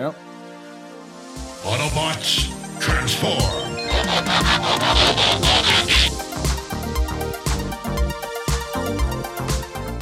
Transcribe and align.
Yep. 0.00 0.14
Autobots, 1.62 2.48
transform! 2.80 3.70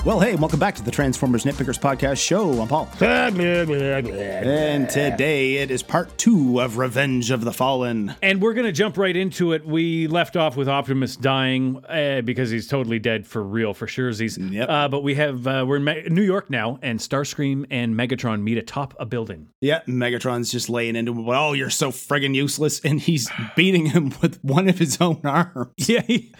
Well, 0.08 0.20
hey, 0.20 0.36
welcome 0.36 0.58
back 0.58 0.74
to 0.76 0.82
the 0.82 0.90
Transformers 0.90 1.44
Nitpickers 1.44 1.78
Podcast 1.78 2.16
Show. 2.16 2.62
I'm 2.62 2.66
Paul. 2.68 2.88
And 3.02 4.88
today 4.88 5.56
it 5.56 5.70
is 5.70 5.82
part 5.82 6.16
two 6.16 6.62
of 6.62 6.78
Revenge 6.78 7.30
of 7.30 7.44
the 7.44 7.52
Fallen. 7.52 8.14
And 8.22 8.40
we're 8.40 8.54
going 8.54 8.64
to 8.64 8.72
jump 8.72 8.96
right 8.96 9.14
into 9.14 9.52
it. 9.52 9.66
We 9.66 10.06
left 10.06 10.34
off 10.34 10.56
with 10.56 10.66
Optimus 10.66 11.14
dying 11.14 11.84
uh, 11.86 12.22
because 12.22 12.48
he's 12.48 12.66
totally 12.68 12.98
dead 12.98 13.26
for 13.26 13.42
real, 13.42 13.74
for 13.74 13.86
sure. 13.86 14.08
He's, 14.10 14.38
Yep. 14.38 14.68
uh, 14.70 14.88
but 14.88 15.02
we 15.02 15.14
have 15.16 15.46
uh, 15.46 15.66
we're 15.68 15.76
in 15.76 15.84
Me- 15.84 16.06
New 16.08 16.22
York 16.22 16.48
now, 16.48 16.78
and 16.80 16.98
Starscream 16.98 17.66
and 17.70 17.94
Megatron 17.94 18.40
meet 18.40 18.56
atop 18.56 18.94
a 18.98 19.04
building. 19.04 19.48
Yeah, 19.60 19.82
Megatron's 19.86 20.50
just 20.50 20.70
laying 20.70 20.96
into 20.96 21.12
him. 21.12 21.28
Oh, 21.28 21.52
you're 21.52 21.68
so 21.68 21.90
friggin' 21.90 22.34
useless. 22.34 22.80
And 22.88 22.98
he's 22.98 23.28
beating 23.56 23.84
him 23.86 24.14
with 24.22 24.42
one 24.42 24.70
of 24.70 24.78
his 24.78 24.98
own 25.02 25.20
arms 25.24 25.68
Yeah, 25.76 26.00
he 26.00 26.32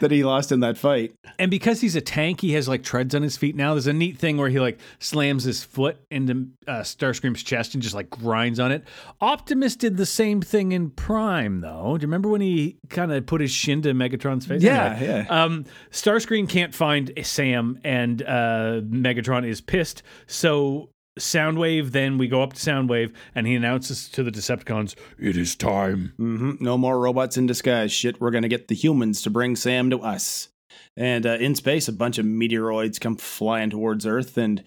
that 0.00 0.10
he 0.10 0.24
lost 0.24 0.52
in 0.52 0.60
that 0.60 0.76
fight. 0.76 1.14
and 1.38 1.50
because 1.50 1.80
he's 1.80 1.96
a 1.96 2.02
tank, 2.02 2.42
he 2.42 2.52
has 2.52 2.68
like 2.68 2.82
treads 2.98 3.14
on 3.14 3.22
his 3.22 3.36
feet 3.36 3.56
now. 3.56 3.74
There's 3.74 3.86
a 3.86 3.92
neat 3.92 4.18
thing 4.18 4.36
where 4.36 4.48
he 4.48 4.60
like 4.60 4.78
slams 4.98 5.44
his 5.44 5.62
foot 5.64 5.96
into 6.10 6.48
uh, 6.66 6.80
Starscream's 6.80 7.42
chest 7.42 7.74
and 7.74 7.82
just 7.82 7.94
like 7.94 8.10
grinds 8.10 8.58
on 8.60 8.72
it. 8.72 8.84
Optimus 9.20 9.76
did 9.76 9.96
the 9.96 10.06
same 10.06 10.40
thing 10.40 10.72
in 10.72 10.90
Prime, 10.90 11.60
though. 11.60 11.96
Do 11.96 12.02
you 12.02 12.08
remember 12.08 12.28
when 12.28 12.40
he 12.40 12.78
kind 12.88 13.12
of 13.12 13.26
put 13.26 13.40
his 13.40 13.50
shin 13.50 13.82
to 13.82 13.92
Megatron's 13.92 14.46
face? 14.46 14.62
Yeah, 14.62 14.94
Anyway, 14.96 15.26
yeah. 15.28 15.44
Um, 15.44 15.64
Starscream 15.90 16.48
can't 16.48 16.74
find 16.74 17.12
Sam, 17.22 17.78
and 17.84 18.22
uh, 18.22 18.80
Megatron 18.84 19.46
is 19.46 19.60
pissed. 19.60 20.02
So 20.26 20.90
Soundwave, 21.18 21.90
then 21.92 22.18
we 22.18 22.28
go 22.28 22.42
up 22.42 22.52
to 22.52 22.60
Soundwave, 22.60 23.12
and 23.34 23.46
he 23.46 23.54
announces 23.54 24.08
to 24.10 24.22
the 24.22 24.30
Decepticons, 24.30 24.94
"It 25.18 25.36
is 25.36 25.56
time." 25.56 26.12
hmm 26.16 26.52
No 26.60 26.78
more 26.78 26.98
robots 27.00 27.36
in 27.36 27.46
disguise. 27.46 27.92
Shit, 27.92 28.20
we're 28.20 28.30
gonna 28.30 28.48
get 28.48 28.68
the 28.68 28.74
humans 28.74 29.22
to 29.22 29.30
bring 29.30 29.56
Sam 29.56 29.90
to 29.90 29.98
us. 30.00 30.48
And 30.96 31.26
uh, 31.26 31.34
in 31.34 31.54
space, 31.54 31.88
a 31.88 31.92
bunch 31.92 32.18
of 32.18 32.26
meteoroids 32.26 33.00
come 33.00 33.16
flying 33.16 33.70
towards 33.70 34.06
Earth. 34.06 34.36
And 34.36 34.64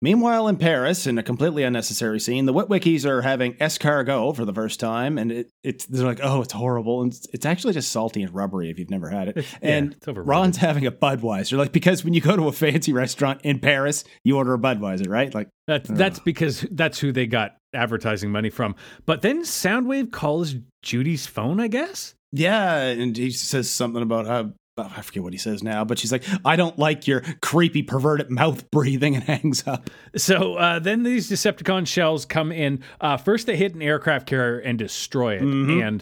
meanwhile, 0.00 0.48
in 0.48 0.56
Paris, 0.56 1.06
in 1.06 1.18
a 1.18 1.22
completely 1.22 1.62
unnecessary 1.62 2.20
scene, 2.20 2.46
the 2.46 2.54
Witwickies 2.54 3.04
are 3.04 3.22
having 3.22 3.54
escargot 3.54 4.36
for 4.36 4.44
the 4.44 4.52
first 4.52 4.80
time. 4.80 5.18
And 5.18 5.32
it, 5.32 5.50
it's 5.62 5.86
they're 5.86 6.06
like, 6.06 6.20
oh, 6.22 6.42
it's 6.42 6.52
horrible. 6.52 7.02
And 7.02 7.12
it's, 7.12 7.26
it's 7.32 7.46
actually 7.46 7.74
just 7.74 7.92
salty 7.92 8.22
and 8.22 8.34
rubbery 8.34 8.70
if 8.70 8.78
you've 8.78 8.90
never 8.90 9.08
had 9.08 9.28
it. 9.28 9.46
and 9.62 9.92
it's 9.92 10.08
overrated. 10.08 10.28
Ron's 10.28 10.56
having 10.56 10.86
a 10.86 10.92
Budweiser. 10.92 11.58
Like, 11.58 11.72
because 11.72 12.04
when 12.04 12.14
you 12.14 12.20
go 12.20 12.36
to 12.36 12.48
a 12.48 12.52
fancy 12.52 12.92
restaurant 12.92 13.40
in 13.44 13.58
Paris, 13.58 14.04
you 14.24 14.36
order 14.36 14.54
a 14.54 14.58
Budweiser, 14.58 15.08
right? 15.08 15.34
Like, 15.34 15.48
That's 15.66 15.88
that's 15.88 16.18
because 16.18 16.66
that's 16.70 16.98
who 16.98 17.12
they 17.12 17.26
got 17.26 17.56
advertising 17.72 18.30
money 18.30 18.50
from. 18.50 18.74
But 19.06 19.22
then 19.22 19.42
Soundwave 19.42 20.12
calls 20.12 20.54
Judy's 20.82 21.26
phone, 21.26 21.60
I 21.60 21.68
guess. 21.68 22.14
Yeah, 22.32 22.78
and 22.80 23.16
he 23.16 23.30
says 23.30 23.70
something 23.70 24.02
about 24.02 24.26
how 24.26 24.52
I 24.76 25.02
forget 25.02 25.22
what 25.22 25.32
he 25.32 25.38
says 25.38 25.62
now, 25.62 25.84
but 25.84 25.98
she's 25.98 26.10
like, 26.10 26.24
"I 26.44 26.56
don't 26.56 26.76
like 26.78 27.06
your 27.06 27.22
creepy, 27.40 27.82
perverted 27.82 28.30
mouth 28.30 28.70
breathing," 28.70 29.14
and 29.14 29.24
hangs 29.42 29.66
up. 29.66 29.88
So 30.16 30.54
uh, 30.56 30.78
then 30.80 31.04
these 31.04 31.30
Decepticon 31.30 31.86
shells 31.86 32.24
come 32.26 32.50
in. 32.50 32.82
Uh, 33.00 33.16
first, 33.16 33.46
they 33.46 33.56
hit 33.56 33.74
an 33.74 33.82
aircraft 33.82 34.26
carrier 34.26 34.58
and 34.58 34.78
destroy 34.78 35.36
it. 35.36 35.42
And 35.42 35.54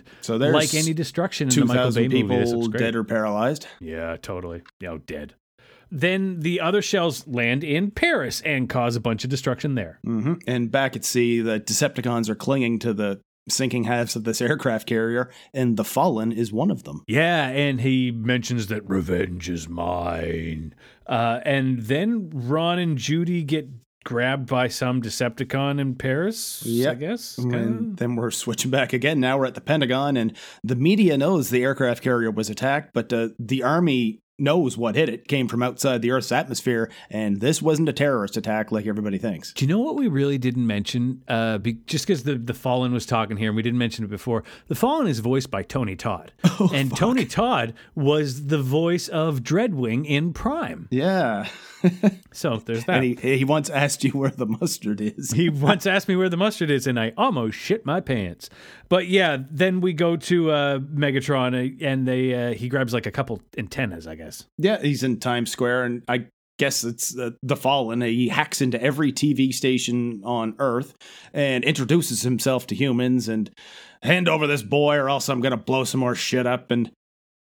Mm-hmm. 0.03 0.07
So 0.23 0.39
there's 0.39 0.55
like 0.55 0.75
any 0.75 0.95
destruction 0.95 1.49
in 1.49 1.51
the 1.51 1.55
Two 1.55 1.65
Michael 1.67 1.93
Bay 1.93 2.09
movie, 2.09 2.23
people 2.23 2.61
looks 2.61 2.79
dead 2.79 2.95
or 2.97 3.05
paralyzed. 3.05 3.67
Yeah, 3.81 4.17
totally. 4.21 4.63
Yeah, 4.81 4.97
dead. 5.07 5.35
Then 5.91 6.41
the 6.41 6.61
other 6.63 6.81
shells 6.81 7.27
land 7.27 7.63
in 7.63 7.91
Paris 7.91 8.41
and 8.41 8.67
cause 8.69 8.97
a 8.97 9.01
bunch 9.01 9.25
of 9.25 9.31
destruction 9.31 9.75
there. 9.75 9.99
hmm 10.03 10.35
And 10.47 10.71
back 10.71 10.97
at 10.97 11.05
sea, 11.05 11.41
the 11.43 11.61
Decepticons 11.61 12.31
are 12.31 12.35
clinging 12.35 12.79
to 12.79 12.95
the 12.95 13.21
sinking 13.49 13.85
halves 13.85 14.15
of 14.17 14.25
this 14.25 14.41
aircraft 14.41 14.87
carrier, 14.87 15.31
and 15.53 15.77
the 15.77 15.85
Fallen 15.85 16.33
is 16.33 16.53
one 16.53 16.71
of 16.71 16.85
them. 16.85 17.03
Yeah, 17.07 17.49
and 17.49 17.81
he 17.81 18.11
mentions 18.11 18.69
that 18.69 18.89
revenge 18.89 19.49
is 19.49 19.69
mine. 19.69 20.75
Uh, 21.07 21.41
and 21.45 21.81
then 21.81 22.31
Ron 22.33 22.79
and 22.79 22.97
Judy 22.97 23.43
get 23.43 23.69
grabbed 24.05 24.49
by 24.49 24.67
some 24.69 25.01
Decepticon 25.01 25.81
in 25.81 25.95
Paris, 25.95 26.63
I 26.67 26.69
Yep. 26.71 26.99
guess. 26.99 27.39
And 27.39 27.97
then 27.97 28.17
we're 28.17 28.31
switching 28.33 28.71
back 28.71 28.93
again. 28.93 29.21
Now 29.21 29.39
we're 29.39 29.47
at 29.47 29.55
the 29.55 29.61
Pentagon, 29.61 30.17
and 30.17 30.37
the 30.65 30.75
media 30.77 31.17
knows 31.17 31.51
the 31.51 31.63
aircraft 31.63 32.03
carrier 32.03 32.31
was 32.31 32.51
attacked, 32.51 32.93
but 32.95 33.13
uh, 33.13 33.29
the 33.39 33.63
army 33.63 34.21
knows 34.43 34.77
what 34.77 34.95
hit 34.95 35.09
it 35.09 35.29
came 35.29 35.49
from 35.49 35.63
outside 35.63 36.03
the 36.03 36.11
Earth's 36.11 36.33
atmosphere, 36.33 36.91
and 37.09 37.41
this 37.41 37.63
wasn't 37.63 37.89
a 37.89 37.93
terrorist 37.93 38.37
attack 38.37 38.73
like 38.73 38.87
everybody 38.87 39.19
thinks. 39.19 39.53
Do 39.53 39.65
you 39.65 39.69
know 39.69 39.79
what 39.79 39.97
we 39.97 40.09
really 40.09 40.39
didn't 40.39 40.67
mention? 40.67 41.23
Uh, 41.29 41.59
be, 41.59 41.75
just 41.87 42.07
because 42.07 42.25
the, 42.25 42.35
the 42.35 42.55
Fallen 42.55 42.93
was 42.93 43.07
talking 43.07 43.37
here, 43.37 43.49
and 43.49 43.57
we 43.57 43.63
didn't 43.63 43.79
mention 43.79 44.05
it 44.05 44.09
before. 44.09 44.45
The 44.69 44.75
Fallen 44.75 45.07
is 45.07 45.21
voiced 45.21 45.51
by 45.51 45.63
Tony 45.63 45.97
Todd. 45.97 46.33
and 46.73 46.95
Tony 46.97 47.25
Todd 47.25 47.75
was 47.95 48.47
the 48.47 48.61
voice 48.61 49.09
of 49.09 49.41
Dreadwing 49.41 50.05
in 50.05 50.33
Prime. 50.33 50.89
Yeah. 50.91 51.49
So 52.33 52.57
there's 52.57 52.85
that. 52.87 52.97
and 52.97 53.05
he, 53.05 53.37
he 53.39 53.45
once 53.45 53.69
asked 53.69 54.05
you 54.05 54.13
where 54.13 54.31
the 54.31 54.47
mustard 54.47 55.01
is. 55.01 55.33
he 55.33 55.49
once 55.51 55.87
asked 55.87 56.09
me 56.09 56.17
where 56.17 56.29
the 56.31 56.37
mustard 56.37 56.71
is, 56.71 56.87
and 56.87 56.99
I 56.99 57.13
almost 57.17 57.57
shit 57.59 57.85
my 57.85 58.01
pants. 58.01 58.49
But 58.89 59.07
yeah, 59.09 59.39
then 59.51 59.81
we 59.81 59.93
go 59.93 60.17
to 60.17 60.51
uh, 60.51 60.79
Megatron, 60.79 61.55
uh, 61.55 61.85
and 61.85 62.09
they 62.09 62.35
uh, 62.35 62.55
he 62.55 62.69
grabs 62.69 62.95
like 62.95 63.07
a 63.07 63.11
couple 63.11 63.43
antennas, 63.59 64.07
I 64.07 64.15
guess. 64.15 64.47
Yeah, 64.59 64.81
he's 64.81 65.03
in 65.03 65.21
Times 65.21 65.51
Square, 65.51 65.85
and 65.85 66.03
I 66.09 66.27
guess 66.59 66.85
it's 66.85 67.17
uh, 67.19 67.31
the 67.43 67.57
Fallen. 67.57 68.01
He 68.01 68.29
hacks 68.29 68.61
into 68.61 68.81
every 68.83 69.13
TV 69.13 69.53
station 69.53 70.23
on 70.25 70.55
Earth 70.59 70.95
and 71.33 71.65
introduces 71.65 72.23
himself 72.23 72.67
to 72.69 72.75
humans 72.75 73.29
and 73.29 73.51
hand 74.03 74.29
over 74.29 74.47
this 74.47 74.63
boy, 74.63 74.97
or 74.97 75.09
else 75.11 75.29
I'm 75.29 75.41
gonna 75.41 75.57
blow 75.57 75.85
some 75.85 76.01
more 76.01 76.15
shit 76.15 76.47
up. 76.47 76.71
And 76.71 76.91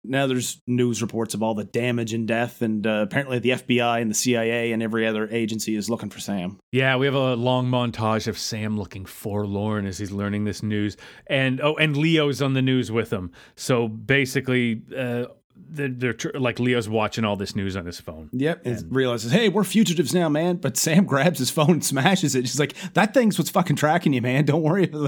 now 0.03 0.27
there's 0.27 0.61
news 0.65 1.01
reports 1.01 1.33
of 1.33 1.43
all 1.43 1.53
the 1.53 1.63
damage 1.65 2.13
and 2.13 2.27
death, 2.27 2.61
and 2.61 2.85
uh, 2.87 3.01
apparently 3.03 3.39
the 3.39 3.51
FBI 3.51 4.01
and 4.01 4.09
the 4.09 4.15
CIA 4.15 4.71
and 4.71 4.81
every 4.81 5.05
other 5.05 5.27
agency 5.29 5.75
is 5.75 5.89
looking 5.89 6.09
for 6.09 6.19
Sam. 6.19 6.59
Yeah, 6.71 6.95
we 6.95 7.05
have 7.05 7.15
a 7.15 7.35
long 7.35 7.67
montage 7.67 8.27
of 8.27 8.37
Sam 8.37 8.77
looking 8.77 9.05
forlorn 9.05 9.85
as 9.85 9.97
he's 9.97 10.11
learning 10.11 10.45
this 10.45 10.63
news, 10.63 10.97
and 11.27 11.59
oh, 11.61 11.75
and 11.75 11.97
Leo's 11.97 12.41
on 12.41 12.53
the 12.53 12.61
news 12.61 12.91
with 12.91 13.11
him. 13.11 13.31
So 13.55 13.87
basically, 13.87 14.81
uh, 14.95 15.25
they're, 15.55 15.89
they're 15.89 16.13
tr- 16.13 16.37
like 16.37 16.59
Leo's 16.59 16.87
watching 16.87 17.25
all 17.25 17.35
this 17.35 17.55
news 17.55 17.75
on 17.75 17.85
his 17.85 17.99
phone. 17.99 18.29
Yep, 18.31 18.65
and 18.65 18.95
realizes, 18.95 19.31
hey, 19.31 19.49
we're 19.49 19.63
fugitives 19.63 20.13
now, 20.13 20.29
man. 20.29 20.57
But 20.57 20.77
Sam 20.77 21.05
grabs 21.05 21.39
his 21.39 21.49
phone 21.49 21.71
and 21.71 21.85
smashes 21.85 22.35
it. 22.35 22.47
She's 22.47 22.59
like, 22.59 22.73
that 22.93 23.13
thing's 23.13 23.37
what's 23.37 23.49
fucking 23.49 23.75
tracking 23.75 24.13
you, 24.13 24.21
man. 24.21 24.45
Don't 24.45 24.63
worry. 24.63 24.91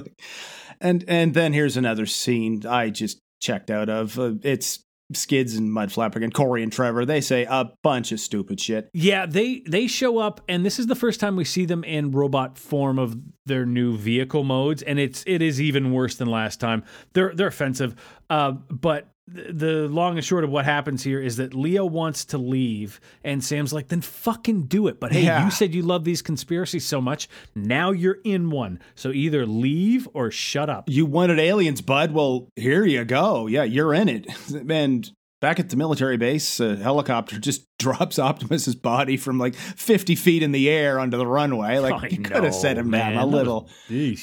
And 0.84 1.06
and 1.08 1.36
then 1.36 1.54
here's 1.54 1.78
another 1.78 2.08
scene 2.08 2.66
I 2.66 2.90
just 2.90 3.22
checked 3.42 3.70
out 3.70 3.90
of. 3.90 4.18
Uh, 4.18 4.34
it's 4.44 4.86
Skids 5.14 5.56
and 5.56 5.70
Mudflap 5.70 6.16
and 6.16 6.34
Corey 6.34 6.64
and 6.64 6.72
Trevor. 6.72 7.06
They 7.06 7.22
say 7.22 7.46
a 7.50 7.72
bunch 7.84 8.12
of 8.12 8.20
stupid 8.20 8.60
shit. 8.60 8.90
Yeah, 8.94 9.26
they 9.26 9.62
they 9.68 9.88
show 9.88 10.20
up, 10.20 10.42
and 10.48 10.66
this 10.66 10.80
is 10.80 10.88
the 10.88 10.96
first 10.96 11.20
time 11.20 11.36
we 11.36 11.46
see 11.46 11.66
them 11.66 11.84
in 11.84 12.12
robot 12.12 12.58
form 12.58 13.00
of 13.00 13.18
their 13.46 13.66
new 13.66 13.98
vehicle 13.98 14.44
modes, 14.44 14.82
and 14.82 15.00
it's 15.00 15.24
it 15.28 15.42
is 15.42 15.60
even 15.60 15.92
worse 15.92 16.16
than 16.16 16.30
last 16.30 16.60
time. 16.60 16.84
They're 17.14 17.34
they're 17.36 17.48
offensive, 17.48 17.96
uh, 18.30 18.52
but 18.52 19.10
the 19.28 19.88
long 19.88 20.18
and 20.18 20.26
short 20.26 20.44
of 20.44 20.50
what 20.50 20.66
happens 20.66 21.04
here 21.04 21.22
is 21.22 21.38
that 21.38 21.54
Leo 21.54 21.86
wants 21.86 22.26
to 22.26 22.38
leave, 22.38 23.00
and 23.24 23.44
Sam's 23.44 23.72
like, 23.72 23.88
"Then 23.88 24.02
fucking 24.02 24.64
do 24.64 24.88
it." 24.88 25.00
But 25.00 25.12
hey, 25.14 25.24
Yeah. 25.26 25.46
you 25.46 25.52
said 25.52 25.74
you 25.74 25.84
love 25.84 26.04
these 26.04 26.22
conspiracies 26.22 26.86
so 26.86 27.00
much. 27.00 27.30
Now 27.56 27.92
you're 27.92 28.18
in 28.24 28.50
one, 28.50 28.80
so 28.96 29.12
either 29.12 29.46
leave 29.46 30.08
or 30.14 30.32
shut 30.32 30.70
up. 30.70 30.90
You 30.90 31.06
wanted 31.06 31.40
aliens, 31.40 31.82
bud. 31.82 32.12
Well, 32.14 32.50
here 32.56 32.84
you 32.86 33.06
go. 33.06 33.48
Yeah, 33.48 33.64
you're 33.64 33.94
in 33.94 34.10
it. 34.10 34.28
And 34.70 35.10
back 35.40 35.60
at 35.60 35.70
the 35.70 35.76
military 35.78 36.18
base, 36.18 36.60
a 36.60 36.76
helicopter 36.76 37.40
just 37.40 37.66
drops 37.80 38.20
Optimus's 38.20 38.76
body 38.76 39.18
from 39.18 39.38
like 39.40 39.56
50 39.56 40.16
feet 40.16 40.44
in 40.44 40.52
the 40.52 40.70
air 40.70 41.00
onto 41.00 41.18
the 41.18 41.26
runway. 41.28 41.80
Like 41.80 42.04
I 42.04 42.08
you 42.08 42.22
could 42.22 42.44
have 42.44 42.54
set 42.56 42.78
him 42.78 42.92
down 42.92 43.16
a 43.16 43.26
little 43.26 43.70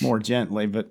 more 0.03 0.19
gently, 0.19 0.67
but. 0.67 0.91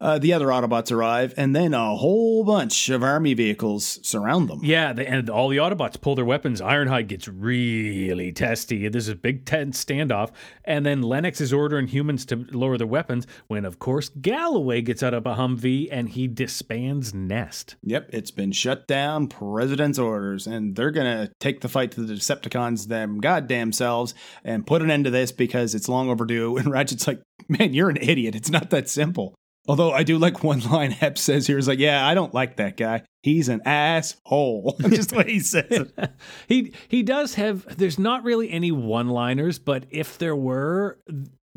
Uh, 0.00 0.18
the 0.18 0.32
other 0.32 0.46
Autobots 0.46 0.92
arrive, 0.92 1.34
and 1.36 1.54
then 1.54 1.74
a 1.74 1.96
whole 1.96 2.44
bunch 2.44 2.88
of 2.88 3.02
army 3.02 3.34
vehicles 3.34 3.98
surround 4.02 4.48
them. 4.48 4.60
Yeah, 4.62 4.92
they, 4.92 5.06
and 5.06 5.28
all 5.28 5.48
the 5.48 5.56
Autobots 5.56 6.00
pull 6.00 6.14
their 6.14 6.24
weapons. 6.24 6.60
Ironhide 6.60 7.08
gets 7.08 7.26
really 7.26 8.32
testy. 8.32 8.88
This 8.88 9.04
is 9.04 9.08
a 9.10 9.16
big 9.16 9.44
tense 9.44 9.84
standoff, 9.84 10.30
and 10.64 10.86
then 10.86 11.02
Lennox 11.02 11.40
is 11.40 11.52
ordering 11.52 11.88
humans 11.88 12.24
to 12.26 12.46
lower 12.52 12.78
their 12.78 12.86
weapons. 12.86 13.26
When, 13.48 13.64
of 13.64 13.78
course, 13.78 14.08
Galloway 14.08 14.82
gets 14.82 15.02
out 15.02 15.14
of 15.14 15.26
a 15.26 15.34
Humvee 15.34 15.88
and 15.90 16.08
he 16.08 16.28
disbands 16.28 17.12
Nest. 17.12 17.76
Yep, 17.82 18.10
it's 18.12 18.30
been 18.30 18.52
shut 18.52 18.86
down. 18.86 19.26
President's 19.26 19.98
orders, 19.98 20.46
and 20.46 20.76
they're 20.76 20.90
gonna 20.90 21.30
take 21.40 21.60
the 21.60 21.68
fight 21.68 21.90
to 21.92 22.02
the 22.02 22.14
Decepticons 22.14 22.86
them 22.86 23.20
goddamn 23.20 23.72
selves 23.72 24.14
and 24.44 24.66
put 24.66 24.82
an 24.82 24.90
end 24.90 25.04
to 25.04 25.10
this 25.10 25.32
because 25.32 25.74
it's 25.74 25.88
long 25.88 26.08
overdue. 26.08 26.56
And 26.58 26.72
Ratchet's 26.72 27.06
like, 27.06 27.22
"Man, 27.48 27.72
you're 27.72 27.88
an 27.90 27.98
idiot. 27.98 28.34
It's 28.34 28.50
not 28.50 28.70
that 28.70 28.88
simple." 28.88 29.34
Although 29.68 29.92
I 29.92 30.02
do 30.02 30.18
like 30.18 30.42
one 30.52 30.60
line 30.60 30.96
Epps 31.00 31.20
says 31.20 31.46
here 31.46 31.58
is 31.58 31.68
like, 31.68 31.78
"Yeah, 31.78 32.06
I 32.06 32.14
don't 32.14 32.34
like 32.34 32.56
that 32.56 32.76
guy. 32.76 33.02
He's 33.22 33.48
an 33.48 33.60
asshole." 33.64 34.76
Just 34.88 35.10
the 35.10 35.18
way 35.18 35.24
he 35.32 35.40
says 35.40 35.66
it. 35.70 35.92
he 36.48 36.72
he 36.88 37.02
does 37.02 37.34
have. 37.34 37.76
There's 37.76 37.98
not 37.98 38.24
really 38.24 38.50
any 38.50 38.72
one-liners, 38.72 39.58
but 39.58 39.84
if 39.90 40.18
there 40.18 40.34
were. 40.36 40.98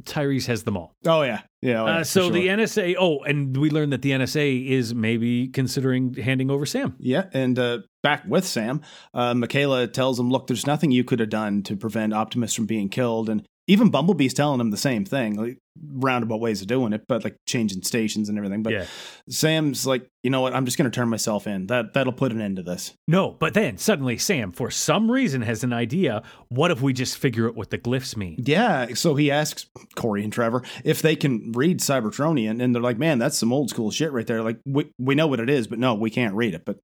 Tyrese 0.04 0.48
has 0.48 0.63
them 0.63 0.78
all. 0.78 0.96
Oh 1.06 1.22
yeah, 1.22 1.42
yeah. 1.62 1.84
Oh, 1.84 1.86
yeah 1.86 1.98
Uh, 1.98 2.04
so 2.04 2.28
for 2.28 2.34
the. 2.34 2.48
NSA. 2.48 2.96
Oh, 3.00 3.19
and 3.19 3.56
we 3.56 3.69
learned 3.69 3.94
that 3.94 4.02
the 4.02 4.12
NSA 4.12 4.68
is 4.68 4.96
maybe 4.96 5.48
considering 5.48 6.16
handing 6.16 6.50
over 6.50 6.66
Sam. 6.66 6.96
yeah, 6.98 7.25
and 7.34 7.60
uh, 7.60 7.80
back 8.02 8.24
with 8.25 8.44
Sam, 8.46 8.81
uh, 9.13 9.36
Michaela 9.36 9.86
tells 9.88 10.19
him, 10.19 10.31
"Look, 10.31 10.48
there's 10.48 10.66
nothing 10.66 10.90
you 10.90 11.04
could 11.04 11.19
have 11.19 11.30
done 11.30 11.62
to 11.63 11.75
prevent 11.75 12.13
Optimus 12.16 12.56
from 12.56 12.66
being 12.66 12.90
killed." 12.90 13.30
And 13.30 13.46
even 13.68 13.90
Bumblebee's 13.90 14.34
telling 14.34 14.60
him 14.60 14.72
the 14.72 14.78
same 14.78 15.06
thing, 15.06 15.36
like 15.36 15.58
roundabout 15.81 16.40
ways 16.40 16.62
of 16.62 16.68
doing 16.68 16.94
it, 16.94 17.06
but 17.08 17.24
like 17.24 17.38
changing 17.48 17.84
stations 17.84 18.28
and 18.28 18.38
everything. 18.38 18.63
But 18.63 18.74
Yeah. 18.74 18.86
Sam's 19.30 19.86
like, 19.86 20.08
you 20.24 20.30
know 20.30 20.42
what? 20.42 20.54
I'm 20.54 20.66
just 20.66 20.78
going 20.78 20.90
to 20.90 20.94
turn 20.94 21.10
myself 21.10 21.48
in. 21.48 21.68
That 21.68 21.94
that'll 21.94 22.13
put 22.13 22.31
an 22.31 22.42
end 22.42 22.58
to 22.58 22.63
this. 22.63 22.94
No, 23.08 23.31
but 23.31 23.54
then 23.54 23.78
suddenly 23.78 24.18
Sam, 24.18 24.52
for 24.52 24.72
some 24.72 25.10
reason, 25.10 25.42
has 25.44 25.63
an 25.63 25.74
idea. 25.74 26.24
What 26.50 26.72
if 26.72 26.81
we 26.81 26.92
just 26.94 27.18
figure 27.18 27.48
out 27.48 27.56
what 27.56 27.69
the 27.69 27.78
glyphs 27.78 28.18
mean? 28.18 28.36
Yeah, 28.40 28.94
so 28.96 29.16
he 29.16 29.31
asks 29.31 29.68
Corey 29.96 30.24
and 30.24 30.34
Trevor 30.34 30.63
if 30.84 31.02
they 31.02 31.16
can 31.16 31.52
read 31.54 31.80
Cybertronian, 31.80 32.62
and 32.62 32.75
they're 32.75 32.81
like, 32.81 32.98
"Man, 32.98 33.19
that's 33.19 33.38
some 33.38 33.54
old 33.54 33.69
school 33.69 33.92
shit 33.92 34.12
right 34.12 34.28
there." 34.28 34.42
Like, 34.42 34.60
we 34.66 34.92
we 35.00 35.16
know 35.16 35.28
what 35.28 35.40
it 35.40 35.50
is, 35.50 35.68
but 35.68 35.80
no, 35.80 35.94
we 35.94 36.10
can't 36.10 36.36
read 36.36 36.54
it. 36.54 36.66
But 36.66 36.80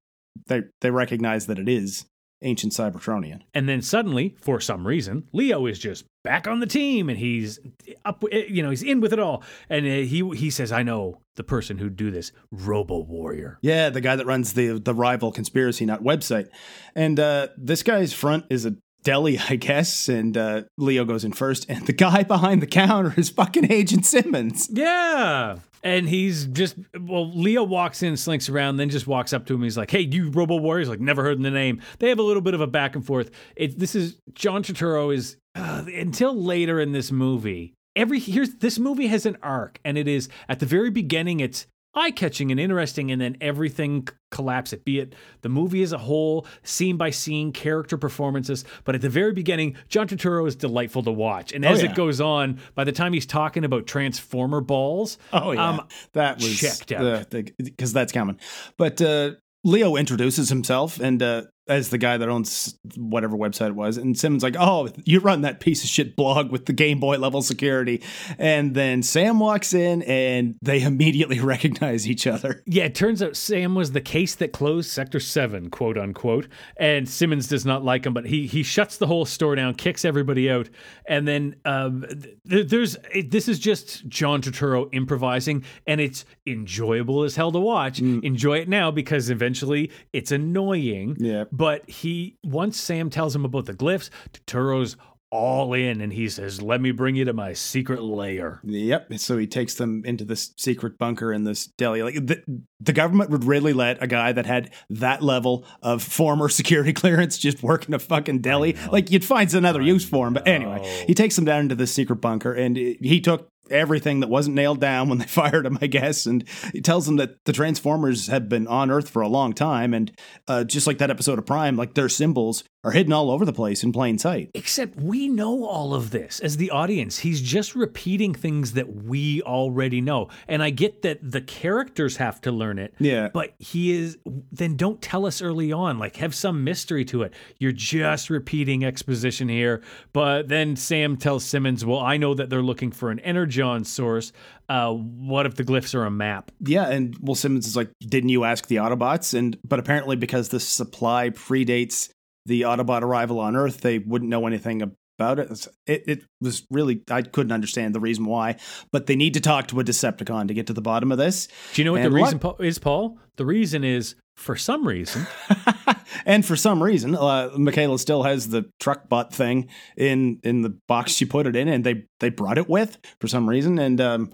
they 0.46 0.62
they 0.80 0.90
recognize 0.90 1.46
that 1.46 1.58
it 1.58 1.68
is 1.68 2.06
ancient 2.42 2.72
Cybertronian. 2.72 3.40
And 3.54 3.68
then 3.68 3.82
suddenly, 3.82 4.36
for 4.40 4.60
some 4.60 4.86
reason, 4.86 5.28
Leo 5.32 5.66
is 5.66 5.78
just 5.78 6.04
back 6.24 6.46
on 6.46 6.60
the 6.60 6.66
team, 6.66 7.08
and 7.08 7.18
he's 7.18 7.58
up. 8.04 8.22
You 8.30 8.62
know, 8.62 8.70
he's 8.70 8.82
in 8.82 9.00
with 9.00 9.12
it 9.12 9.18
all. 9.18 9.42
And 9.68 9.86
uh, 9.86 10.06
he 10.08 10.28
he 10.34 10.50
says, 10.50 10.72
"I 10.72 10.82
know 10.82 11.20
the 11.36 11.44
person 11.44 11.78
who'd 11.78 11.96
do 11.96 12.10
this, 12.10 12.32
Robo 12.50 13.00
Warrior." 13.00 13.58
Yeah, 13.62 13.90
the 13.90 14.00
guy 14.00 14.16
that 14.16 14.26
runs 14.26 14.52
the 14.52 14.78
the 14.78 14.94
rival 14.94 15.32
conspiracy 15.32 15.86
nut 15.86 16.02
website, 16.02 16.48
and 16.94 17.18
uh, 17.18 17.48
this 17.56 17.82
guy's 17.82 18.12
front 18.12 18.44
is 18.50 18.66
a 18.66 18.76
deli, 19.08 19.38
I 19.48 19.56
guess. 19.56 20.08
And 20.08 20.36
uh, 20.36 20.62
Leo 20.76 21.04
goes 21.04 21.24
in 21.24 21.32
first, 21.32 21.66
and 21.68 21.86
the 21.86 21.92
guy 21.94 22.22
behind 22.22 22.60
the 22.60 22.66
counter 22.66 23.14
is 23.16 23.30
fucking 23.30 23.72
Agent 23.72 24.04
Simmons. 24.04 24.68
Yeah. 24.70 25.58
And 25.82 26.08
he's 26.08 26.44
just 26.46 26.76
well, 27.00 27.32
Leo 27.32 27.62
walks 27.62 28.02
in, 28.02 28.16
slinks 28.16 28.48
around, 28.48 28.76
then 28.76 28.90
just 28.90 29.06
walks 29.06 29.32
up 29.32 29.46
to 29.46 29.54
him. 29.54 29.62
He's 29.62 29.78
like, 29.78 29.90
"Hey, 29.90 30.00
you 30.00 30.28
Robo 30.30 30.56
Warriors!" 30.56 30.88
Like, 30.88 31.00
never 31.00 31.22
heard 31.22 31.40
the 31.40 31.50
name. 31.50 31.80
They 32.00 32.08
have 32.08 32.18
a 32.18 32.22
little 32.22 32.42
bit 32.42 32.54
of 32.54 32.60
a 32.60 32.66
back 32.66 32.96
and 32.96 33.06
forth. 33.06 33.30
It, 33.56 33.78
this 33.78 33.94
is 33.94 34.20
John 34.34 34.62
Turturro 34.62 35.14
is 35.14 35.36
uh, 35.54 35.84
until 35.86 36.34
later 36.34 36.80
in 36.80 36.92
this 36.92 37.12
movie. 37.12 37.74
Every 37.94 38.18
here's 38.18 38.56
this 38.56 38.78
movie 38.78 39.06
has 39.06 39.24
an 39.24 39.38
arc, 39.40 39.78
and 39.84 39.96
it 39.96 40.08
is 40.08 40.28
at 40.48 40.58
the 40.58 40.66
very 40.66 40.90
beginning. 40.90 41.38
It's 41.38 41.66
eye 41.94 42.10
catching 42.10 42.50
and 42.50 42.60
interesting, 42.60 43.10
and 43.10 43.20
then 43.20 43.36
everything 43.40 44.06
c- 44.08 44.14
collapses. 44.30 44.80
Be 44.80 45.00
it 45.00 45.14
the 45.42 45.48
movie 45.48 45.82
as 45.82 45.92
a 45.92 45.98
whole, 45.98 46.46
scene 46.62 46.96
by 46.96 47.10
scene, 47.10 47.52
character 47.52 47.96
performances. 47.96 48.64
But 48.84 48.94
at 48.94 49.00
the 49.00 49.08
very 49.08 49.32
beginning, 49.32 49.76
John 49.88 50.06
Turturro 50.08 50.46
is 50.46 50.56
delightful 50.56 51.02
to 51.04 51.12
watch, 51.12 51.52
and 51.52 51.64
as 51.64 51.82
yeah. 51.82 51.90
it 51.90 51.96
goes 51.96 52.20
on, 52.20 52.60
by 52.74 52.84
the 52.84 52.92
time 52.92 53.12
he's 53.12 53.26
talking 53.26 53.64
about 53.64 53.86
Transformer 53.86 54.60
balls, 54.60 55.18
Oh 55.32 55.52
yeah, 55.52 55.68
um, 55.68 55.88
that 56.12 56.36
was 56.36 56.58
checked 56.58 56.92
out. 56.92 57.30
because 57.30 57.92
that's 57.92 58.12
coming. 58.12 58.38
But 58.76 59.00
uh, 59.02 59.32
Leo 59.64 59.96
introduces 59.96 60.48
himself 60.48 61.00
and 61.00 61.22
uh, 61.22 61.42
as 61.68 61.90
the 61.90 61.98
guy 61.98 62.16
that 62.16 62.28
owns 62.28 62.78
whatever 62.96 63.36
website 63.36 63.68
it 63.68 63.74
was, 63.74 63.96
and 63.96 64.18
Simmons 64.18 64.42
like, 64.42 64.56
"Oh, 64.58 64.88
you 65.04 65.20
run 65.20 65.42
that 65.42 65.60
piece 65.60 65.84
of 65.84 65.90
shit 65.90 66.16
blog 66.16 66.50
with 66.50 66.66
the 66.66 66.72
Game 66.72 67.00
Boy 67.00 67.16
level 67.18 67.42
security," 67.42 68.02
and 68.38 68.74
then 68.74 69.02
Sam 69.02 69.38
walks 69.38 69.74
in 69.74 70.02
and 70.02 70.56
they 70.62 70.82
immediately 70.88 71.40
recognize 71.40 72.08
each 72.08 72.26
other. 72.26 72.62
Yeah, 72.66 72.84
it 72.84 72.94
turns 72.94 73.22
out 73.22 73.36
Sam 73.36 73.74
was 73.74 73.92
the 73.92 74.00
case 74.00 74.34
that 74.36 74.52
closed 74.52 74.90
Sector 74.90 75.20
7, 75.20 75.70
quote 75.70 75.98
unquote. 75.98 76.48
And 76.76 77.08
Simmons 77.08 77.46
does 77.46 77.64
not 77.64 77.84
like 77.84 78.06
him, 78.06 78.14
but 78.14 78.26
he 78.26 78.46
he 78.46 78.62
shuts 78.62 78.96
the 78.96 79.06
whole 79.06 79.24
store 79.24 79.54
down, 79.54 79.74
kicks 79.74 80.04
everybody 80.04 80.50
out. 80.50 80.68
And 81.06 81.26
then 81.26 81.56
um, 81.64 82.04
th- 82.48 82.68
there's 82.68 82.96
it, 83.12 83.30
this 83.30 83.48
is 83.48 83.58
just 83.58 84.06
John 84.08 84.42
Turturro 84.42 84.88
improvising, 84.92 85.64
and 85.86 86.00
it's 86.00 86.24
enjoyable 86.46 87.22
as 87.24 87.36
hell 87.36 87.52
to 87.52 87.58
watch. 87.58 88.00
Enjoy 88.00 88.58
it 88.58 88.68
now 88.68 88.90
because 88.90 89.30
eventually 89.30 89.90
it's 90.12 90.32
annoying. 90.32 91.16
Yeah. 91.18 91.44
But 91.58 91.90
he, 91.90 92.38
once 92.44 92.80
Sam 92.80 93.10
tells 93.10 93.34
him 93.34 93.44
about 93.44 93.66
the 93.66 93.74
glyphs, 93.74 94.10
Turturro's 94.32 94.96
all 95.30 95.74
in 95.74 96.00
and 96.00 96.12
he 96.12 96.28
says, 96.28 96.62
Let 96.62 96.80
me 96.80 96.90
bring 96.90 97.16
you 97.16 97.24
to 97.26 97.32
my 97.32 97.52
secret 97.52 98.02
lair. 98.02 98.60
Yep. 98.64 99.18
So 99.18 99.36
he 99.36 99.46
takes 99.46 99.74
them 99.74 100.02
into 100.04 100.24
this 100.24 100.52
secret 100.56 100.98
bunker 100.98 101.32
in 101.32 101.44
this 101.44 101.66
deli. 101.66 102.02
Like 102.02 102.14
the, 102.14 102.42
the 102.80 102.92
government 102.92 103.30
would 103.30 103.44
really 103.44 103.72
let 103.72 104.02
a 104.02 104.06
guy 104.06 104.32
that 104.32 104.46
had 104.46 104.70
that 104.90 105.20
level 105.22 105.66
of 105.82 106.02
former 106.02 106.48
security 106.48 106.92
clearance 106.92 107.36
just 107.36 107.62
work 107.62 107.86
in 107.88 107.94
a 107.94 107.98
fucking 107.98 108.40
deli. 108.40 108.76
Like 108.90 109.10
you'd 109.10 109.24
find 109.24 109.52
another 109.52 109.82
use 109.82 110.08
for 110.08 110.28
him. 110.28 110.34
But 110.34 110.46
anyway, 110.46 111.04
he 111.06 111.14
takes 111.14 111.36
them 111.36 111.44
down 111.44 111.60
into 111.60 111.74
this 111.74 111.92
secret 111.92 112.16
bunker 112.16 112.52
and 112.52 112.76
he 112.76 113.20
took 113.20 113.50
everything 113.70 114.20
that 114.20 114.28
wasn't 114.28 114.56
nailed 114.56 114.80
down 114.80 115.08
when 115.08 115.18
they 115.18 115.24
fired 115.28 115.66
him, 115.66 115.78
I 115.80 115.86
guess. 115.86 116.26
And 116.26 116.44
he 116.72 116.80
tells 116.80 117.06
them 117.06 117.16
that 117.16 117.44
the 117.44 117.52
Transformers 117.52 118.28
have 118.28 118.48
been 118.48 118.66
on 118.66 118.90
Earth 118.90 119.08
for 119.10 119.22
a 119.22 119.28
long 119.28 119.52
time. 119.52 119.94
And 119.94 120.12
uh, 120.46 120.64
just 120.64 120.86
like 120.86 120.98
that 120.98 121.10
episode 121.10 121.38
of 121.38 121.46
Prime, 121.46 121.76
like 121.76 121.94
their 121.94 122.08
symbols 122.08 122.64
are 122.84 122.92
hidden 122.92 123.12
all 123.12 123.30
over 123.30 123.44
the 123.44 123.52
place 123.52 123.82
in 123.82 123.92
plain 123.92 124.18
sight. 124.18 124.50
Except 124.54 124.96
we 124.96 125.28
know 125.28 125.64
all 125.64 125.94
of 125.94 126.10
this 126.10 126.38
as 126.40 126.56
the 126.58 126.70
audience. 126.70 127.18
He's 127.18 127.42
just 127.42 127.74
repeating 127.74 128.34
things 128.34 128.72
that 128.72 129.02
we 129.04 129.42
already 129.42 130.00
know. 130.00 130.28
And 130.46 130.62
I 130.62 130.70
get 130.70 131.02
that 131.02 131.18
the 131.28 131.40
characters 131.40 132.16
have 132.18 132.40
to 132.42 132.52
learn 132.52 132.78
it. 132.78 132.94
Yeah. 133.00 133.28
But 133.34 133.54
he 133.58 133.92
is, 133.92 134.16
then 134.52 134.76
don't 134.76 135.02
tell 135.02 135.26
us 135.26 135.42
early 135.42 135.72
on. 135.72 135.98
Like, 135.98 136.16
have 136.16 136.34
some 136.34 136.62
mystery 136.62 137.04
to 137.06 137.22
it. 137.22 137.34
You're 137.58 137.72
just 137.72 138.30
repeating 138.30 138.84
exposition 138.84 139.48
here. 139.48 139.82
But 140.12 140.48
then 140.48 140.76
Sam 140.76 141.16
tells 141.16 141.44
Simmons, 141.44 141.84
well, 141.84 142.00
I 142.00 142.16
know 142.16 142.32
that 142.34 142.48
they're 142.48 142.62
looking 142.62 142.92
for 142.92 143.10
an 143.10 143.18
Energon 143.58 143.84
source. 143.84 144.32
Uh, 144.68 144.92
what 144.92 145.46
if 145.46 145.54
the 145.54 145.64
glyphs 145.64 145.94
are 145.94 146.04
a 146.04 146.10
map? 146.10 146.50
Yeah, 146.60 146.88
and 146.88 147.16
Will 147.20 147.34
Simmons 147.34 147.66
is 147.66 147.76
like, 147.76 147.90
"Didn't 148.00 148.30
you 148.30 148.44
ask 148.44 148.66
the 148.66 148.76
Autobots?" 148.76 149.36
And 149.36 149.58
but 149.66 149.78
apparently, 149.78 150.16
because 150.16 150.48
the 150.50 150.60
supply 150.60 151.30
predates 151.30 152.10
the 152.46 152.62
Autobot 152.62 153.02
arrival 153.02 153.40
on 153.40 153.56
Earth, 153.56 153.80
they 153.80 153.98
wouldn't 153.98 154.30
know 154.30 154.46
anything 154.46 154.82
about 154.82 155.38
it. 155.38 155.66
It, 155.86 156.04
it 156.06 156.24
was 156.40 156.66
really 156.70 157.02
I 157.10 157.22
couldn't 157.22 157.52
understand 157.52 157.94
the 157.94 158.00
reason 158.00 158.24
why, 158.24 158.56
but 158.92 159.06
they 159.06 159.16
need 159.16 159.34
to 159.34 159.40
talk 159.40 159.68
to 159.68 159.80
a 159.80 159.84
Decepticon 159.84 160.48
to 160.48 160.54
get 160.54 160.66
to 160.68 160.72
the 160.72 160.82
bottom 160.82 161.12
of 161.12 161.18
this. 161.18 161.48
Do 161.74 161.82
you 161.82 161.84
know 161.84 161.92
what 161.92 162.02
And 162.02 162.12
the 162.12 162.16
reason 162.16 162.40
is, 162.60 162.78
Paul? 162.78 163.18
The 163.36 163.46
reason 163.46 163.84
is 163.84 164.14
for 164.38 164.56
some 164.56 164.86
reason. 164.86 165.26
and 166.26 166.46
for 166.46 166.56
some 166.56 166.82
reason, 166.82 167.14
uh, 167.14 167.50
Michaela 167.56 167.98
still 167.98 168.22
has 168.22 168.48
the 168.48 168.70
truck 168.78 169.08
butt 169.08 169.34
thing 169.34 169.68
in 169.96 170.40
in 170.44 170.62
the 170.62 170.70
box 170.86 171.12
she 171.12 171.24
put 171.24 171.46
it 171.46 171.56
in, 171.56 171.68
and 171.68 171.84
they 171.84 172.04
they 172.20 172.30
brought 172.30 172.56
it 172.56 172.68
with 172.68 172.98
for 173.20 173.26
some 173.26 173.48
reason, 173.48 173.78
and 173.78 174.00
um, 174.00 174.30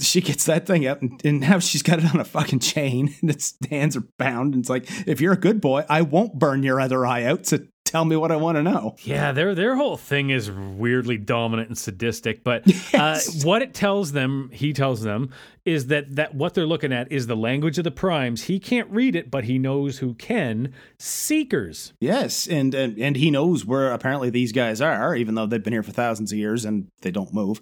she 0.00 0.20
gets 0.20 0.44
that 0.46 0.66
thing 0.66 0.86
out, 0.86 1.00
and, 1.00 1.20
and 1.24 1.40
now 1.40 1.58
she's 1.58 1.82
got 1.82 2.00
it 2.00 2.12
on 2.12 2.20
a 2.20 2.24
fucking 2.24 2.58
chain, 2.58 3.14
and 3.20 3.30
its 3.30 3.56
hands 3.70 3.96
are 3.96 4.04
bound. 4.18 4.54
And 4.54 4.62
it's 4.62 4.70
like, 4.70 4.86
if 5.06 5.20
you're 5.20 5.32
a 5.32 5.40
good 5.40 5.60
boy, 5.60 5.84
I 5.88 6.02
won't 6.02 6.38
burn 6.38 6.62
your 6.62 6.80
other 6.80 7.06
eye 7.06 7.24
out. 7.24 7.46
So 7.46 7.58
tell 7.90 8.04
me 8.04 8.16
what 8.16 8.30
I 8.30 8.36
want 8.36 8.56
to 8.56 8.62
know. 8.62 8.96
Yeah, 9.02 9.32
their 9.32 9.54
their 9.54 9.76
whole 9.76 9.96
thing 9.96 10.30
is 10.30 10.50
weirdly 10.50 11.18
dominant 11.18 11.68
and 11.68 11.76
sadistic. 11.78 12.44
But 12.44 12.62
Yes. 12.92 12.94
uh, 13.44 13.46
what 13.46 13.62
it 13.62 13.74
tells 13.74 14.12
them, 14.12 14.50
he 14.52 14.72
tells 14.72 15.02
them, 15.02 15.30
is 15.64 15.88
that 15.88 16.16
that 16.16 16.34
what 16.34 16.54
they're 16.54 16.66
looking 16.66 16.92
at 16.92 17.10
is 17.12 17.26
the 17.26 17.36
language 17.36 17.78
of 17.78 17.84
the 17.84 17.90
primes. 17.90 18.44
He 18.44 18.58
can't 18.58 18.88
read 18.90 19.14
it, 19.16 19.30
but 19.30 19.44
he 19.44 19.58
knows 19.58 19.98
who 19.98 20.14
can. 20.14 20.72
Seekers. 20.98 21.92
Yes, 22.00 22.46
and, 22.46 22.74
and 22.74 22.98
and 22.98 23.16
he 23.16 23.30
knows 23.30 23.64
where 23.66 23.92
apparently 23.92 24.30
these 24.30 24.52
guys 24.52 24.80
are, 24.80 25.14
even 25.14 25.34
though 25.34 25.46
they've 25.46 25.62
been 25.62 25.72
here 25.72 25.82
for 25.82 25.92
thousands 25.92 26.32
of 26.32 26.38
years 26.38 26.64
and 26.64 26.88
they 27.02 27.10
don't 27.10 27.34
move. 27.34 27.60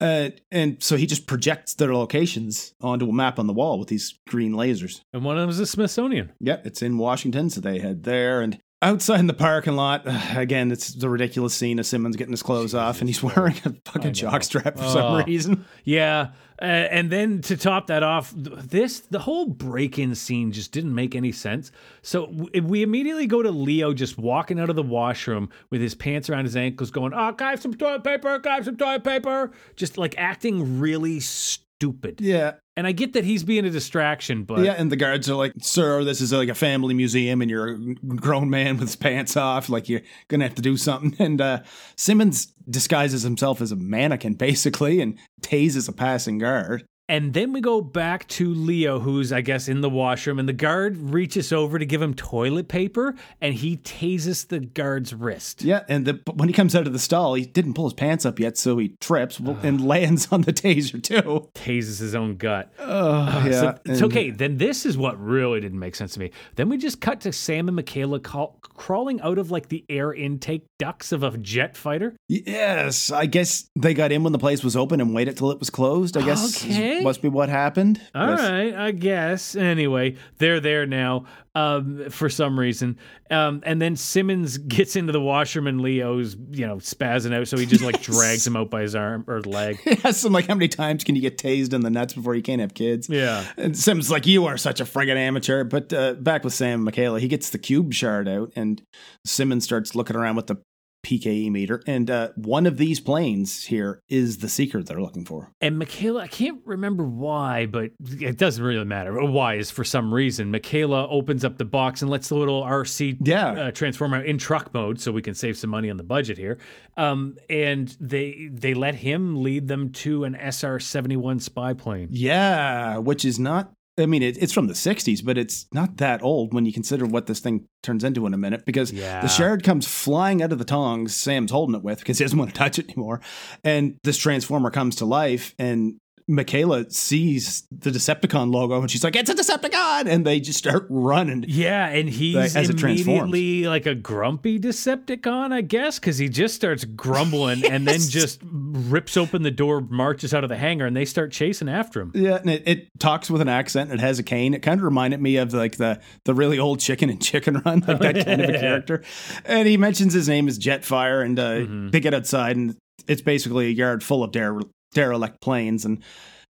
Uh, 0.00 0.30
and 0.50 0.82
so 0.82 0.96
he 0.96 1.06
just 1.06 1.26
projects 1.26 1.74
their 1.74 1.94
locations 1.94 2.74
onto 2.80 3.08
a 3.08 3.12
map 3.12 3.38
on 3.38 3.46
the 3.46 3.52
wall 3.52 3.78
with 3.78 3.88
these 3.88 4.18
green 4.28 4.52
lasers. 4.52 5.00
And 5.12 5.24
one 5.24 5.36
of 5.36 5.42
them 5.42 5.50
is 5.50 5.58
the 5.58 5.66
Smithsonian. 5.66 6.32
Yeah, 6.40 6.58
it's 6.64 6.82
in 6.82 6.98
Washington, 6.98 7.50
so 7.50 7.60
they 7.60 7.78
head 7.78 8.04
there 8.04 8.40
and 8.40 8.60
outside 8.82 9.20
in 9.20 9.26
the 9.26 9.32
parking 9.34 9.74
lot. 9.74 10.02
Again, 10.36 10.70
it's 10.72 10.92
the 10.94 11.08
ridiculous 11.08 11.54
scene 11.54 11.78
of 11.78 11.86
Simmons 11.86 12.16
getting 12.16 12.32
his 12.32 12.42
clothes 12.42 12.74
off 12.74 13.00
and 13.00 13.08
he's 13.08 13.22
wearing 13.22 13.54
a 13.64 13.72
fucking 13.90 14.12
jockstrap 14.12 14.76
for 14.78 14.84
some 14.88 15.14
Oh. 15.20 15.24
reason. 15.24 15.64
Yeah, 15.84 16.32
uh, 16.60 16.64
and 16.64 17.10
then 17.10 17.40
to 17.42 17.56
top 17.56 17.86
that 17.88 18.02
off, 18.02 18.32
this 18.36 19.00
the 19.00 19.18
whole 19.20 19.46
break-in 19.46 20.14
scene 20.14 20.52
just 20.52 20.72
didn't 20.72 20.94
make 20.94 21.14
any 21.14 21.32
sense. 21.32 21.72
So 22.02 22.26
w- 22.26 22.62
we 22.62 22.82
immediately 22.82 23.26
go 23.26 23.42
to 23.42 23.50
Leo 23.50 23.92
just 23.94 24.18
walking 24.18 24.60
out 24.60 24.68
of 24.70 24.76
the 24.76 24.82
washroom 24.82 25.48
with 25.70 25.80
his 25.80 25.94
pants 25.94 26.28
around 26.30 26.44
his 26.44 26.56
ankles, 26.56 26.90
going, 26.90 27.14
"Oh, 27.14 27.34
I 27.38 27.50
have 27.50 27.60
some 27.62 27.74
toilet 27.74 28.04
paper? 28.04 28.38
Can 28.38 28.52
I 28.52 28.54
have 28.56 28.64
some 28.64 28.76
toilet 28.76 29.02
paper?" 29.04 29.50
Just 29.76 29.96
like 29.98 30.14
acting 30.18 30.78
really 30.78 31.18
stupid. 31.20 32.20
Yeah. 32.20 32.52
And 32.76 32.86
I 32.86 32.92
get 32.92 33.12
that 33.12 33.24
he's 33.24 33.44
being 33.44 33.66
a 33.66 33.70
distraction, 33.70 34.44
but 34.44 34.60
yeah, 34.64 34.72
and 34.72 34.90
the 34.90 34.96
guards 34.96 35.28
are 35.28 35.34
like, 35.34 35.52
"Sir, 35.60 36.04
this 36.04 36.22
is 36.22 36.32
like 36.32 36.48
a 36.48 36.54
family 36.54 36.94
museum, 36.94 37.42
and 37.42 37.50
you're 37.50 37.74
a 37.74 37.78
grown 37.94 38.48
man 38.48 38.78
with 38.78 38.88
his 38.88 38.96
pants 38.96 39.36
off. 39.36 39.68
Like 39.68 39.90
you're 39.90 40.00
gonna 40.28 40.44
have 40.44 40.54
to 40.54 40.62
do 40.62 40.78
something." 40.78 41.14
And 41.18 41.40
uh, 41.40 41.62
Simmons 41.96 42.46
disguises 42.68 43.22
himself 43.22 43.60
as 43.60 43.72
a 43.72 43.76
mannequin, 43.76 44.34
basically, 44.34 45.00
and 45.00 45.18
tases 45.42 45.88
a 45.88 45.92
passing 45.92 46.38
guard. 46.38 46.84
And 47.08 47.34
then 47.34 47.52
we 47.52 47.60
go 47.60 47.80
back 47.80 48.26
to 48.28 48.54
Leo, 48.54 49.00
who's, 49.00 49.32
I 49.32 49.40
guess, 49.40 49.68
in 49.68 49.80
the 49.80 49.90
washroom, 49.90 50.38
and 50.38 50.48
the 50.48 50.52
guard 50.54 50.96
reaches 50.96 51.52
over 51.52 51.78
to 51.78 51.84
give 51.84 52.00
him 52.00 52.14
toilet 52.14 52.68
paper, 52.68 53.14
and 53.40 53.54
he 53.54 53.76
tases 53.78 54.46
the 54.48 54.60
guard's 54.60 55.12
wrist. 55.12 55.62
Yeah, 55.62 55.82
and 55.88 56.06
the, 56.06 56.20
when 56.32 56.48
he 56.48 56.54
comes 56.54 56.74
out 56.76 56.86
of 56.86 56.92
the 56.92 56.98
stall, 57.00 57.34
he 57.34 57.44
didn't 57.44 57.74
pull 57.74 57.86
his 57.86 57.92
pants 57.94 58.24
up 58.24 58.38
yet, 58.38 58.56
so 58.56 58.78
he 58.78 58.90
trips 59.00 59.38
and 59.38 59.84
lands 59.86 60.28
on 60.30 60.42
the 60.42 60.52
taser 60.52 61.02
too. 61.02 61.48
Tases 61.54 61.98
his 61.98 62.14
own 62.14 62.36
gut. 62.36 62.72
Oh, 62.78 63.44
yeah. 63.46 63.50
So 63.60 63.78
it's 63.84 64.02
okay. 64.02 64.30
Then 64.30 64.56
this 64.58 64.86
is 64.86 64.96
what 64.96 65.22
really 65.22 65.60
didn't 65.60 65.80
make 65.80 65.96
sense 65.96 66.14
to 66.14 66.20
me. 66.20 66.30
Then 66.54 66.68
we 66.68 66.78
just 66.78 67.00
cut 67.00 67.20
to 67.22 67.32
Sam 67.32 67.68
and 67.68 67.76
Michaela 67.76 68.20
call, 68.20 68.58
crawling 68.62 69.20
out 69.22 69.38
of 69.38 69.50
like 69.50 69.68
the 69.68 69.84
air 69.88 70.14
intake 70.14 70.66
ducts 70.78 71.10
of 71.12 71.22
a 71.24 71.36
jet 71.36 71.76
fighter. 71.76 72.14
Yes, 72.28 73.10
I 73.10 73.26
guess 73.26 73.68
they 73.76 73.92
got 73.92 74.12
in 74.12 74.22
when 74.22 74.32
the 74.32 74.38
place 74.38 74.62
was 74.64 74.76
open 74.76 75.00
and 75.00 75.12
waited 75.14 75.36
till 75.36 75.50
it 75.50 75.58
was 75.58 75.68
closed. 75.68 76.16
I 76.16 76.22
guess 76.24 76.64
is- 76.64 77.01
Must 77.02 77.20
be 77.22 77.28
what 77.28 77.48
happened. 77.48 78.00
All 78.14 78.28
Yes. 78.30 78.40
right, 78.40 78.74
I 78.74 78.90
guess. 78.92 79.54
Anyway, 79.56 80.16
they're 80.38 80.60
there 80.60 80.86
now 80.86 81.24
um, 81.54 82.08
for 82.10 82.28
some 82.30 82.58
reason. 82.58 82.98
Um, 83.30 83.62
and 83.64 83.80
then 83.80 83.96
Simmons 83.96 84.58
gets 84.76 84.96
into 84.96 85.12
the 85.12 85.20
washroom 85.20 85.66
and 85.66 85.80
Leo's, 85.80 86.36
you 86.50 86.66
know, 86.66 86.76
spazzing 86.76 87.34
out. 87.34 87.48
So 87.48 87.56
he 87.58 87.66
just 87.66 87.82
like 87.84 88.00
drags 88.02 88.46
him 88.46 88.56
out 88.56 88.70
by 88.70 88.82
his 88.82 88.94
arm 88.94 89.24
or 89.26 89.40
leg. 89.42 89.78
He 89.84 89.98
asks 90.04 90.24
him 90.24 90.32
like, 90.32 90.46
"How 90.46 90.54
many 90.54 90.68
times 90.68 91.04
can 91.04 91.14
you 91.16 91.20
get 91.22 91.38
tased 91.38 91.72
in 91.72 91.82
the 91.82 91.90
nuts 91.90 92.14
before 92.14 92.34
you 92.34 92.42
can't 92.42 92.60
have 92.60 92.74
kids?" 92.74 93.08
Yeah. 93.08 93.44
And 93.56 93.76
Sim's 93.76 94.10
like, 94.10 94.26
"You 94.26 94.46
are 94.46 94.56
such 94.56 94.80
a 94.80 94.84
friggin' 94.84 95.16
amateur." 95.16 95.64
But 95.64 95.92
uh, 95.92 96.14
back 96.14 96.44
with 96.44 96.54
Sam 96.54 96.74
and 96.76 96.84
Michaela, 96.84 97.20
he 97.20 97.28
gets 97.28 97.50
the 97.50 97.58
cube 97.58 97.92
shard 97.92 98.28
out, 98.28 98.52
and 98.56 98.80
Simmons 99.26 99.64
starts 99.64 99.94
looking 99.94 100.16
around 100.16 100.36
with 100.36 100.46
the 100.46 100.56
PKE 101.02 101.50
meter, 101.50 101.82
and 101.86 102.10
uh, 102.10 102.28
one 102.36 102.66
of 102.66 102.76
these 102.76 103.00
planes 103.00 103.64
here 103.64 104.00
is 104.08 104.38
the 104.38 104.48
secret 104.48 104.86
they're 104.86 105.00
looking 105.00 105.24
for. 105.24 105.50
And 105.60 105.78
Michaela, 105.78 106.22
I 106.22 106.28
can't 106.28 106.60
remember 106.64 107.04
why, 107.04 107.66
but 107.66 107.90
it 108.20 108.38
doesn't 108.38 108.62
really 108.62 108.84
matter. 108.84 109.12
Why 109.24 109.54
is 109.54 109.70
for 109.70 109.84
some 109.84 110.12
reason. 110.14 110.50
Michaela 110.50 111.08
opens 111.08 111.44
up 111.44 111.58
the 111.58 111.64
box 111.64 112.02
and 112.02 112.10
lets 112.10 112.28
the 112.28 112.36
little 112.36 112.62
RC 112.62 113.18
Yeah. 113.22 113.50
uh, 113.52 113.70
transform 113.72 114.14
out 114.14 114.26
in 114.26 114.38
truck 114.38 114.72
mode 114.72 115.00
so 115.00 115.10
we 115.12 115.22
can 115.22 115.34
save 115.34 115.56
some 115.56 115.70
money 115.70 115.90
on 115.90 115.96
the 115.96 116.04
budget 116.04 116.38
here. 116.38 116.58
Um, 116.96 117.36
and 117.50 117.94
they 118.00 118.48
they 118.52 118.74
let 118.74 118.94
him 118.94 119.42
lead 119.42 119.68
them 119.68 119.90
to 119.92 120.24
an 120.24 120.34
SR 120.36 120.78
71 120.78 121.40
spy 121.40 121.72
plane. 121.74 122.08
Yeah, 122.10 122.98
which 122.98 123.24
is 123.24 123.38
not. 123.38 123.72
I 123.98 124.06
mean, 124.06 124.22
it, 124.22 124.38
it's 124.42 124.52
from 124.52 124.68
the 124.68 124.72
'60s, 124.72 125.22
but 125.24 125.36
it's 125.36 125.66
not 125.72 125.98
that 125.98 126.22
old 126.22 126.54
when 126.54 126.64
you 126.64 126.72
consider 126.72 127.04
what 127.04 127.26
this 127.26 127.40
thing 127.40 127.66
turns 127.82 128.04
into 128.04 128.26
in 128.26 128.32
a 128.32 128.38
minute. 128.38 128.64
Because 128.64 128.90
Yeah. 128.92 129.20
the 129.20 129.28
shard 129.28 129.62
comes 129.62 129.86
flying 129.86 130.42
out 130.42 130.50
of 130.52 130.58
the 130.58 130.64
tongs 130.64 131.14
Sam's 131.14 131.50
holding 131.50 131.74
it 131.74 131.82
with 131.82 131.98
because 131.98 132.18
he 132.18 132.24
doesn't 132.24 132.38
want 132.38 132.50
to 132.50 132.56
touch 132.56 132.78
it 132.78 132.88
anymore, 132.88 133.20
and 133.64 133.98
this 134.02 134.16
transformer 134.16 134.70
comes 134.70 134.96
to 134.96 135.04
life, 135.04 135.54
and 135.58 135.94
Michaela 136.28 136.88
sees 136.90 137.64
the 137.70 137.90
Decepticon 137.90 138.52
logo, 138.52 138.80
and 138.80 138.90
she's 138.90 139.04
like, 139.04 139.16
"It's 139.16 139.30
a 139.30 139.34
Decepticon!" 139.34 140.06
And 140.06 140.24
they 140.24 140.40
just 140.40 140.58
start 140.58 140.86
running. 140.88 141.44
Yeah, 141.48 141.88
and 141.88 142.08
he's 142.08 142.34
Like, 142.36 142.56
as 142.56 142.70
immediately 142.70 143.64
like 143.64 143.86
a 143.86 143.94
grumpy 143.94 144.58
Decepticon, 144.58 145.52
I 145.52 145.60
guess, 145.60 145.98
because 145.98 146.18
he 146.18 146.28
just 146.28 146.54
starts 146.54 146.84
grumbling 146.84 147.64
and 147.70 147.86
then 147.86 148.00
just 148.00 148.40
rips 148.44 149.16
open 149.16 149.42
the 149.42 149.50
door, 149.50 149.80
marches 149.80 150.32
out 150.34 150.44
of 150.44 150.48
the 150.48 150.56
hangar, 150.56 150.86
and 150.86 150.96
they 150.96 151.04
start 151.04 151.32
chasing 151.32 151.68
after 151.68 152.00
him. 152.00 152.12
Yeah, 152.14 152.36
and 152.36 152.50
it, 152.50 152.62
it 152.66 152.88
talks 152.98 153.30
with 153.30 153.40
an 153.40 153.48
accent. 153.48 153.90
And 153.90 154.00
it 154.00 154.02
has 154.02 154.18
a 154.18 154.22
cane. 154.22 154.54
It 154.54 154.62
kind 154.62 154.78
of 154.80 154.84
reminded 154.84 155.20
me 155.20 155.36
of 155.36 155.52
like 155.52 155.76
the 155.76 156.00
the 156.24 156.34
really 156.34 156.58
old 156.58 156.80
Chicken 156.80 157.10
and 157.10 157.20
Chicken 157.22 157.60
Run, 157.64 157.80
like 157.86 157.98
that 158.00 158.24
kind 158.24 158.40
of 158.40 158.50
a 158.50 158.58
character. 158.58 159.02
And 159.44 159.66
he 159.68 159.76
mentions 159.76 160.12
his 160.12 160.28
name 160.28 160.48
is 160.48 160.58
Jetfire, 160.58 161.24
and 161.24 161.38
uh, 161.38 161.90
they 161.90 162.00
get 162.00 162.14
outside, 162.14 162.56
and 162.56 162.76
it's 163.08 163.22
basically 163.22 163.66
a 163.66 163.70
yard 163.70 164.02
full 164.04 164.22
of 164.22 164.30
dere- 164.32 164.60
derelict 164.94 165.40
planes, 165.40 165.84
and 165.84 166.02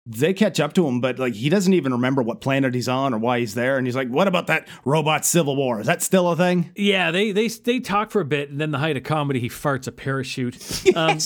they 0.04 0.32
catch 0.32 0.58
up 0.58 0.72
to 0.74 0.86
him, 0.86 1.00
but 1.00 1.18
like 1.18 1.34
he 1.34 1.48
doesn't 1.48 1.74
even 1.74 1.92
remember 1.92 2.22
what 2.22 2.40
planet 2.40 2.74
he's 2.74 2.88
on 2.88 3.14
or 3.14 3.18
why 3.18 3.38
he's 3.38 3.54
there. 3.54 3.78
And 3.78 3.86
he's 3.86 3.94
like, 3.94 4.08
"What 4.08 4.26
about 4.26 4.48
that 4.48 4.66
robot 4.84 5.24
civil 5.24 5.54
war? 5.54 5.80
Is 5.80 5.86
that 5.86 6.02
still 6.02 6.28
a 6.30 6.36
thing?" 6.36 6.72
Yeah, 6.74 7.10
they 7.10 7.30
they 7.32 7.48
they 7.48 7.80
talk 7.80 8.10
for 8.10 8.20
a 8.20 8.24
bit, 8.24 8.50
and 8.50 8.60
then 8.60 8.72
the 8.72 8.78
height 8.78 8.96
of 8.96 9.04
comedy, 9.04 9.40
he 9.40 9.48
farts 9.48 9.86
a 9.86 9.92
parachute. 9.92 10.58
Um, 10.94 11.18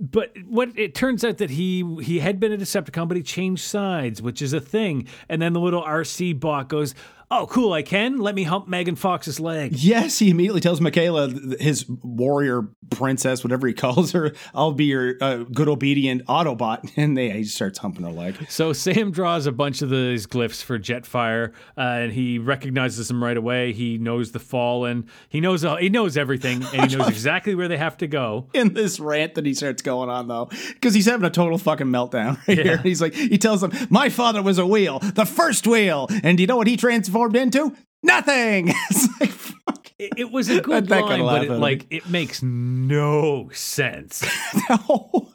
but 0.00 0.32
what 0.46 0.78
it 0.78 0.94
turns 0.94 1.24
out 1.24 1.38
that 1.38 1.50
he 1.50 1.84
he 2.02 2.20
had 2.20 2.38
been 2.38 2.52
a 2.52 2.56
Decepticon, 2.56 3.08
but 3.08 3.16
he 3.16 3.22
changed 3.22 3.64
sides, 3.64 4.22
which 4.22 4.42
is 4.42 4.52
a 4.52 4.60
thing. 4.60 5.08
And 5.28 5.42
then 5.42 5.54
the 5.54 5.60
little 5.60 5.82
RC 5.82 6.38
bot 6.38 6.68
goes, 6.68 6.94
"Oh, 7.30 7.46
cool, 7.46 7.72
I 7.72 7.82
can. 7.82 8.18
Let 8.18 8.34
me 8.34 8.44
hump 8.44 8.68
Megan 8.68 8.96
Fox's 8.96 9.38
leg." 9.40 9.72
Yes, 9.74 10.18
he 10.18 10.30
immediately 10.30 10.60
tells 10.60 10.80
Michaela, 10.80 11.28
his 11.60 11.86
warrior 11.88 12.68
princess, 12.90 13.44
whatever 13.44 13.66
he 13.66 13.74
calls 13.74 14.12
her, 14.12 14.32
"I'll 14.54 14.72
be 14.72 14.86
your 14.86 15.14
uh, 15.20 15.36
good 15.52 15.68
obedient 15.68 16.24
Autobot," 16.26 16.90
and 16.96 17.16
they 17.16 17.30
he 17.30 17.44
starts 17.44 17.78
humping 17.78 18.04
her 18.04 18.12
leg. 18.12 18.34
So 18.48 18.72
Sam 18.72 19.10
draws 19.10 19.46
a 19.46 19.52
bunch 19.52 19.82
of 19.82 19.90
these 19.90 20.26
glyphs 20.26 20.62
for 20.62 20.78
Jetfire, 20.78 21.52
uh, 21.76 21.80
and 21.80 22.12
he 22.12 22.38
recognizes 22.38 23.08
them 23.08 23.22
right 23.22 23.36
away. 23.36 23.72
He 23.72 23.98
knows 23.98 24.32
the 24.32 24.38
Fallen. 24.38 25.06
He 25.28 25.40
knows 25.40 25.64
all, 25.64 25.76
he 25.76 25.88
knows 25.88 26.16
everything, 26.16 26.62
and 26.72 26.90
he 26.90 26.96
knows 26.96 27.08
exactly 27.18 27.54
where 27.54 27.68
they 27.68 27.76
have 27.76 27.96
to 27.98 28.06
go. 28.06 28.48
in 28.54 28.72
this 28.74 28.98
rant 29.00 29.34
that 29.34 29.44
he 29.46 29.54
starts 29.54 29.82
going 29.82 30.08
on 30.08 30.28
though 30.28 30.48
because 30.74 30.94
he's 30.94 31.06
having 31.06 31.24
a 31.26 31.30
total 31.30 31.58
fucking 31.58 31.86
meltdown 31.86 32.38
right 32.48 32.58
here 32.58 32.76
he's 32.78 33.00
like 33.00 33.14
he 33.14 33.36
tells 33.38 33.60
them 33.60 33.72
my 33.90 34.08
father 34.08 34.42
was 34.42 34.58
a 34.58 34.66
wheel 34.66 34.98
the 35.00 35.24
first 35.26 35.66
wheel 35.66 36.06
and 36.22 36.38
do 36.38 36.42
you 36.42 36.46
know 36.46 36.56
what 36.56 36.66
he 36.66 36.76
transformed 36.76 37.17
into 37.36 37.74
nothing 38.02 38.68
it's 38.90 39.52
like 39.66 39.92
It, 39.98 40.12
it 40.16 40.30
was 40.32 40.48
a 40.48 40.60
good 40.60 40.86
That 40.86 41.04
line, 41.04 41.20
but 41.20 41.44
it, 41.44 41.50
like 41.50 41.86
it 41.90 42.08
makes 42.08 42.42
no 42.42 43.50
sense. 43.52 44.24
no 44.70 45.28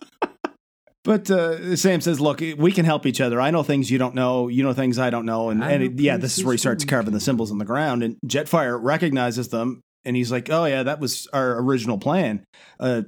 But 1.03 1.29
uh, 1.29 1.75
Sam 1.75 1.99
says, 1.99 2.21
"Look, 2.21 2.39
we 2.39 2.71
can 2.71 2.85
help 2.85 3.05
each 3.05 3.19
other. 3.19 3.41
I 3.41 3.51
know 3.51 3.61
things 3.61 3.91
you 3.91 3.97
don't 3.97 4.15
know. 4.15 4.47
You 4.47 4.63
know 4.63 4.71
things 4.71 4.97
I 4.99 5.09
don't 5.09 5.25
know." 5.25 5.49
And, 5.49 5.61
and 5.61 5.83
it- 5.83 5.99
yeah, 5.99 6.15
this 6.15 6.37
is 6.37 6.45
where 6.45 6.53
he 6.53 6.57
starts 6.57 6.85
carving 6.85 7.11
the 7.13 7.19
symbols 7.19 7.51
on 7.51 7.57
the 7.57 7.65
ground. 7.65 8.03
And 8.03 8.15
Jetfire 8.25 8.79
recognizes 8.81 9.49
them, 9.49 9.81
and 10.05 10.15
he's 10.15 10.31
like, 10.31 10.49
"Oh 10.49 10.63
yeah, 10.63 10.83
that 10.83 11.01
was 11.01 11.27
our 11.33 11.59
original 11.59 11.97
plan 11.97 12.45
uh, 12.79 13.01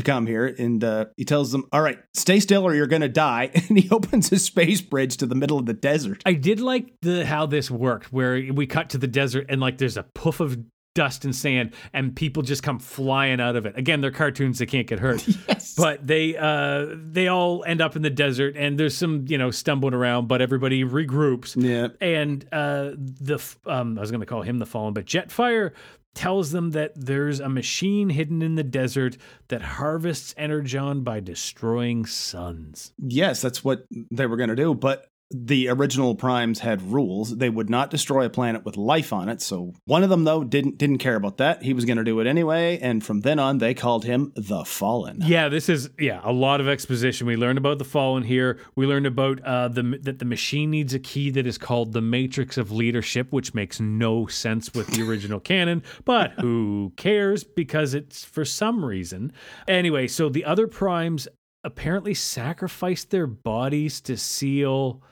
to 0.00 0.10
come 0.10 0.26
here." 0.26 0.46
And 0.46 0.82
uh, 0.82 1.06
he 1.16 1.24
tells 1.24 1.52
them, 1.52 1.64
"All 1.72 1.82
right, 1.82 1.98
stay 2.14 2.40
still, 2.40 2.64
or 2.66 2.74
you're 2.74 2.86
going 2.86 3.02
to 3.02 3.08
die." 3.08 3.50
And 3.70 3.78
he 3.78 3.88
opens 3.90 4.32
a 4.32 4.38
space 4.38 4.80
bridge 4.80 5.18
to 5.18 5.26
the 5.26 5.34
middle 5.34 5.58
of 5.58 5.66
the 5.66 5.74
desert. 5.74 6.22
I 6.26 6.32
did 6.32 6.60
like 6.60 6.92
the 7.02 7.24
how 7.24 7.46
this 7.46 7.70
worked, 7.70 8.12
where 8.12 8.52
we 8.52 8.66
cut 8.66 8.90
to 8.90 8.98
the 8.98 9.06
desert 9.06 9.46
and 9.48 9.60
like 9.60 9.78
there's 9.78 9.96
a 9.96 10.02
puff 10.14 10.40
of 10.40 10.58
dust 10.94 11.24
and 11.24 11.34
sand, 11.34 11.72
and 11.92 12.14
people 12.14 12.42
just 12.42 12.62
come 12.62 12.78
flying 12.78 13.40
out 13.40 13.56
of 13.56 13.66
it. 13.66 13.76
Again, 13.78 14.00
they're 14.00 14.10
cartoons; 14.10 14.58
they 14.58 14.66
can't 14.66 14.86
get 14.86 14.98
hurt. 14.98 15.26
Yes. 15.48 15.74
But 15.74 16.06
they 16.06 16.36
uh, 16.36 16.86
they 16.94 17.28
all 17.28 17.64
end 17.64 17.80
up 17.80 17.96
in 17.96 18.02
the 18.02 18.10
desert, 18.10 18.56
and 18.56 18.78
there's 18.78 18.96
some 18.96 19.24
you 19.28 19.38
know 19.38 19.50
stumbling 19.50 19.94
around, 19.94 20.28
but 20.28 20.42
everybody 20.42 20.84
regroups. 20.84 21.54
Yeah. 21.56 21.88
And 22.00 22.44
uh, 22.52 22.92
the 22.96 23.42
um, 23.66 23.96
I 23.96 24.00
was 24.00 24.10
going 24.10 24.20
to 24.20 24.26
call 24.26 24.42
him 24.42 24.58
the 24.58 24.66
Fallen, 24.66 24.94
but 24.94 25.06
Jetfire 25.06 25.72
tells 26.14 26.50
them 26.50 26.70
that 26.70 26.92
there's 26.96 27.40
a 27.40 27.48
machine 27.48 28.10
hidden 28.10 28.42
in 28.42 28.54
the 28.54 28.64
desert 28.64 29.16
that 29.48 29.62
harvests 29.62 30.34
energon 30.36 31.02
by 31.02 31.20
destroying 31.20 32.06
suns. 32.06 32.92
Yes, 32.98 33.40
that's 33.40 33.64
what 33.64 33.84
they 34.10 34.26
were 34.26 34.36
going 34.36 34.50
to 34.50 34.56
do. 34.56 34.74
But 34.74 35.09
the 35.30 35.68
original 35.68 36.14
primes 36.14 36.60
had 36.60 36.82
rules; 36.82 37.36
they 37.36 37.50
would 37.50 37.70
not 37.70 37.90
destroy 37.90 38.24
a 38.24 38.30
planet 38.30 38.64
with 38.64 38.76
life 38.76 39.12
on 39.12 39.28
it. 39.28 39.40
So 39.40 39.74
one 39.84 40.02
of 40.02 40.10
them, 40.10 40.24
though, 40.24 40.42
didn't 40.42 40.78
didn't 40.78 40.98
care 40.98 41.14
about 41.14 41.36
that. 41.38 41.62
He 41.62 41.72
was 41.72 41.84
going 41.84 41.98
to 41.98 42.04
do 42.04 42.18
it 42.20 42.26
anyway, 42.26 42.78
and 42.80 43.04
from 43.04 43.20
then 43.20 43.38
on, 43.38 43.58
they 43.58 43.74
called 43.74 44.04
him 44.04 44.32
the 44.34 44.64
Fallen. 44.64 45.20
Yeah, 45.24 45.48
this 45.48 45.68
is 45.68 45.90
yeah 45.98 46.20
a 46.24 46.32
lot 46.32 46.60
of 46.60 46.68
exposition. 46.68 47.26
We 47.26 47.36
learned 47.36 47.58
about 47.58 47.78
the 47.78 47.84
Fallen 47.84 48.24
here. 48.24 48.58
We 48.74 48.86
learned 48.86 49.06
about 49.06 49.40
uh, 49.42 49.68
the 49.68 49.98
that 50.02 50.18
the 50.18 50.24
machine 50.24 50.70
needs 50.70 50.94
a 50.94 50.98
key 50.98 51.30
that 51.30 51.46
is 51.46 51.58
called 51.58 51.92
the 51.92 52.02
Matrix 52.02 52.58
of 52.58 52.72
Leadership, 52.72 53.32
which 53.32 53.54
makes 53.54 53.78
no 53.78 54.26
sense 54.26 54.74
with 54.74 54.88
the 54.88 55.08
original 55.08 55.40
canon. 55.50 55.82
But 56.04 56.32
who 56.40 56.92
cares? 56.96 57.44
Because 57.44 57.94
it's 57.94 58.24
for 58.24 58.44
some 58.44 58.84
reason. 58.84 59.32
Anyway, 59.68 60.08
so 60.08 60.28
the 60.28 60.44
other 60.44 60.66
primes 60.66 61.28
apparently 61.62 62.14
sacrificed 62.14 63.10
their 63.10 63.26
bodies 63.26 64.00
to 64.00 64.16
seal 64.16 65.02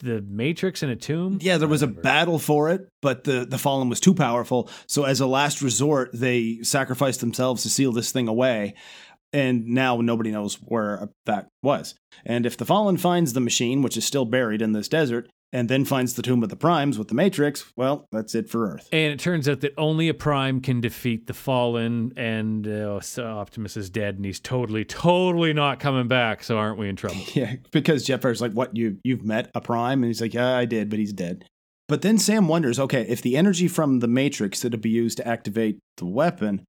the 0.00 0.22
Matrix 0.22 0.82
in 0.82 0.90
a 0.90 0.96
tomb. 0.96 1.38
Yeah, 1.40 1.58
there 1.58 1.68
was 1.68 1.82
a 1.82 1.86
battle 1.86 2.38
for 2.38 2.70
it, 2.70 2.88
but 3.02 3.24
the, 3.24 3.44
the 3.44 3.58
Fallen 3.58 3.88
was 3.88 4.00
too 4.00 4.14
powerful. 4.14 4.68
So, 4.86 5.04
as 5.04 5.20
a 5.20 5.26
last 5.26 5.62
resort, 5.62 6.10
they 6.12 6.58
sacrificed 6.62 7.20
themselves 7.20 7.62
to 7.62 7.70
seal 7.70 7.92
this 7.92 8.12
thing 8.12 8.28
away. 8.28 8.74
And 9.32 9.66
now 9.68 10.00
nobody 10.00 10.32
knows 10.32 10.56
where 10.56 11.08
that 11.26 11.48
was. 11.62 11.94
And 12.26 12.46
if 12.46 12.56
the 12.56 12.64
Fallen 12.64 12.96
finds 12.96 13.32
the 13.32 13.40
machine, 13.40 13.80
which 13.80 13.96
is 13.96 14.04
still 14.04 14.24
buried 14.24 14.60
in 14.60 14.72
this 14.72 14.88
desert, 14.88 15.30
and 15.52 15.68
then 15.68 15.84
finds 15.84 16.14
the 16.14 16.22
Tomb 16.22 16.42
of 16.42 16.48
the 16.48 16.56
Primes 16.56 16.98
with 16.98 17.08
the 17.08 17.14
Matrix, 17.14 17.64
well, 17.76 18.06
that's 18.12 18.34
it 18.34 18.48
for 18.48 18.70
Earth. 18.70 18.88
And 18.92 19.12
it 19.12 19.18
turns 19.18 19.48
out 19.48 19.60
that 19.60 19.74
only 19.76 20.08
a 20.08 20.14
prime 20.14 20.60
can 20.60 20.80
defeat 20.80 21.26
the 21.26 21.34
fallen, 21.34 22.12
and 22.16 22.66
uh, 22.66 23.00
so 23.00 23.24
Optimus 23.24 23.76
is 23.76 23.90
dead, 23.90 24.16
and 24.16 24.24
he's 24.24 24.40
totally, 24.40 24.84
totally 24.84 25.52
not 25.52 25.80
coming 25.80 26.08
back. 26.08 26.44
So 26.44 26.56
aren't 26.56 26.78
we 26.78 26.88
in 26.88 26.96
trouble? 26.96 27.20
Yeah, 27.34 27.56
because 27.70 28.06
Jetfire's 28.06 28.40
like, 28.40 28.52
"What 28.52 28.76
you 28.76 28.98
you've 29.04 29.24
met 29.24 29.50
a 29.54 29.60
Prime?" 29.60 30.02
And 30.02 30.06
he's 30.08 30.20
like, 30.20 30.34
"Yeah, 30.34 30.56
I 30.56 30.64
did, 30.64 30.90
but 30.90 30.98
he's 30.98 31.12
dead." 31.12 31.44
But 31.88 32.02
then 32.02 32.18
Sam 32.18 32.48
wonders, 32.48 32.78
okay, 32.78 33.02
if 33.08 33.22
the 33.22 33.36
energy 33.36 33.68
from 33.68 34.00
the 34.00 34.08
Matrix 34.08 34.60
that 34.62 34.72
would 34.72 34.80
be 34.80 34.90
used 34.90 35.16
to 35.18 35.26
activate 35.26 35.78
the 35.96 36.06
weapon, 36.06 36.64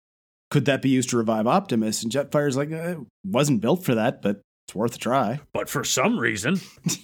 could 0.50 0.66
that 0.66 0.82
be 0.82 0.90
used 0.90 1.10
to 1.12 1.18
revive 1.18 1.48
Optimus? 1.48 2.04
And 2.04 2.12
Jetfire's 2.12 2.58
like, 2.58 2.72
uh, 2.72 2.96
"Wasn't 3.26 3.62
built 3.62 3.84
for 3.84 3.96
that, 3.96 4.22
but 4.22 4.42
it's 4.72 4.76
worth 4.76 4.96
a 4.96 5.00
try. 5.00 5.40
But 5.54 5.70
for 5.70 5.84
some 5.84 6.18
reason, 6.18 6.60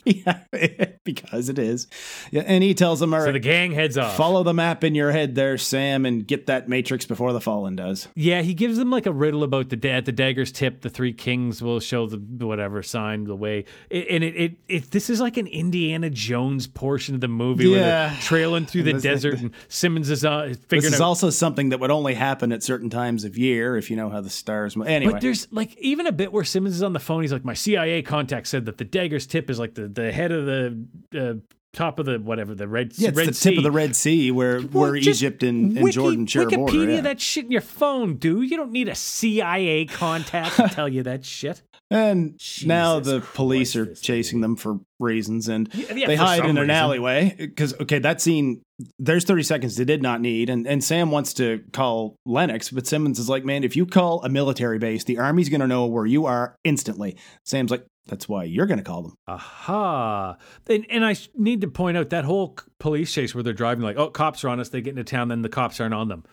yeah, 0.06 0.40
because 1.04 1.50
it 1.50 1.60
is. 1.60 1.88
Yeah, 2.32 2.44
and 2.46 2.64
he 2.64 2.74
tells 2.74 3.00
them, 3.02 3.14
"All 3.14 3.20
so 3.22 3.32
the 3.32 3.40
gang 3.40 3.72
heads 3.74 3.98
off. 3.98 4.16
follow 4.16 4.42
the 4.44 4.54
map 4.54 4.84
in 4.86 4.96
your 4.96 5.12
head 5.12 5.36
there, 5.36 5.58
Sam, 5.58 6.06
and 6.06 6.26
get 6.26 6.48
that 6.48 6.70
matrix 6.70 7.06
before 7.06 7.34
the 7.34 7.42
Fallen 7.42 7.76
does." 7.76 8.08
Yeah, 8.16 8.42
he 8.42 8.54
gives 8.54 8.78
them 8.78 8.90
like 8.90 9.06
a 9.06 9.12
riddle 9.12 9.44
about 9.44 9.70
the 9.70 9.90
at 9.92 10.06
the 10.06 10.12
dagger's 10.14 10.52
tip. 10.52 10.82
The 10.82 10.90
three 10.90 11.12
kings 11.14 11.62
will 11.62 11.80
show 11.82 12.08
the 12.08 12.18
whatever 12.48 12.82
sign 12.84 13.26
the 13.26 13.36
way, 13.36 13.66
It- 13.90 14.08
and 14.10 14.24
it, 14.24 14.36
it 14.36 14.52
it 14.68 14.92
this 14.92 15.10
is 15.10 15.20
like 15.20 15.36
an 15.38 15.48
Indiana 15.48 16.10
Jones 16.10 16.68
portion 16.68 17.16
of 17.16 17.22
the 17.22 17.28
movie 17.28 17.70
where 17.70 17.82
Yeah. 17.82 18.10
they're 18.10 18.22
trailing 18.22 18.66
through 18.66 18.84
the 18.84 18.94
desert, 18.94 19.40
and 19.42 19.52
Simmons 19.68 20.10
is 20.10 20.24
uh, 20.26 20.54
figuring 20.70 20.84
This 20.84 20.94
is 20.94 21.02
out. 21.02 21.06
also 21.08 21.30
something 21.30 21.70
that 21.70 21.80
would 21.82 21.92
only 21.92 22.14
happen 22.14 22.52
at 22.54 22.64
certain 22.64 22.90
times 22.90 23.26
of 23.26 23.38
year 23.38 23.76
if 23.78 23.90
you 23.92 23.98
know 23.98 24.10
how 24.10 24.22
the 24.22 24.30
stars 24.30 24.76
move. 24.78 24.88
Anyway, 24.88 25.12
But 25.12 25.22
there's 25.22 25.52
like 25.52 25.78
even 25.80 26.08
a 26.08 26.12
bit 26.14 26.32
where 26.32 26.44
Simmons 26.46 26.76
is 26.76 26.82
on 26.84 26.94
the 26.94 27.00
phone. 27.00 27.22
He's 27.22 27.34
like, 27.34 27.44
my 27.46 27.54
CIA 27.58 28.02
contact 28.02 28.48
said 28.48 28.66
that 28.66 28.78
the 28.78 28.86
dagger's 28.86 29.28
tip 29.28 29.50
is 29.50 29.60
like 29.60 29.74
the, 29.76 29.88
the 29.88 30.12
head 30.12 30.32
of 30.32 30.46
the 30.46 30.86
uh, 31.20 31.34
top 31.74 32.00
of 32.00 32.06
the 32.06 32.18
whatever 32.20 32.56
the 32.56 32.68
red 32.68 32.92
yeah, 32.98 33.10
red 33.14 33.28
the 33.28 33.34
sea. 33.34 33.50
tip 33.50 33.58
of 33.60 33.64
the 33.64 33.72
Red 33.72 33.96
Sea 33.96 34.32
where 34.32 34.62
Well, 34.62 34.68
where 34.92 34.96
Egypt 34.96 35.44
and, 35.44 35.74
and 35.78 35.84
Wiki- 35.84 35.96
Jordan 35.96 36.26
share 36.26 36.44
a 36.44 36.46
Wikipedia 36.46 36.56
border. 36.58 36.92
yeah. 36.92 37.02
that 37.02 37.20
shit 37.22 37.46
in 37.46 37.52
your 37.52 37.62
phone, 37.62 38.16
dude. 38.16 38.50
You 38.50 38.58
don't 38.58 38.72
need 38.72 38.88
a 38.90 38.96
CIA 38.96 39.86
contact 39.86 40.56
to 40.56 40.70
tell 40.70 40.88
you 40.90 41.04
that 41.04 41.26
shit. 41.26 41.62
And 41.90 42.38
now 42.66 43.00
Jesus 43.00 43.14
the 43.14 43.20
police 43.34 43.74
Christ, 43.74 43.92
are 43.92 43.96
chasing 44.04 44.42
them 44.42 44.58
for 44.58 44.80
reasons, 45.00 45.48
and 45.48 45.70
Yeah, 45.74 45.94
yeah, 45.94 46.08
they 46.08 46.16
hide 46.18 46.40
in 46.42 46.50
an 46.52 46.56
reason. 46.56 46.70
alleyway 46.72 47.36
because 47.38 47.74
okay, 47.80 48.00
that 48.00 48.22
scene. 48.22 48.62
There's 49.00 49.24
30 49.24 49.42
seconds 49.42 49.76
they 49.76 49.86
did 49.86 50.04
not 50.04 50.22
need, 50.22 50.50
and 50.50 50.68
and 50.68 50.84
Sam 50.84 51.10
wants 51.12 51.34
to 51.36 51.64
call 51.74 52.18
Lennox, 52.26 52.70
but 52.70 52.86
Simmons 52.86 53.18
is 53.20 53.28
like, 53.30 53.44
man, 53.46 53.64
if 53.64 53.76
you 53.76 53.86
call 53.88 54.22
a 54.24 54.30
military 54.30 54.78
base, 54.80 55.04
the 55.06 55.18
army's 55.18 55.50
gonna 55.50 55.66
know 55.66 55.86
where 55.88 56.06
you 56.06 56.26
are 56.26 56.56
instantly. 56.64 57.18
Sam's 57.44 57.72
like, 57.72 57.86
that's 58.06 58.28
why 58.30 58.44
you're 58.44 58.68
gonna 58.68 58.84
call 58.84 59.02
them. 59.04 59.16
Aha. 59.28 60.38
And, 60.68 60.86
and 60.90 61.06
I 61.06 61.16
need 61.36 61.62
to 61.62 61.68
point 61.70 61.98
out 61.98 62.10
that 62.12 62.26
whole 62.26 62.56
police 62.80 63.12
chase 63.14 63.34
where 63.34 63.44
they're 63.44 63.54
driving 63.54 63.84
like, 63.84 63.98
oh, 63.98 64.10
cops 64.10 64.44
are 64.44 64.50
on 64.50 64.60
us. 64.60 64.70
They 64.70 64.82
get 64.82 64.92
into 64.92 65.04
town, 65.04 65.30
then 65.30 65.42
the 65.42 65.50
cops 65.50 65.80
aren't 65.80 65.94
on 65.96 66.08
them. 66.10 66.24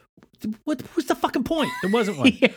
What 0.64 0.82
was 0.96 1.06
the 1.06 1.14
fucking 1.14 1.44
point? 1.44 1.70
There 1.82 1.92
wasn't 1.92 2.18
one. 2.18 2.32
They 2.40 2.54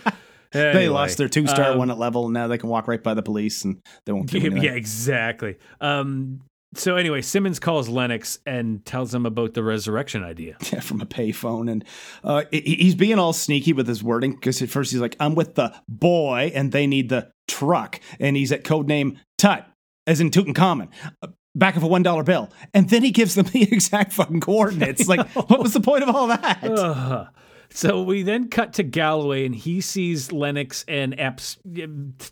Anyway, 0.54 0.88
lost 0.88 1.18
their 1.18 1.30
two 1.30 1.48
star 1.48 1.72
um, 1.72 1.78
one 1.78 1.92
at 1.92 1.98
level, 1.98 2.26
and 2.26 2.34
now 2.34 2.48
they 2.48 2.58
can 2.58 2.70
walk 2.70 2.88
right 2.88 3.02
by 3.02 3.14
the 3.14 3.24
police, 3.24 3.64
and 3.64 3.82
they 4.06 4.14
won't. 4.14 4.32
Yeah, 4.38 4.50
yeah, 4.62 4.72
exactly. 4.72 5.58
Um, 5.82 6.42
so 6.74 6.96
anyway, 6.96 7.22
Simmons 7.22 7.60
calls 7.60 7.90
Lennox 7.90 8.40
and 8.46 8.86
tells 8.86 9.14
him 9.14 9.26
about 9.26 9.54
the 9.54 9.64
resurrection 9.64 10.24
idea. 10.24 10.58
Yeah, 10.72 10.82
from 10.82 11.02
a 11.02 11.06
payphone, 11.06 11.72
and 11.72 11.86
uh, 12.24 12.44
he's 12.52 12.96
being 12.96 13.20
all 13.20 13.34
sneaky 13.34 13.74
with 13.74 13.88
his 13.88 14.04
wording 14.04 14.34
because 14.34 14.62
at 14.62 14.70
first 14.70 14.92
he's 14.92 15.00
like, 15.00 15.16
"I'm 15.20 15.36
with 15.36 15.56
the 15.56 15.74
boy, 15.88 16.52
and 16.54 16.72
they 16.72 16.88
need 16.88 17.10
the 17.10 17.32
truck," 17.48 18.00
and 18.20 18.36
he's 18.36 18.52
at 18.52 18.64
codename 18.64 19.18
Tut, 19.38 19.66
as 20.06 20.20
in 20.20 20.30
Tutankhamun, 20.30 20.90
uh, 21.22 21.28
back 21.56 21.78
of 21.78 21.84
a 21.84 21.88
one 21.88 22.04
dollar 22.04 22.24
bill, 22.24 22.50
and 22.74 22.90
then 22.90 23.02
he 23.04 23.12
gives 23.12 23.36
them 23.36 23.46
the 23.54 23.64
exact 23.64 24.14
fucking 24.14 24.42
coordinates. 24.42 25.08
Like, 25.08 25.28
what 25.30 25.60
was 25.60 25.74
the 25.74 25.82
point 25.82 26.04
of 26.04 26.14
all 26.14 26.28
that? 26.28 26.60
Ugh. 26.64 27.28
So 27.70 28.02
we 28.02 28.24
then 28.24 28.50
cut 28.50 28.74
to 28.74 28.84
Galloway, 28.84 29.46
and 29.46 29.54
he 29.54 29.82
sees 29.82 30.32
Lennox 30.32 30.84
and 30.88 31.20
Epps 31.20 31.58
uh, 31.82 31.88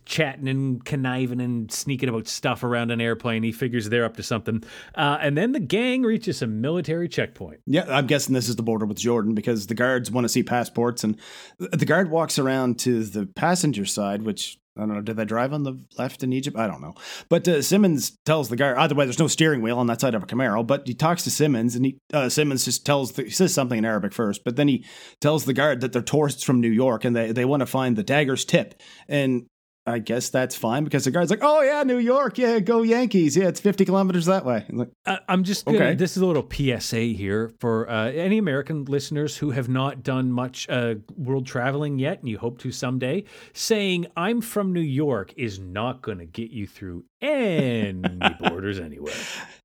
chatting 0.06 0.48
and 0.48 0.84
conniving 0.84 1.42
and 1.42 1.72
sneaking 1.72 2.10
about 2.10 2.28
stuff 2.28 2.64
around 2.64 2.92
an 2.92 3.02
airplane. 3.02 3.44
He 3.44 3.52
figures 3.52 3.90
they're 3.90 4.06
up 4.06 4.18
to 4.18 4.24
something. 4.24 4.64
Uh, 4.96 5.18
and 5.22 5.38
then 5.38 5.52
the 5.52 5.60
gang 5.60 6.04
reaches 6.04 6.42
a 6.42 6.48
military 6.48 7.08
checkpoint. 7.08 7.60
Yeah, 7.66 7.86
I'm 7.90 8.08
guessing 8.08 8.34
this 8.34 8.50
is 8.50 8.56
the 8.56 8.64
border 8.64 8.86
with 8.86 8.98
Jordan 8.98 9.36
because 9.36 9.68
the 9.68 9.76
guards 9.76 10.10
want 10.10 10.26
to 10.26 10.30
see 10.30 10.44
passports, 10.44 11.04
and 11.04 11.20
the 11.60 11.86
guard 11.86 12.10
walks 12.10 12.40
around 12.40 12.80
to 12.80 13.04
the 13.04 13.26
passenger 13.26 13.86
side, 13.86 14.24
which 14.24 14.60
I 14.78 14.82
don't 14.82 14.94
know. 14.94 15.02
Did 15.02 15.16
they 15.16 15.26
drive 15.26 15.54
on 15.54 15.64
the 15.64 15.80
left 15.98 16.22
in 16.22 16.34
Egypt? 16.34 16.58
I 16.58 16.68
don't 16.68 16.82
know. 16.82 16.96
But 17.30 17.48
uh, 17.48 17.62
Simmons 17.62 18.18
tells 18.26 18.50
the 18.50 18.58
guard. 18.58 18.78
Either 18.78 18.94
way, 18.94 19.06
there's 19.06 19.20
no 19.20 19.28
steering 19.28 19.62
wheel 19.62 19.80
on 19.80 19.88
that 19.88 20.02
side 20.02 20.16
of 20.16 20.24
a 20.24 20.26
Camaro. 20.26 20.68
But 20.68 20.86
he 20.86 20.94
talks 20.94 21.24
to 21.24 21.32
Simmons, 21.32 21.76
and 21.76 21.86
he 21.86 21.98
uh, 22.14 22.28
Simmons 22.28 22.66
just 22.66 22.86
tells 22.86 23.14
the, 23.14 23.24
he 23.24 23.30
says 23.30 23.54
something 23.54 23.78
in 23.78 23.86
Arabic 23.86 24.14
first, 24.14 24.44
but 24.44 24.58
then 24.58 24.68
he 24.68 24.86
tells 25.22 25.46
the 25.46 25.54
guard 25.54 25.82
that 25.82 25.94
they're 25.94 26.02
tourists 26.02 26.44
from 26.44 26.60
New 26.60 26.72
York 26.72 27.06
and 27.06 27.16
they 27.16 27.32
they 27.32 27.46
want 27.46 27.62
to 27.62 27.66
find 27.66 27.96
the 27.96 28.04
dagger's 28.04 28.44
tip. 28.44 28.82
And 29.08 29.48
I 29.88 30.00
guess 30.00 30.30
that's 30.30 30.56
fine 30.56 30.84
because 30.84 31.06
the 31.06 31.12
guard's 31.12 31.30
like, 31.30 31.44
"Oh 31.44 31.62
yeah, 31.62 31.84
New 31.84 32.00
York, 32.00 32.38
yeah, 32.40 32.58
go 32.60 32.82
Yankees, 32.82 33.38
yeah, 33.38 33.48
it's 33.48 33.60
50 33.60 33.86
kilometers 33.86 34.26
that 34.26 34.44
way." 34.44 34.66
I'm 34.68 34.78
like, 34.78 34.90
Uh, 35.06 35.18
I'm 35.30 35.44
just 35.44 35.66
gonna, 35.66 35.78
Okay. 35.78 35.94
this 35.94 36.18
is 36.18 36.24
a 36.24 36.26
little 36.26 36.48
PSA 36.52 37.02
here 37.14 37.52
for 37.60 37.88
uh, 37.90 38.10
any 38.12 38.40
American 38.40 38.86
listeners 38.86 39.38
who 39.38 39.52
have 39.52 39.70
not 39.70 40.02
done 40.02 40.32
much 40.32 40.68
uh, 40.70 40.96
world 41.16 41.46
traveling 41.46 42.00
yet, 42.00 42.20
and 42.20 42.28
you 42.30 42.38
hope 42.40 42.58
to 42.60 42.72
someday. 42.72 43.26
Saying 43.54 44.08
"I'm 44.18 44.42
from 44.42 44.74
New 44.74 44.80
York" 44.82 45.34
is 45.38 45.60
not 45.60 46.02
going 46.02 46.18
to 46.18 46.26
get 46.26 46.50
you 46.50 46.66
through 46.66 47.04
any 47.22 48.02
borders 48.40 48.80
anywhere. 48.80 49.14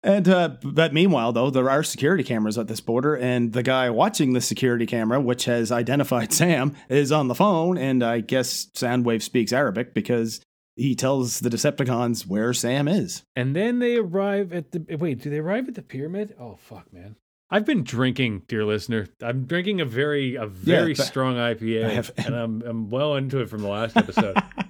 And 0.03 0.29
uh, 0.29 0.57
but 0.63 0.95
meanwhile, 0.95 1.33
though, 1.33 1.51
there 1.51 1.69
are 1.69 1.83
security 1.83 2.25
cameras 2.25 2.57
at 2.57 2.69
this 2.69 2.81
border, 2.81 3.17
and 3.17 3.53
the 3.53 3.63
guy 3.63 3.91
watching 3.91 4.33
the 4.33 4.41
security 4.41 4.87
camera, 4.87 5.21
which 5.21 5.45
has 5.45 5.71
identified 5.71 6.33
Sam, 6.33 6.75
is 6.89 7.13
on 7.13 7.29
the 7.29 7.35
phone, 7.35 7.77
and 7.77 8.03
I 8.03 8.21
guess 8.21 8.67
Soundwave 8.75 9.23
speaks 9.23 9.53
Arabic 9.53 9.93
because 9.93 10.41
he 10.77 10.95
tells 10.95 11.41
the 11.41 11.51
Decepticons 11.51 12.27
where 12.27 12.55
Sam 12.55 12.89
is. 12.89 13.25
And 13.37 13.55
then 13.55 13.79
they 13.79 13.97
arrive 13.97 14.53
at 14.55 14.73
the 14.73 14.97
wait. 14.97 15.21
Do 15.21 15.29
they 15.29 15.39
arrive 15.39 15.69
at 15.69 15.75
the 15.75 15.83
pyramid? 15.83 16.35
Oh 16.41 16.57
fuck, 16.57 16.91
man! 16.93 17.17
I've 17.51 17.67
been 17.67 17.85
drinking, 17.85 18.45
dear 18.49 18.65
listener. 18.65 19.09
I'm 19.21 19.45
drinking 19.45 19.83
a 19.83 19.85
very 19.85 20.37
a 20.37 20.47
very 20.47 20.95
but- 20.95 21.05
strong 21.07 21.35
IPA, 21.35 22.25
and 22.25 22.35
I'm 22.35 22.63
I'm 22.63 22.89
well 22.89 23.17
into 23.17 23.41
it 23.41 23.51
from 23.51 23.61
the 23.61 23.69
last 23.69 23.97
episode. 23.99 24.37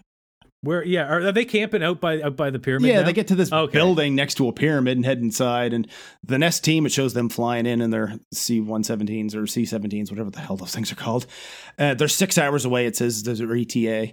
Where 0.63 0.85
yeah, 0.85 1.05
are, 1.07 1.29
are 1.29 1.33
they 1.33 1.45
camping 1.47 1.83
out 1.83 2.01
by 2.01 2.21
out 2.21 2.37
by 2.37 2.51
the 2.51 2.59
pyramid? 2.59 2.91
yeah, 2.91 3.01
now? 3.01 3.07
they 3.07 3.13
get 3.15 3.29
to 3.29 3.35
this 3.35 3.51
Okay. 3.51 3.73
building 3.73 4.15
next 4.15 4.35
to 4.35 4.49
a 4.49 4.53
pyramid 4.53 4.97
and 4.99 5.07
head 5.07 5.19
inside, 5.19 5.73
and 5.73 5.87
the 6.23 6.39
Nest 6.39 6.63
team 6.65 6.85
it 6.85 6.93
shows 6.93 7.15
them 7.15 7.29
flying 7.31 7.65
in 7.67 7.81
in 7.81 7.91
their 7.91 8.15
C-117s 8.35 9.35
or 9.35 9.47
C-17s, 9.47 10.11
whatever 10.11 10.31
the 10.31 10.41
hell 10.41 10.57
those 10.57 10.75
things 10.75 10.93
are 10.93 10.97
called. 10.97 11.27
Uh, 11.79 11.95
they're 11.95 12.09
six 12.09 12.37
hours 12.37 12.65
away. 12.67 12.87
It 12.87 12.97
says 12.97 13.23
there's 13.23 13.39
their 13.39 13.55
ETA, 13.57 14.13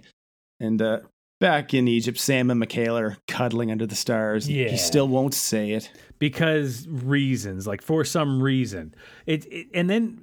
and 0.58 0.80
uh, 0.80 1.00
back 1.40 1.74
in 1.74 1.86
Egypt, 1.86 2.18
Sam 2.18 2.50
and 2.50 2.58
Michaela 2.60 3.02
are 3.04 3.16
cuddling 3.26 3.70
under 3.70 3.86
the 3.86 3.94
stars. 3.94 4.48
Yeah. 4.48 4.68
he 4.68 4.76
still 4.78 5.06
won't 5.08 5.34
say 5.34 5.72
it. 5.72 5.90
because 6.18 6.86
reasons, 6.88 7.66
like 7.66 7.82
for 7.82 8.04
some 8.04 8.42
reason. 8.42 8.94
It, 9.26 9.44
it 9.52 9.66
and 9.74 9.90
then 9.90 10.22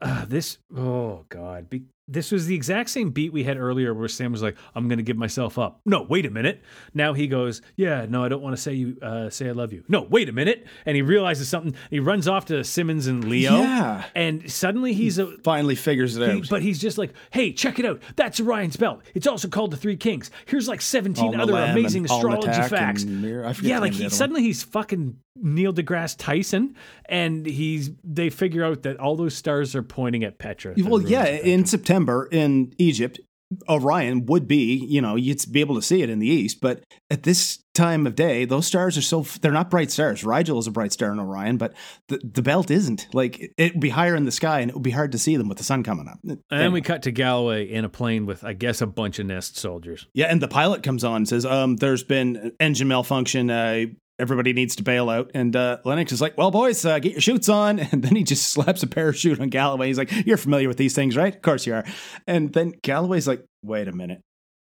uh, 0.00 0.24
this. 0.24 0.56
Oh 0.74 1.26
God, 1.28 1.68
Be, 1.68 1.82
this 2.08 2.32
was 2.32 2.46
the 2.46 2.54
exact 2.54 2.90
same 2.90 3.10
beat 3.10 3.32
we 3.32 3.44
had 3.44 3.58
earlier, 3.58 3.92
where 3.94 4.08
Sam 4.08 4.32
was 4.32 4.42
like, 4.42 4.56
"I'm 4.74 4.88
going 4.88 4.96
to 4.98 5.02
give 5.04 5.16
myself 5.16 5.58
up." 5.58 5.80
No, 5.84 6.02
wait 6.02 6.24
a 6.26 6.30
minute. 6.30 6.62
Now 6.94 7.12
he 7.12 7.26
goes, 7.26 7.60
"Yeah, 7.76 8.06
no, 8.08 8.24
I 8.24 8.28
don't 8.28 8.42
want 8.42 8.56
to 8.56 8.62
say 8.62 8.72
you 8.74 8.96
uh, 9.02 9.30
say 9.30 9.48
I 9.48 9.52
love 9.52 9.72
you." 9.72 9.84
No, 9.88 10.02
wait 10.02 10.28
a 10.28 10.32
minute. 10.32 10.66
And 10.86 10.96
he 10.96 11.02
realizes 11.02 11.48
something. 11.48 11.74
He 11.90 12.00
runs 12.00 12.26
off 12.26 12.46
to 12.46 12.64
Simmons 12.64 13.06
and 13.06 13.24
Leo. 13.28 13.58
Yeah. 13.60 14.04
and 14.14 14.50
suddenly 14.50 14.92
he's 14.94 15.18
a. 15.18 15.26
Finally 15.42 15.74
figures 15.74 16.16
it 16.16 16.28
he- 16.30 16.38
out. 16.38 16.48
but 16.48 16.62
he's 16.62 16.78
just 16.78 16.96
like, 16.98 17.12
hey, 17.30 17.52
check 17.52 17.78
it 17.78 17.84
out. 17.84 18.00
That's 18.16 18.40
Orion's 18.40 18.76
belt. 18.76 19.02
It's 19.14 19.26
also 19.26 19.48
called 19.48 19.70
the 19.70 19.76
Three 19.76 19.96
Kings. 19.96 20.30
Here's 20.46 20.66
like 20.68 20.80
17 20.80 21.34
Al 21.34 21.42
other 21.42 21.52
Malam 21.52 21.70
amazing 21.70 22.04
astrology 22.06 22.62
facts. 22.62 23.02
and 23.02 23.20
Mir- 23.22 23.44
I 23.44 23.52
forget 23.52 23.68
Yeah, 23.70 23.78
like 23.80 23.92
name 23.92 23.92
of 23.92 23.98
the 23.98 24.04
he, 24.04 24.10
suddenly 24.10 24.42
he's 24.42 24.62
fucking 24.62 25.18
Neil 25.40 25.72
deGrasse 25.72 26.16
Tyson, 26.18 26.74
and 27.04 27.46
he's 27.46 27.90
they 28.02 28.28
figure 28.30 28.64
out 28.64 28.82
that 28.82 28.98
all 28.98 29.14
those 29.14 29.36
stars 29.36 29.76
are 29.76 29.82
pointing 29.84 30.24
at 30.24 30.38
Petra. 30.38 30.74
well, 30.78 31.00
yeah, 31.00 31.26
in 31.26 31.64
September 31.64 31.97
in 32.30 32.72
Egypt, 32.78 33.20
Orion 33.68 34.26
would 34.26 34.46
be, 34.46 34.74
you 34.74 35.00
know, 35.00 35.16
you'd 35.16 35.40
be 35.50 35.60
able 35.60 35.74
to 35.76 35.82
see 35.82 36.02
it 36.02 36.10
in 36.10 36.18
the 36.18 36.26
east, 36.26 36.60
but 36.60 36.84
at 37.10 37.22
this 37.22 37.58
time 37.74 38.06
of 38.06 38.14
day, 38.14 38.44
those 38.44 38.66
stars 38.66 38.98
are 38.98 39.02
so 39.02 39.22
they're 39.40 39.52
not 39.52 39.70
bright 39.70 39.90
stars. 39.90 40.22
Rigel 40.22 40.58
is 40.58 40.66
a 40.66 40.70
bright 40.70 40.92
star 40.92 41.12
in 41.12 41.18
Orion, 41.18 41.56
but 41.56 41.72
the, 42.08 42.20
the 42.22 42.42
belt 42.42 42.70
isn't. 42.70 43.06
Like 43.14 43.52
it 43.56 43.72
would 43.72 43.80
be 43.80 43.88
higher 43.88 44.14
in 44.14 44.26
the 44.26 44.32
sky 44.32 44.60
and 44.60 44.70
it 44.70 44.74
would 44.74 44.82
be 44.82 44.90
hard 44.90 45.12
to 45.12 45.18
see 45.18 45.36
them 45.36 45.48
with 45.48 45.56
the 45.56 45.64
sun 45.64 45.82
coming 45.82 46.08
up. 46.08 46.18
and 46.24 46.40
then 46.50 46.72
we 46.72 46.82
cut 46.82 47.02
to 47.04 47.10
Galloway 47.10 47.70
in 47.70 47.86
a 47.86 47.88
plane 47.88 48.26
with, 48.26 48.44
I 48.44 48.52
guess, 48.52 48.82
a 48.82 48.86
bunch 48.86 49.18
of 49.18 49.26
Nest 49.26 49.56
soldiers. 49.56 50.06
Yeah, 50.12 50.26
and 50.26 50.42
the 50.42 50.48
pilot 50.48 50.82
comes 50.82 51.02
on 51.02 51.16
and 51.16 51.28
says, 51.28 51.46
um, 51.46 51.76
there's 51.76 52.04
been 52.04 52.52
engine 52.60 52.88
malfunction. 52.88 53.48
Uh, 53.48 53.86
everybody 54.18 54.52
needs 54.52 54.76
to 54.76 54.82
bail 54.82 55.10
out. 55.10 55.30
And 55.34 55.54
uh, 55.54 55.78
Lennox 55.84 56.12
is 56.12 56.20
like, 56.20 56.36
well, 56.36 56.50
boys, 56.50 56.84
uh, 56.84 56.98
get 56.98 57.12
your 57.12 57.20
shoots 57.20 57.48
on. 57.48 57.78
And 57.90 58.02
then 58.02 58.14
he 58.16 58.22
just 58.22 58.50
slaps 58.50 58.82
a 58.82 58.86
parachute 58.86 59.40
on 59.40 59.48
Galloway. 59.48 59.86
He's 59.88 59.98
like, 59.98 60.12
you're 60.26 60.36
familiar 60.36 60.68
with 60.68 60.76
these 60.76 60.94
things, 60.94 61.16
right? 61.16 61.34
Of 61.34 61.42
course 61.42 61.66
you 61.66 61.74
are. 61.74 61.84
And 62.26 62.52
then 62.52 62.74
Galloway's 62.82 63.26
like, 63.26 63.44
wait 63.62 63.88
a 63.88 63.92
minute. 63.92 64.20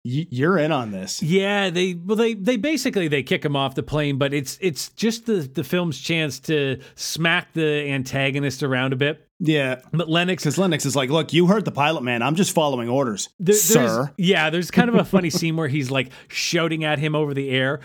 You're 0.06 0.58
in 0.58 0.70
on 0.70 0.90
this. 0.90 1.22
Yeah, 1.22 1.70
they 1.70 1.94
well 1.94 2.16
they 2.18 2.34
they 2.34 2.58
basically 2.58 3.08
they 3.08 3.22
kick 3.22 3.42
him 3.42 3.56
off 3.56 3.74
the 3.74 3.82
plane, 3.82 4.18
but 4.18 4.34
it's 4.34 4.58
it's 4.60 4.90
just 4.90 5.24
the 5.24 5.36
the 5.36 5.64
film's 5.64 5.98
chance 5.98 6.38
to 6.40 6.78
smack 6.94 7.54
the 7.54 7.88
antagonist 7.88 8.62
around 8.62 8.92
a 8.92 8.96
bit. 8.96 9.26
Yeah. 9.46 9.80
But 9.92 10.08
Lennox 10.08 10.42
Because 10.42 10.58
Lennox 10.58 10.86
is 10.86 10.96
like, 10.96 11.10
look, 11.10 11.32
you 11.32 11.46
heard 11.46 11.64
the 11.64 11.70
pilot, 11.72 12.02
man. 12.02 12.22
I'm 12.22 12.34
just 12.34 12.54
following 12.54 12.88
orders, 12.88 13.28
There- 13.38 13.54
sir. 13.54 14.10
Yeah, 14.16 14.50
there's 14.50 14.70
kind 14.70 14.88
of 14.88 14.94
a 14.96 15.04
funny 15.04 15.30
scene 15.38 15.56
where 15.56 15.68
he's 15.68 15.90
like 15.90 16.10
shouting 16.28 16.84
at 16.84 16.98
him 16.98 17.14
over 17.14 17.34
the 17.34 17.50
air. 17.50 17.80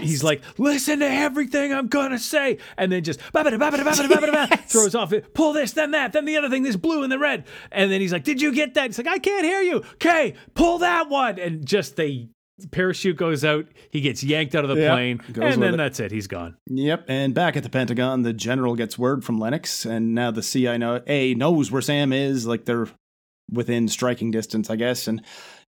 He's 0.00 0.22
like, 0.24 0.42
"Listen 0.58 1.00
to 1.00 1.06
everything 1.10 1.72
I'm 1.72 1.88
gonna 1.88 2.18
say," 2.18 2.58
and 2.78 2.90
then 2.92 3.02
just 3.04 3.20
babada, 3.32 3.58
babada, 3.58 3.82
babada, 3.84 4.08
babada, 4.08 4.32
babada, 4.48 4.60
throws 4.68 4.94
off 4.94 5.12
it. 5.12 5.34
Pull 5.34 5.52
this, 5.52 5.72
then 5.72 5.90
that, 5.92 6.12
then 6.12 6.24
the 6.24 6.36
other 6.36 6.48
thing, 6.48 6.62
this 6.62 6.76
blue 6.76 7.02
and 7.02 7.10
the 7.10 7.18
red, 7.18 7.44
and 7.72 7.90
then 7.90 8.00
he's 8.00 8.12
like, 8.12 8.24
"Did 8.24 8.40
you 8.40 8.52
get 8.52 8.74
that?" 8.74 8.86
He's 8.86 8.98
like, 8.98 9.06
"I 9.08 9.18
can't 9.18 9.44
hear 9.44 9.60
you." 9.60 9.76
Okay, 9.94 10.34
pull 10.54 10.78
that 10.78 11.08
one, 11.08 11.38
and 11.38 11.66
just 11.66 11.96
they 11.96 12.28
parachute 12.66 13.16
goes 13.16 13.44
out, 13.44 13.66
he 13.90 14.00
gets 14.00 14.22
yanked 14.22 14.54
out 14.54 14.64
of 14.64 14.74
the 14.76 14.82
Yeah, 14.82 14.92
plane, 14.92 15.20
and 15.26 15.62
then 15.62 15.74
it. 15.74 15.76
that's 15.76 16.00
it. 16.00 16.10
He's 16.12 16.26
gone. 16.26 16.56
Yep, 16.66 17.04
and 17.08 17.34
back 17.34 17.56
at 17.56 17.62
the 17.62 17.68
Pentagon, 17.70 18.22
the 18.22 18.32
general 18.32 18.74
gets 18.74 18.98
word 18.98 19.24
from 19.24 19.38
Lennox, 19.38 19.84
and 19.84 20.14
now 20.14 20.30
the 20.30 20.42
CIA 20.42 21.34
knows 21.34 21.70
where 21.70 21.82
Sam 21.82 22.12
is. 22.12 22.46
Like 22.46 22.64
they're 22.64 22.88
within 23.50 23.88
striking 23.88 24.30
distance, 24.30 24.70
I 24.70 24.76
guess. 24.76 25.08
And 25.08 25.22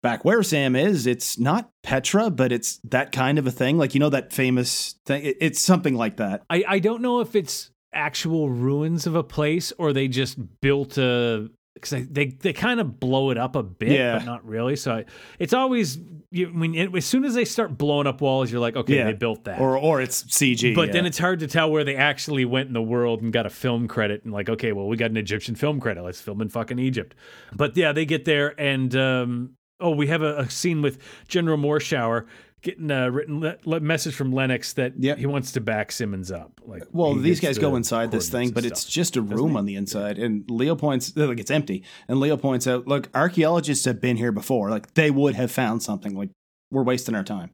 back 0.02 0.24
where 0.24 0.44
Sam 0.44 0.76
is, 0.76 1.08
it's 1.08 1.38
not 1.40 1.70
Petra, 1.84 2.30
but 2.30 2.52
it's 2.52 2.80
that 2.86 3.12
kind 3.12 3.38
of 3.38 3.48
a 3.48 3.52
thing. 3.52 3.78
Like 3.78 3.94
you 3.94 4.00
know 4.00 4.10
that 4.10 4.32
famous 4.34 4.96
thing. 5.06 5.34
It's 5.40 5.62
something 5.62 5.96
like 5.96 6.18
that. 6.18 6.44
I, 6.50 6.64
I 6.68 6.80
don't 6.80 7.02
know 7.02 7.20
if 7.22 7.36
it's 7.36 7.72
actual 7.94 8.50
ruins 8.50 9.08
of 9.08 9.16
a 9.16 9.24
place 9.24 9.72
or 9.78 9.94
they 9.94 10.08
just 10.08 10.38
built 10.62 10.98
a 10.98 11.50
because 11.76 12.08
they, 12.10 12.28
they, 12.28 12.54
kind 12.54 12.80
of 12.80 13.00
blow 13.00 13.30
it 13.30 13.38
up 13.38 13.56
a 13.56 13.62
bit, 13.62 13.92
Yeah. 13.92 14.18
but 14.18 14.26
not 14.26 14.46
really. 14.46 14.76
So 14.76 14.96
I, 14.96 15.06
it's 15.40 15.54
always 15.54 16.00
you, 16.32 16.48
when 16.48 16.74
it, 16.74 16.96
as 16.96 17.06
soon 17.06 17.24
as 17.26 17.34
they 17.34 17.46
start 17.46 17.78
blowing 17.78 18.08
up 18.08 18.22
walls, 18.22 18.52
you're 18.52 18.62
like, 18.62 18.76
okay, 18.76 18.96
Yeah. 18.96 19.04
they 19.06 19.14
built 19.14 19.44
that. 19.44 19.60
Or 19.60 19.78
or 19.78 20.02
it's 20.02 20.24
CG. 20.24 20.74
but 20.74 20.88
yeah. 20.88 20.94
then 20.94 21.06
it's 21.06 21.18
hard 21.18 21.40
to 21.42 21.48
tell 21.48 21.70
where 21.70 21.84
they 21.84 21.96
actually 21.96 22.46
went 22.46 22.68
in 22.68 22.74
the 22.74 22.82
world 22.82 23.22
and 23.22 23.32
got 23.32 23.46
a 23.46 23.50
film 23.50 23.88
credit 23.88 24.24
and 24.24 24.34
like, 24.34 24.50
okay, 24.50 24.72
well, 24.72 24.88
we 24.88 24.98
got 24.98 25.12
an 25.12 25.18
Egyptian 25.18 25.54
film 25.56 25.80
credit. 25.80 26.02
Let's 26.04 26.22
film 26.22 26.42
in 26.42 26.50
fucking 26.50 26.80
Egypt. 26.80 27.16
But 27.54 27.76
yeah, 27.78 27.92
they 27.92 28.06
get 28.06 28.26
there 28.26 28.60
and 28.60 28.96
um, 28.96 29.52
oh, 29.80 29.92
we 29.92 30.08
have 30.08 30.22
a, 30.22 30.38
a 30.38 30.50
scene 30.50 30.82
with 30.82 31.00
General 31.28 31.58
Morshower 31.58 32.26
getting 32.62 32.90
a 32.90 33.12
written 33.12 33.40
le- 33.42 33.58
le- 33.66 33.80
message 33.80 34.16
from 34.16 34.32
Lennox 34.32 34.74
that 34.74 34.94
Yep. 34.98 35.18
he 35.20 35.26
wants 35.28 35.52
to 35.52 35.62
back 35.62 35.92
Simmons 35.92 36.32
up. 36.32 36.60
Like, 36.66 36.82
uh, 36.82 36.86
Well, 36.94 37.14
these 37.14 37.40
guys 37.40 37.60
go 37.60 37.76
inside 37.76 38.10
this 38.12 38.30
thing, 38.30 38.50
but 38.50 38.66
it's 38.66 38.86
just 38.86 39.16
a 39.18 39.22
room 39.22 39.56
on 39.56 39.66
the 39.66 39.76
inside. 39.76 40.18
And 40.18 40.50
Leo 40.50 40.76
points, 40.76 41.16
like 41.16 41.40
it's 41.40 41.52
empty. 41.52 41.84
And 42.08 42.20
Leo 42.20 42.38
points 42.38 42.66
out, 42.66 42.88
look, 42.88 43.10
archaeologists 43.14 43.86
have 43.86 44.02
been 44.02 44.18
here 44.18 44.32
before. 44.32 44.72
Like 44.72 44.96
they 44.96 45.12
would 45.12 45.36
have 45.36 45.52
found 45.52 45.84
something. 45.84 46.16
Like 46.16 46.30
we're 46.72 46.84
wasting 46.84 47.14
our 47.14 47.24
time. 47.24 47.52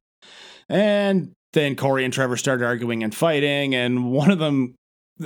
And 0.69 1.33
then 1.53 1.75
Corey 1.75 2.05
and 2.05 2.13
Trevor 2.13 2.37
start 2.37 2.61
arguing 2.61 3.03
and 3.03 3.13
fighting, 3.13 3.75
and 3.75 4.11
one 4.13 4.31
of 4.31 4.39
them 4.39 4.75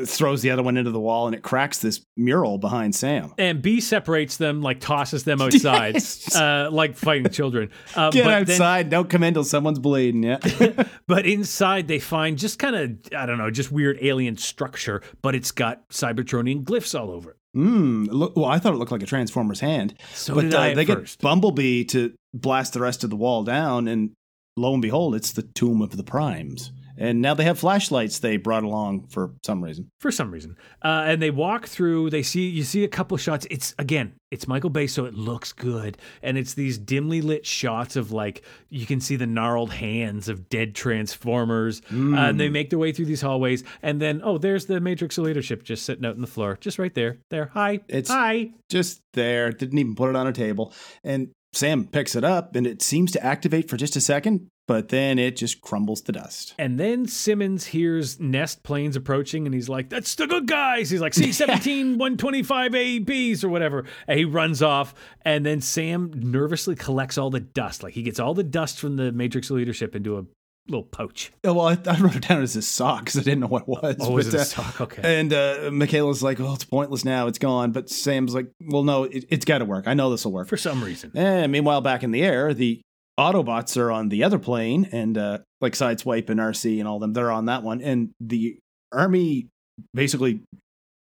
throws 0.06 0.41
the 0.41 0.52
other 0.52 0.62
one 0.63 0.76
into 0.78 0.91
the 0.91 1.00
wall, 1.00 1.26
and 1.28 1.36
it 1.36 1.41
cracks 1.41 1.80
this 1.80 2.02
mural 2.17 2.58
behind 2.58 2.93
Sam. 2.95 3.34
and 3.38 3.62
B 3.62 3.80
separates 3.80 4.38
them, 4.38 4.62
like 4.62 4.80
tosses 4.82 5.24
them 5.24 5.41
outside, 5.41 5.93
Yes. 5.95 6.36
uh, 6.36 6.69
like 6.71 6.95
fighting 6.98 7.30
children. 7.32 7.69
Uh, 7.95 8.10
Get 8.12 8.26
but 8.26 8.30
then- 8.48 8.56
outside! 8.56 8.89
don't 8.89 9.10
come 9.10 9.24
in 9.24 9.34
till 9.34 9.43
someone's 9.45 9.80
bleeding. 9.80 10.24
Yeah. 10.24 10.39
But 11.08 11.28
inside, 11.28 11.88
they 11.88 12.00
find 12.00 12.36
just 12.36 12.58
kind 12.58 12.76
of, 12.76 13.13
I 13.15 13.28
don't 13.28 13.38
know, 13.38 13.52
just 13.52 13.71
weird 13.71 14.00
alien 14.02 14.38
structure, 14.38 15.04
but 15.21 15.36
it's 15.36 15.52
got 15.52 15.88
Cybertronian 15.89 16.63
glyphs 16.63 17.00
all 17.00 17.12
over 17.12 17.32
it. 17.32 17.38
Hmm. 17.54 18.06
Look, 18.06 18.36
well, 18.36 18.45
I 18.45 18.58
thought 18.58 18.74
it 18.74 18.78
looked 18.78 18.91
like 18.91 19.04
a 19.04 19.06
Transformer's 19.06 19.60
hand. 19.60 19.93
So 20.15 20.34
but 20.34 20.41
did 20.41 20.56
uh, 20.56 20.60
I 20.62 20.74
they 20.74 20.84
first. 20.86 21.19
get 21.19 21.24
Bumblebee 21.24 21.84
to 21.86 22.13
blast 22.34 22.74
the 22.74 22.80
rest 22.82 23.04
of 23.04 23.12
the 23.12 23.15
wall 23.15 23.43
down, 23.43 23.88
and 23.88 24.13
lo 24.58 24.74
and 24.74 24.82
behold, 24.82 25.13
it's 25.13 25.32
the 25.32 25.43
tomb 25.43 25.82
of 25.84 25.95
the 25.95 26.04
Primes. 26.04 26.71
And 26.97 27.21
now 27.21 27.34
they 27.34 27.43
have 27.43 27.60
flashlights 27.60 28.19
they 28.19 28.38
brought 28.38 28.63
along 28.63 29.08
for 29.08 29.34
some 29.45 29.63
reason. 29.63 29.89
for 29.99 30.12
some 30.12 30.31
reason. 30.31 30.55
Uh, 30.84 31.03
and 31.08 31.21
they 31.21 31.31
walk 31.31 31.67
through. 31.67 32.10
They 32.10 32.23
see 32.23 32.47
you 32.49 32.63
see 32.63 32.84
a 32.84 32.88
couple 32.88 33.17
shots. 33.17 33.45
It's 33.49 33.73
again, 33.79 34.13
it's 34.31 34.47
Michael 34.47 34.69
Bay, 34.69 34.88
so 34.88 35.05
it 35.05 35.13
looks 35.13 35.51
good. 35.53 35.97
And 36.23 36.38
it's 36.38 36.53
these 36.53 36.77
dimly 36.77 37.21
lit 37.21 37.45
shots 37.45 37.95
of 37.95 38.12
like 38.12 38.43
you 38.69 38.86
can 38.86 39.01
see 39.01 39.15
the 39.15 39.27
gnarled 39.27 39.71
hands 39.73 40.29
of 40.29 40.49
dead 40.49 40.75
Transformers. 40.75 41.81
Uh, 41.91 42.15
and 42.15 42.39
they 42.39 42.49
make 42.49 42.69
their 42.69 42.79
way 42.79 42.91
through 42.91 43.05
these 43.05 43.21
hallways. 43.21 43.63
And 43.81 44.01
then 44.01 44.21
oh, 44.23 44.38
there's 44.38 44.65
the 44.65 44.79
Matrix 44.79 45.17
of 45.17 45.25
leadership 45.25 45.63
just 45.63 45.86
sitting 45.86 46.05
out 46.05 46.15
on 46.15 46.21
the 46.21 46.27
floor, 46.27 46.58
just 46.60 46.79
right 46.79 46.93
there. 46.93 47.17
There, 47.29 47.45
hi, 47.53 47.75
It's- 47.88 48.08
hi. 48.08 48.51
Just 48.69 49.01
there, 49.13 49.51
didn't 49.51 49.77
even 49.77 49.95
put 49.95 50.10
it 50.10 50.15
on 50.15 50.25
a 50.27 50.34
table. 50.34 50.73
And 51.03 51.29
Sam 51.56 51.86
picks 51.86 52.15
it 52.15 52.24
up, 52.24 52.56
and 52.56 52.68
it 52.68 52.82
seems 52.82 53.12
to 53.13 53.26
activate 53.26 53.70
for 53.70 53.78
just 53.78 53.96
a 53.96 54.02
second, 54.02 54.50
but 54.68 54.89
then 54.89 55.18
it 55.20 55.38
just 55.38 55.62
crumbles 55.62 56.02
to 56.02 56.12
dust. 56.12 56.54
And 56.58 56.80
then 56.80 57.08
Simmons 57.08 57.68
hears 57.68 58.20
Nest 58.20 58.63
planes 58.63 58.96
approaching 58.96 59.46
and 59.46 59.54
he's 59.54 59.70
like, 59.70 59.89
That's 59.89 60.15
the 60.15 60.28
good 60.28 60.48
guys. 60.48 60.89
He's 60.89 61.02
like, 61.02 61.13
C 61.13 61.32
17 61.34 61.98
125 61.98 62.76
ABs 62.76 63.44
or 63.44 63.50
whatever. 63.50 63.86
And 64.08 64.18
he 64.20 64.26
runs 64.26 64.62
off. 64.62 64.96
And 65.22 65.46
then 65.46 65.62
Sam 65.62 66.12
nervously 66.15 66.76
collects 66.76 67.18
all 67.18 67.30
the 67.30 67.39
dust. 67.39 67.84
Like 67.84 67.94
he 67.94 68.02
gets 68.02 68.20
all 68.20 68.34
the 68.34 68.44
dust 68.44 68.80
from 68.80 68.96
the 68.96 69.12
Matrix 69.12 69.52
leadership 69.52 69.96
into 69.96 70.18
a 70.18 70.26
little 70.67 70.84
pouch. 70.84 71.32
Oh, 71.43 71.54
well, 71.54 71.67
I, 71.67 71.78
I 71.86 71.99
wrote 71.99 72.15
it 72.15 72.28
down 72.28 72.41
as 72.41 72.56
a 72.56 72.62
sock 72.62 73.01
because 73.01 73.17
I 73.19 73.23
didn't 73.23 73.41
know 73.41 73.47
what 73.47 73.63
it 73.63 73.67
was. 73.67 73.95
Oh, 73.99 74.15
but, 74.15 74.25
it 74.25 74.34
a 74.34 74.41
uh, 74.41 74.43
sock? 74.43 74.82
Okay. 74.82 75.19
And 75.19 75.34
uh, 75.34 75.69
Michaela's 75.71 76.23
like, 76.23 76.39
well, 76.39 76.54
it's 76.54 76.65
pointless 76.65 77.06
now. 77.06 77.28
It's 77.28 77.38
gone. 77.38 77.71
But 77.71 77.89
Sam's 77.89 78.34
like, 78.34 78.51
well, 78.62 78.84
no, 78.84 79.04
it, 79.04 79.25
it's 79.30 79.45
got 79.45 79.60
to 79.60 79.65
work. 79.65 79.88
I 79.88 79.93
know 79.93 80.10
this 80.10 80.25
will 80.25 80.32
work. 80.32 80.47
For 80.47 80.58
some 80.58 80.84
reason. 80.84 81.12
And 81.15 81.51
meanwhile, 81.51 81.82
back 81.82 82.04
in 82.04 82.12
the 82.12 82.23
air, 82.23 82.54
the 82.54 82.82
Autobots 83.19 83.78
are 83.78 83.91
on 83.91 84.10
the 84.10 84.25
other 84.25 84.38
plane, 84.38 84.89
and 84.91 85.17
uh, 85.17 85.38
like 85.62 85.73
Sideswipe 85.73 86.30
and 86.30 86.39
RC 86.39 86.80
and 86.80 86.88
all 86.88 86.99
them, 86.99 87.13
they're 87.13 87.32
on 87.32 87.45
that 87.45 87.63
one. 87.63 87.82
And 87.82 88.12
the 88.19 88.58
army 88.91 89.47
basically 89.93 90.41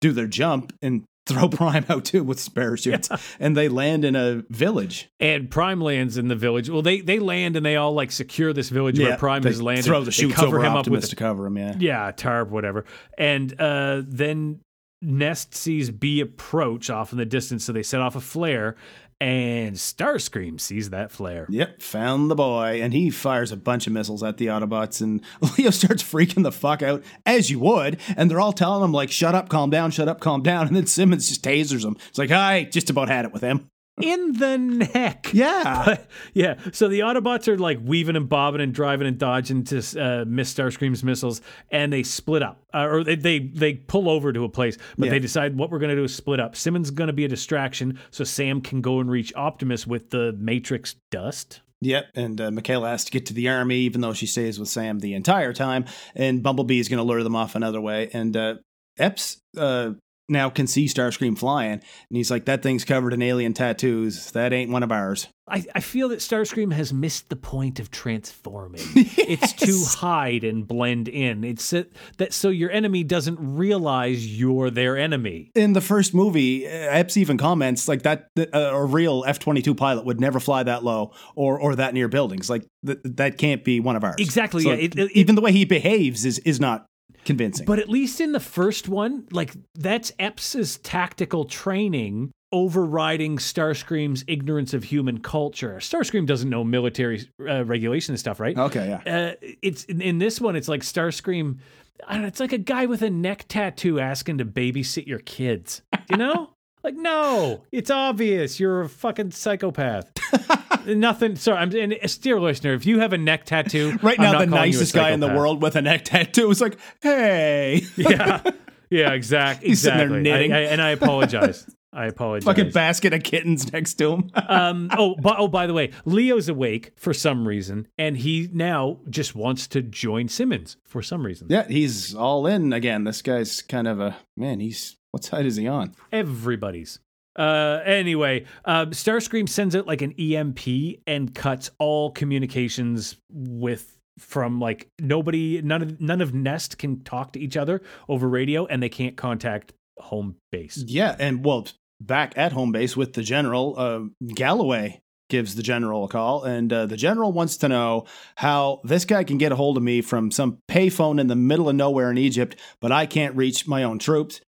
do 0.01 0.13
their 0.13 0.27
jump 0.27 0.73
and 0.81 1.05
throw 1.29 1.49
Prime 1.49 1.85
out 1.89 2.05
too 2.05 2.25
with 2.25 2.55
parachutes, 2.55 3.09
and 3.39 3.57
they 3.57 3.69
land 3.69 4.05
in 4.05 4.17
a 4.17 4.43
village. 4.51 5.11
And 5.21 5.51
Prime 5.51 5.81
lands 5.81 6.17
in 6.17 6.29
the 6.29 6.37
village. 6.37 6.69
Well, 6.69 6.83
they 6.83 7.01
they 7.01 7.19
land 7.19 7.57
and 7.57 7.65
they 7.65 7.77
all 7.77 7.93
like 7.93 8.11
secure 8.11 8.53
this 8.53 8.69
village 8.69 8.99
where 8.99 9.17
Prime 9.17 9.43
has 9.45 9.63
landed. 9.63 9.85
Throw 9.85 10.03
the 10.03 10.11
chutes 10.11 10.35
cover 10.35 10.59
over 10.59 10.65
him 10.65 10.73
Optimus 10.73 10.99
up 10.99 11.03
with 11.03 11.11
to 11.11 11.17
cover 11.17 11.47
him. 11.47 11.59
Yeah. 11.59 11.75
yeah, 11.79 12.13
tarp, 12.13 12.51
whatever. 12.51 12.85
And 13.17 13.55
uh, 13.61 14.03
then 14.07 14.61
Nest 15.01 15.55
sees 15.55 15.91
B 15.91 16.21
approach 16.21 16.91
off 16.91 17.13
in 17.13 17.19
the 17.19 17.27
distance, 17.27 17.65
so 17.65 17.73
they 17.73 17.83
set 17.83 18.01
off 18.01 18.17
a 18.17 18.21
flare, 18.21 18.77
and 19.21 19.77
Starscream 19.77 20.61
sees 20.61 20.91
that 20.91 21.11
flare. 21.11 21.47
Yep, 21.49 21.83
found 21.83 22.31
the 22.31 22.35
boy, 22.35 22.81
and 22.83 22.93
he 22.93 23.11
fires 23.11 23.51
a 23.51 23.57
bunch 23.57 23.87
of 23.87 23.93
missiles 23.93 24.23
at 24.23 24.37
the 24.37 24.47
Autobots, 24.47 25.01
and 25.01 25.23
Leo 25.59 25.71
starts 25.71 26.03
freaking 26.03 26.43
the 26.45 26.53
fuck 26.53 26.83
out, 26.83 27.03
as 27.27 27.51
you 27.51 27.59
would, 27.59 27.99
and 28.17 28.31
they're 28.31 28.41
all 28.41 28.53
telling 28.53 28.85
him, 28.85 28.93
like, 28.93 29.11
shut 29.11 29.35
up, 29.35 29.49
calm 29.49 29.71
down, 29.71 29.91
shut 29.91 30.09
up, 30.09 30.21
calm 30.21 30.43
down, 30.43 30.67
and 30.69 30.77
then 30.77 30.87
Simmons 30.87 31.29
just 31.29 31.43
tasers 31.43 31.85
him. 31.85 31.97
It's 32.09 32.19
like, 32.19 32.31
I 32.31 32.65
just 32.65 32.91
about 32.91 33.09
had 33.09 33.25
it 33.25 33.33
with 33.33 33.43
him. 33.43 33.71
In 34.01 34.33
the 34.35 34.57
neck. 34.59 35.31
Yeah. 35.35 35.99
yeah. 36.35 36.55
So 36.73 36.89
the 36.89 37.01
Autobots 37.01 37.49
are 37.49 37.59
like 37.59 37.79
weaving 37.83 38.17
and 38.17 38.29
bobbing 38.29 38.61
and 38.61 38.73
driving 38.73 39.07
and 39.07 39.19
dodging 39.19 39.65
to 39.65 39.79
uh, 40.01 40.25
miss 40.27 40.53
Starscream's 40.55 41.05
missiles, 41.05 41.41
and 41.71 41.93
they 41.93 42.03
split 42.03 42.43
up, 42.43 42.63
uh, 42.75 42.87
or 42.89 43.05
they, 43.05 43.15
they 43.17 43.39
they 43.41 43.75
pull 43.75 44.09
over 44.09 44.33
to 44.33 44.45
a 44.45 44.49
place, 44.49 44.77
but 44.97 45.07
Yeah. 45.07 45.11
they 45.13 45.19
decide 45.19 45.57
what 45.57 45.71
we're 45.71 45.79
going 45.79 45.91
to 45.91 45.97
do 45.97 46.05
is 46.05 46.15
split 46.15 46.41
up. 46.41 46.57
Simmons 46.57 46.91
going 46.91 47.09
to 47.09 47.13
be 47.13 47.25
a 47.25 47.29
distraction, 47.29 47.99
so 48.11 48.25
Sam 48.25 48.61
can 48.61 48.81
go 48.81 49.01
and 49.01 49.11
reach 49.11 49.33
Optimus 49.37 49.87
with 49.87 50.11
the 50.11 50.33
Matrix 50.39 50.97
dust. 51.11 51.61
Yep, 51.81 52.07
and 52.17 52.41
uh, 52.41 52.51
Michaela 52.51 52.89
has 52.89 53.05
to 53.05 53.13
get 53.13 53.27
to 53.27 53.35
the 53.35 53.49
army, 53.49 53.77
even 53.81 54.01
though 54.01 54.13
she 54.15 54.27
stays 54.27 54.59
with 54.59 54.69
Sam 54.69 54.99
the 54.99 55.15
entire 55.15 55.53
time, 55.53 55.85
and 56.17 56.43
Bumblebee 56.43 56.81
is 56.81 56.89
going 56.89 56.99
to 56.99 57.05
lure 57.05 57.23
them 57.23 57.37
off 57.37 57.55
another 57.55 57.81
way, 57.81 58.11
and 58.13 58.37
uh, 58.37 58.55
Epps 58.99 59.41
uh, 59.57 59.91
now 60.29 60.51
can 60.51 60.67
see 60.67 60.87
Starscream 60.87 61.39
flying, 61.39 61.73
and 61.73 61.83
he's 62.11 62.31
like, 62.31 62.45
that 62.47 62.63
thing's 62.63 62.85
covered 62.85 63.13
in 63.13 63.23
alien 63.23 63.55
tattoos. 63.55 64.31
That 64.33 64.53
ain't 64.53 64.71
one 64.71 64.83
of 64.83 64.93
ours. 64.93 65.29
I, 65.51 65.65
I 65.75 65.81
feel 65.81 66.11
that 66.11 66.19
Starscream 66.19 66.75
has 66.75 66.93
missed 66.93 67.31
the 67.31 67.37
point 67.37 67.81
of 67.81 67.91
transforming. 67.91 68.83
It's 68.95 69.53
to 69.55 69.99
hide 69.99 70.45
and 70.45 70.67
blend 70.67 71.09
in. 71.09 71.45
It's 71.45 71.71
that, 71.71 71.93
that 72.19 72.33
so 72.33 72.49
your 72.51 72.71
enemy 72.71 73.05
doesn't 73.05 73.39
realize 73.41 74.27
you're 74.39 74.71
their 74.71 74.97
enemy. 74.97 75.51
in 75.55 75.73
the 75.75 75.81
first 75.81 76.15
movie, 76.15 76.67
Epps 76.67 77.17
even 77.17 77.37
comments 77.39 77.89
like 77.89 78.03
that 78.03 78.29
that, 78.37 78.55
uh, 78.55 78.75
a 78.75 78.85
real 78.85 79.25
F 79.27 79.39
twenty 79.39 79.63
two 79.63 79.75
pilot 79.75 80.05
would 80.07 80.21
never 80.21 80.41
fly 80.41 80.63
that 80.63 80.83
low 80.85 81.13
or 81.37 81.59
or 81.61 81.75
that 81.77 81.95
near 81.95 82.09
buildings. 82.09 82.49
Like 82.51 82.67
th- 82.87 82.99
that 83.05 83.39
can't 83.39 83.65
be 83.65 83.81
one 83.81 83.97
of 83.97 84.05
ours. 84.05 84.17
Exactly, 84.19 84.63
So 84.63 84.71
yeah, 84.71 84.77
it- 84.77 84.99
it- 84.99 85.13
even 85.13 85.35
the 85.35 85.41
way 85.43 85.53
he 85.53 85.65
behaves 85.65 86.25
is 86.25 86.39
is 86.41 86.59
not 86.61 86.87
convincing. 87.25 87.67
But 87.67 87.79
at 87.79 87.89
least 87.89 88.21
in 88.21 88.33
the 88.33 88.41
first 88.41 88.89
one, 88.89 89.27
like 89.31 89.55
that's 89.75 90.13
Epps's 90.19 90.79
tactical 90.79 91.45
training 91.45 92.33
overriding 92.51 93.37
Starscream's 93.37 94.25
ignorance 94.27 94.73
of 94.73 94.85
human 94.85 95.21
culture. 95.21 95.77
Starscream 95.81 96.27
doesn't 96.27 96.49
know 96.49 96.65
military 96.65 97.29
uh, 97.47 97.65
regulation 97.65 98.13
and 98.13 98.21
stuff, 98.21 98.41
right? 98.41 98.57
okay, 98.57 98.99
yeah. 99.05 99.15
Uh, 99.15 99.35
it's 99.63 99.85
in, 99.85 100.01
in 100.01 100.19
this 100.19 100.41
one. 100.41 100.57
It's 100.57 100.69
like 100.69 100.81
Starscream. 100.81 101.59
I 102.07 102.15
don't 102.15 102.23
know, 102.23 102.29
it's 102.29 102.41
like 102.41 102.53
a 102.53 102.59
guy 102.59 102.87
with 102.87 103.03
a 103.03 103.11
neck 103.11 103.47
tattoo 103.49 103.99
asking 103.99 104.39
to 104.39 104.45
babysit 104.45 105.07
your 105.07 105.19
kids. 105.19 105.83
You 106.09 106.17
know, 106.17 106.51
like 106.85 106.95
no, 106.95 107.65
it's 107.73 107.91
obvious 107.91 108.59
you're 108.61 108.81
a 108.83 108.89
fucking 108.89 109.31
psychopath. 109.33 110.11
Nothing. 110.87 111.37
Sorry, 111.37 111.59
I'm. 111.59 111.75
And 111.75 111.95
uh, 111.95 112.09
dear 112.21 112.41
listener, 112.41 112.73
if 112.75 112.87
you 112.87 113.01
have 113.01 113.13
a 113.13 113.19
neck 113.19 113.45
tattoo, 113.45 113.99
Right 114.03 114.19
I'm 114.19 114.25
now, 114.25 114.33
not 114.33 114.39
the 114.41 114.47
calling 114.47 114.73
you 114.73 114.79
a 114.79 114.81
nicest 114.81 114.95
guy 114.95 115.11
in 115.11 115.21
the 115.21 115.29
world 115.29 115.61
with 115.63 115.77
a 115.77 115.83
neck 115.83 116.05
tattoo 116.05 116.51
is 116.51 116.61
like, 116.61 116.79
hey, 117.03 117.83
Yeah, 117.97 118.43
yeah, 118.91 119.13
exact, 119.13 119.63
He's 119.63 119.83
sitting 119.83 119.99
there 119.99 120.07
exactly. 120.19 120.33
I- 120.33 120.37
knitting. 120.37 120.53
I- 120.53 120.61
and 120.73 120.81
I 120.81 120.91
apologize. 120.91 121.69
I 121.93 122.07
apologize. 122.07 122.45
fucking 122.45 122.71
basket 122.73 123.13
of 123.15 123.23
kittens 123.23 123.73
next 123.73 123.95
to 123.95 124.13
him. 124.13 124.31
um, 124.35 124.91
oh, 124.97 125.17
but, 125.21 125.37
oh, 125.39 125.49
by 125.49 125.67
the 125.67 125.73
way, 125.73 125.91
Leo's 126.05 126.49
awake 126.49 126.93
for 126.97 127.13
some 127.15 127.49
reason, 127.49 127.89
and 127.99 128.17
he 128.19 128.49
now 128.53 128.99
just 129.09 129.35
wants 129.35 129.67
to 129.69 129.81
join 129.83 130.29
Simmons 130.29 130.77
for 130.85 131.03
some 131.03 131.25
reason. 131.25 131.49
yeah, 131.51 131.67
he's 131.67 132.15
all 132.15 132.47
in 132.47 132.73
again. 132.75 133.05
This 133.05 133.23
guy's 133.23 133.63
kind 133.63 133.89
of 133.89 134.01
a 134.01 134.17
man. 134.37 134.61
He's 134.61 134.97
what 135.13 135.25
side 135.25 135.47
is 135.47 135.57
he 135.57 135.67
on? 135.67 135.95
Everybody's. 136.13 137.01
Uh, 137.37 137.81
anyway, 137.85 138.45
uh, 138.65 138.87
Starscream 138.87 139.49
sends 139.49 139.77
out 139.77 139.87
like 139.87 140.03
an 140.03 140.13
EMP 140.19 140.99
and 141.07 141.33
cuts 141.35 141.71
all 141.79 142.11
communications 142.11 143.17
with 143.31 143.97
from 144.19 144.59
like 144.59 144.89
nobody 144.99 145.63
none 145.63 145.81
of 145.81 146.01
none 146.01 146.21
of 146.21 146.35
Nest 146.35 146.77
can 146.79 147.05
talk 147.05 147.33
to 147.35 147.41
each 147.41 147.57
other 147.57 147.81
over 148.09 148.29
radio 148.29 148.67
and 148.67 148.83
they 148.83 148.89
can't 148.89 149.17
contact 149.17 149.73
home 149.99 150.37
base. 150.51 150.83
Yeah, 150.87 151.15
and 151.19 151.45
well, 151.45 151.69
back 152.01 152.37
at 152.37 152.53
home 152.53 152.73
base 152.73 152.97
with 152.97 153.13
the 153.13 153.23
general, 153.23 153.75
uh, 153.79 154.01
Galloway 154.35 155.01
gives 155.29 155.55
the 155.55 155.63
general 155.63 156.05
a 156.05 156.09
call, 156.09 156.45
and 156.45 156.73
uh, 156.73 156.87
the 156.87 156.97
general 156.97 157.33
wants 157.33 157.59
to 157.59 157.69
know 157.69 158.07
how 158.37 158.81
this 158.83 159.05
guy 159.05 159.25
can 159.25 159.39
get 159.39 159.53
a 159.53 159.57
hold 159.57 159.77
of 159.77 159.83
me 159.83 160.01
from 160.01 160.31
some 160.31 160.59
payphone 160.69 161.21
in 161.21 161.27
the 161.27 161.37
middle 161.37 161.69
of 161.69 161.77
nowhere 161.77 162.11
in 162.11 162.19
Egypt, 162.19 162.57
but 162.81 162.91
I 162.91 163.07
can't 163.07 163.37
reach 163.37 163.67
my 163.67 163.83
own 163.83 163.99
troops. 163.99 164.41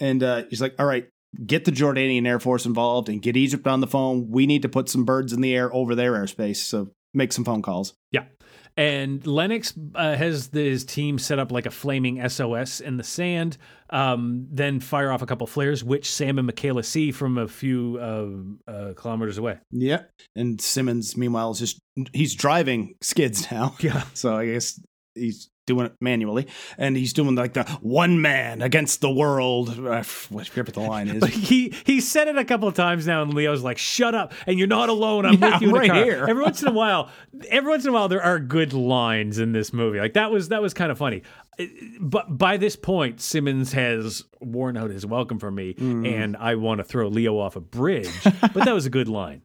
And 0.00 0.22
uh, 0.22 0.44
he's 0.50 0.60
like, 0.60 0.74
"All 0.78 0.86
right, 0.86 1.08
get 1.44 1.64
the 1.64 1.72
Jordanian 1.72 2.26
Air 2.26 2.40
Force 2.40 2.66
involved 2.66 3.08
and 3.08 3.22
get 3.22 3.36
Egypt 3.36 3.66
on 3.66 3.80
the 3.80 3.86
phone. 3.86 4.30
We 4.30 4.46
need 4.46 4.62
to 4.62 4.68
put 4.68 4.88
some 4.88 5.04
birds 5.04 5.32
in 5.32 5.40
the 5.40 5.54
air 5.54 5.72
over 5.74 5.94
their 5.94 6.12
airspace. 6.12 6.56
So 6.56 6.90
make 7.14 7.32
some 7.32 7.44
phone 7.44 7.62
calls." 7.62 7.94
Yeah. 8.12 8.24
And 8.78 9.26
Lennox 9.26 9.72
uh, 9.94 10.16
has 10.16 10.50
his 10.52 10.84
team 10.84 11.18
set 11.18 11.38
up 11.38 11.50
like 11.50 11.64
a 11.64 11.70
flaming 11.70 12.26
SOS 12.28 12.80
in 12.80 12.98
the 12.98 13.04
sand, 13.04 13.56
um, 13.88 14.48
then 14.50 14.80
fire 14.80 15.10
off 15.10 15.22
a 15.22 15.26
couple 15.26 15.46
flares, 15.46 15.82
which 15.82 16.10
Sam 16.12 16.38
and 16.38 16.46
Michaela 16.46 16.82
see 16.82 17.10
from 17.10 17.38
a 17.38 17.48
few 17.48 17.98
uh, 17.98 18.70
uh, 18.70 18.92
kilometers 18.92 19.38
away. 19.38 19.58
Yeah, 19.70 20.02
and 20.34 20.60
Simmons, 20.60 21.16
meanwhile, 21.16 21.52
is 21.52 21.58
just 21.58 21.80
he's 22.12 22.34
driving 22.34 22.96
skids 23.00 23.50
now. 23.50 23.74
Yeah. 23.80 24.02
So 24.14 24.36
I 24.36 24.46
guess 24.46 24.80
he's 25.14 25.50
doing 25.66 25.86
it 25.86 25.92
manually, 26.00 26.46
and 26.78 26.96
he's 26.96 27.12
doing 27.12 27.34
like 27.34 27.52
the 27.54 27.64
one 27.80 28.20
man 28.22 28.62
against 28.62 29.00
the 29.00 29.10
world. 29.10 29.70
Uh, 29.78 30.02
whatever 30.30 30.70
the 30.70 30.80
line 30.80 31.08
is. 31.08 31.20
But 31.20 31.30
he 31.50 31.74
he 31.84 32.00
said 32.00 32.28
it 32.28 32.36
a 32.38 32.44
couple 32.44 32.68
of 32.68 32.74
times 32.74 33.06
now, 33.06 33.22
and 33.22 33.34
Leo's 33.34 33.62
like, 33.62 33.78
"Shut 33.78 34.14
up!" 34.14 34.32
And 34.46 34.58
you're 34.58 34.68
not 34.68 34.88
alone. 34.88 35.26
I'm 35.26 35.34
Yeah, 35.34 35.54
with 35.54 35.62
you 35.62 35.68
in 35.68 35.74
I'm 35.74 35.74
the 35.74 35.78
right 35.80 35.90
car. 35.90 36.04
here. 36.04 36.26
Every 36.28 36.42
once 36.42 36.62
in 36.62 36.68
a 36.68 36.72
while, 36.72 37.10
every 37.48 37.70
once 37.70 37.84
in 37.84 37.90
a 37.90 37.92
while, 37.92 38.08
there 38.08 38.22
are 38.22 38.38
good 38.38 38.72
lines 38.72 39.38
in 39.38 39.52
this 39.52 39.72
movie. 39.72 39.98
Like 39.98 40.14
that 40.14 40.30
was 40.30 40.48
that 40.48 40.62
was 40.62 40.72
kind 40.74 40.90
of 40.92 40.98
funny. 40.98 41.22
Uh, 41.58 41.64
But 42.00 42.36
by 42.38 42.56
this 42.58 42.76
point, 42.76 43.20
Simmons 43.20 43.72
has 43.72 44.22
worn 44.40 44.76
out 44.76 44.90
his 44.90 45.04
welcome 45.06 45.38
for 45.38 45.50
me, 45.50 45.74
Mm. 45.74 46.06
and 46.06 46.36
I 46.36 46.54
want 46.56 46.78
to 46.78 46.84
throw 46.84 47.08
Leo 47.08 47.38
off 47.38 47.56
a 47.56 47.60
bridge. 47.60 48.10
but 48.40 48.64
that 48.64 48.74
was 48.74 48.86
a 48.86 48.90
good 48.90 49.08
line. 49.08 49.42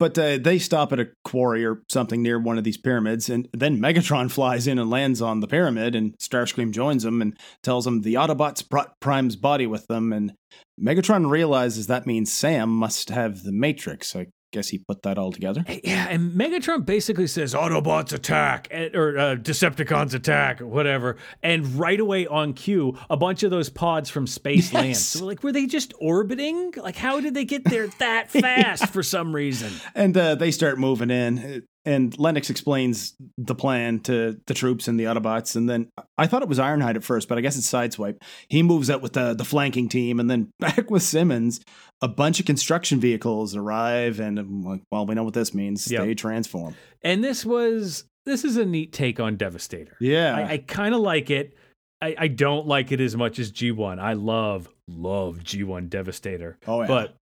But 0.00 0.18
uh, 0.18 0.38
they 0.38 0.58
stop 0.58 0.92
at 0.94 0.98
a 0.98 1.10
quarry 1.24 1.64
or 1.64 1.82
something 1.90 2.22
near 2.22 2.40
one 2.40 2.56
of 2.56 2.64
these 2.64 2.78
pyramids, 2.78 3.28
and 3.28 3.46
then 3.52 3.78
Megatron 3.78 4.30
flies 4.32 4.66
in 4.66 4.78
and 4.78 4.90
lands 4.90 5.20
on 5.20 5.40
the 5.40 5.46
pyramid, 5.46 5.94
and 5.94 6.16
Starscream 6.18 6.72
joins 6.72 7.04
him 7.04 7.20
and 7.20 7.38
tells 7.62 7.86
him 7.86 8.00
the 8.00 8.14
Autobots 8.14 8.66
brought 8.66 8.98
Prime's 8.98 9.36
body 9.36 9.66
with 9.66 9.86
them, 9.88 10.12
and 10.12 10.32
Megatron 10.80 11.30
realizes 11.30 11.86
that 11.86 12.06
means 12.06 12.32
Sam 12.32 12.70
must 12.70 13.10
have 13.10 13.42
the 13.42 13.52
Matrix. 13.52 14.16
I 14.16 14.28
guess 14.50 14.68
he 14.68 14.78
put 14.78 15.02
that 15.02 15.18
all 15.18 15.32
together. 15.32 15.64
Yeah, 15.84 16.08
and 16.08 16.32
Megatron 16.32 16.84
basically 16.84 17.26
says 17.26 17.54
Autobots 17.54 18.12
attack 18.12 18.68
or 18.94 19.18
uh, 19.18 19.36
Decepticons 19.36 20.14
attack 20.14 20.60
or 20.60 20.66
whatever, 20.66 21.16
and 21.42 21.66
right 21.78 22.00
away 22.00 22.26
on 22.26 22.52
cue, 22.52 22.98
a 23.08 23.16
bunch 23.16 23.42
of 23.42 23.50
those 23.50 23.68
pods 23.68 24.10
from 24.10 24.26
space 24.26 24.72
land. 24.74 24.96
So 24.96 25.24
like, 25.24 25.42
were 25.42 25.52
they 25.52 25.66
just 25.66 25.94
orbiting? 26.00 26.72
Like, 26.76 26.96
how 26.96 27.20
did 27.20 27.34
they 27.34 27.44
get 27.44 27.64
there 27.64 27.88
that 27.98 28.30
fast 28.30 28.92
for 28.92 29.02
some 29.02 29.34
reason? 29.34 29.72
And 29.94 30.16
uh, 30.16 30.34
they 30.34 30.50
start 30.50 30.78
moving 30.78 31.10
in, 31.10 31.62
and 31.84 32.16
Lennox 32.18 32.50
explains 32.50 33.14
the 33.38 33.54
plan 33.54 34.00
to 34.00 34.38
the 34.46 34.54
troops 34.54 34.86
and 34.86 35.00
the 35.00 35.04
Autobots. 35.04 35.56
And 35.56 35.68
then 35.68 35.88
I 36.18 36.26
thought 36.26 36.42
it 36.42 36.48
was 36.48 36.58
Ironhide 36.58 36.96
at 36.96 37.04
first, 37.04 37.26
but 37.28 37.38
I 37.38 37.40
guess 37.40 37.56
it's 37.56 37.70
Sideswipe. 37.70 38.20
He 38.48 38.62
moves 38.62 38.90
out 38.90 39.00
with 39.00 39.14
the, 39.14 39.32
the 39.34 39.44
flanking 39.44 39.88
team, 39.88 40.20
and 40.20 40.30
then 40.30 40.50
back 40.58 40.90
with 40.90 41.02
Simmons, 41.02 41.60
a 42.02 42.08
bunch 42.08 42.38
of 42.38 42.46
construction 42.46 43.00
vehicles 43.00 43.56
arrive. 43.56 44.20
And 44.20 44.38
I'm 44.38 44.62
like, 44.62 44.82
well, 44.90 45.06
we 45.06 45.14
know 45.14 45.24
what 45.24 45.34
this 45.34 45.54
means. 45.54 45.90
Yep. 45.90 46.04
They 46.04 46.14
transform. 46.14 46.74
And 47.02 47.24
this 47.24 47.46
was 47.46 48.04
this 48.26 48.44
is 48.44 48.56
a 48.56 48.66
neat 48.66 48.92
take 48.92 49.18
on 49.18 49.36
Devastator. 49.36 49.96
Yeah. 50.00 50.36
I, 50.36 50.52
I 50.52 50.58
kind 50.58 50.94
of 50.94 51.00
like 51.00 51.30
it. 51.30 51.54
I, 52.02 52.14
I 52.16 52.28
don't 52.28 52.66
like 52.66 52.92
it 52.92 53.00
as 53.00 53.16
much 53.16 53.38
as 53.38 53.52
G1. 53.52 53.98
I 53.98 54.14
love 54.14 54.68
love 54.88 55.40
G1 55.44 55.88
Devastator. 55.88 56.58
oh, 56.66 56.82
yeah. 56.82 56.86
but 56.86 57.16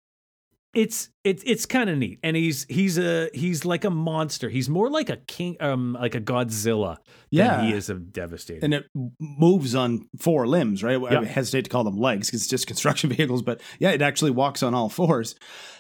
it's 0.74 1.10
it's 1.24 1.42
it's 1.46 1.66
kind 1.66 1.90
of 1.90 1.98
neat 1.98 2.20
and 2.24 2.36
he's 2.36 2.66
he's 2.70 2.98
a 3.00 3.30
he's 3.34 3.66
like 3.66 3.84
a 3.86 3.90
monster 3.90 4.50
he's 4.50 4.70
more 4.70 4.90
like 4.90 5.10
a 5.10 5.18
king 5.18 5.56
um 5.62 5.98
like 6.00 6.14
a 6.14 6.22
godzilla 6.22 6.98
Yeah. 7.32 7.58
than 7.58 7.66
he 7.68 7.74
is 7.74 7.90
a 7.90 7.96
devastator 7.96 8.60
and 8.64 8.74
it 8.74 8.86
moves 9.20 9.74
on 9.76 10.08
four 10.20 10.46
limbs, 10.46 10.84
right? 10.84 11.02
I 11.02 11.24
hesitate 11.24 11.64
to 11.64 11.70
call 11.70 11.84
them 11.84 11.98
legs 11.98 12.28
because 12.28 12.42
it's 12.42 12.50
just 12.50 12.68
construction 12.74 13.10
vehicles, 13.10 13.42
but 13.42 13.62
yeah, 13.80 13.92
it 13.92 14.02
actually 14.02 14.32
walks 14.32 14.62
on 14.62 14.74
all 14.74 14.90
fours. 14.90 15.36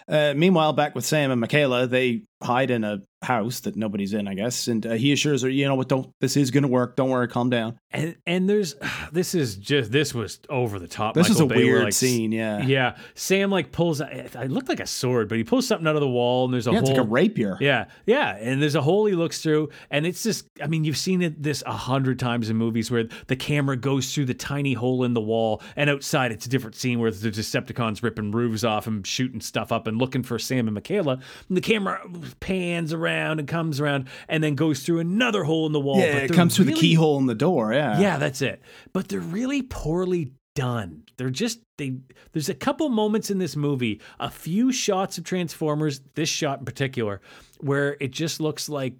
Uh, 0.07 0.33
meanwhile, 0.35 0.73
back 0.73 0.95
with 0.95 1.05
Sam 1.05 1.31
and 1.31 1.41
Michaela, 1.41 1.87
they 1.87 2.23
hide 2.43 2.69
in 2.71 2.83
a 2.83 3.01
house 3.23 3.61
that 3.61 3.75
nobody's 3.75 4.13
in, 4.13 4.27
I 4.27 4.35
guess, 4.35 4.67
and 4.67 4.85
uh, 4.85 4.93
he 4.93 5.11
assures 5.11 5.41
her, 5.41 5.49
you 5.49 5.67
know 5.67 5.73
what, 5.73 5.89
don't 5.89 6.11
this 6.21 6.37
is 6.37 6.51
going 6.51 6.61
to 6.63 6.67
work. 6.67 6.95
Don't 6.95 7.09
worry, 7.09 7.27
calm 7.27 7.49
down. 7.49 7.79
and 7.91 8.15
and 8.27 8.47
there's 8.47 8.75
this 9.11 9.33
is 9.33 9.55
just 9.55 9.91
this 9.91 10.13
was 10.13 10.39
over 10.49 10.77
the 10.77 10.87
top 10.87 11.15
This 11.15 11.29
is 11.29 11.39
a 11.39 11.45
Bay, 11.45 11.55
where, 11.55 11.65
weird 11.65 11.83
like, 11.85 11.93
scene, 11.93 12.31
yeah. 12.31 12.61
yeah 12.61 12.97
sam 13.15 13.49
like 13.49 13.71
pulls 13.71 14.01
it 14.01 14.51
looked 14.51 14.69
like 14.69 14.79
a 14.79 14.87
sword 14.87 15.29
but 15.29 15.37
he 15.37 15.43
pulls 15.43 15.67
something 15.67 15.87
out 15.87 15.95
of 15.95 16.01
the 16.01 16.07
wall 16.07 16.45
and 16.45 16.53
there's 16.53 16.67
a 16.67 16.71
Yeah, 16.71 16.79
it's 16.79 16.89
hole 16.89 16.97
like 16.97 17.05
a 17.05 17.09
rapier. 17.09 17.57
Yeah, 17.59 17.85
yeah, 18.05 18.35
and 18.35 18.61
there's 18.61 18.75
a 18.75 18.81
hole 18.81 19.05
he 19.05 19.13
looks 19.13 19.41
through, 19.41 19.69
and 19.89 20.05
it's 20.05 20.21
just, 20.21 20.47
I 20.61 20.67
mean, 20.67 20.83
you've 20.83 20.97
seen 20.97 21.21
it 21.21 21.41
this 21.41 21.63
a 21.65 21.73
hundred 21.73 22.19
times 22.19 22.49
in 22.49 22.55
movies 22.55 22.91
where 22.91 23.05
the 23.27 23.35
camera 23.35 23.77
goes 23.77 24.13
through 24.13 24.25
the 24.25 24.33
tiny 24.33 24.73
hole 24.73 25.03
in 25.03 25.13
the 25.13 25.21
wall, 25.21 25.61
and 25.75 25.89
outside 25.89 26.31
it's 26.31 26.45
a 26.45 26.49
different 26.49 26.75
scene 26.75 26.99
where 26.99 27.11
the 27.11 27.31
Decepticons 27.31 28.03
ripping 28.03 28.31
roofs 28.31 28.63
off 28.63 28.85
and 28.85 29.05
shooting 29.07 29.41
stuff 29.41 29.71
up 29.71 29.87
and 29.87 29.96
looking 29.97 30.23
for 30.23 30.39
Sam 30.39 30.67
and 30.67 30.75
Michaela, 30.75 31.19
and 31.47 31.57
the 31.57 31.61
camera 31.61 32.01
pans 32.39 32.93
around 32.93 33.39
and 33.39 33.47
comes 33.47 33.79
around 33.79 34.07
and 34.27 34.43
then 34.43 34.55
goes 34.55 34.83
through 34.83 34.99
another 34.99 35.43
hole 35.43 35.65
in 35.65 35.71
the 35.71 35.79
wall. 35.79 35.99
Yeah, 35.99 36.17
it 36.17 36.33
comes 36.33 36.55
through 36.55 36.65
the 36.65 36.73
keyhole 36.73 37.17
in 37.19 37.25
the 37.25 37.35
door. 37.35 37.73
Yeah. 37.73 37.99
yeah, 37.99 38.17
that's 38.17 38.41
it. 38.41 38.61
But 38.93 39.09
they're 39.09 39.19
really 39.19 39.61
poorly 39.61 40.31
done. 40.55 41.03
They're 41.17 41.29
just 41.29 41.59
they 41.77 41.97
there's 42.33 42.49
a 42.49 42.55
couple 42.55 42.89
moments 42.89 43.29
in 43.29 43.37
this 43.37 43.55
movie, 43.55 44.01
a 44.19 44.29
few 44.29 44.71
shots 44.71 45.17
of 45.17 45.23
Transformers, 45.23 46.01
this 46.15 46.29
shot 46.29 46.59
in 46.59 46.65
particular, 46.65 47.21
where 47.59 47.95
it 47.99 48.11
just 48.11 48.39
looks 48.39 48.67
like 48.67 48.95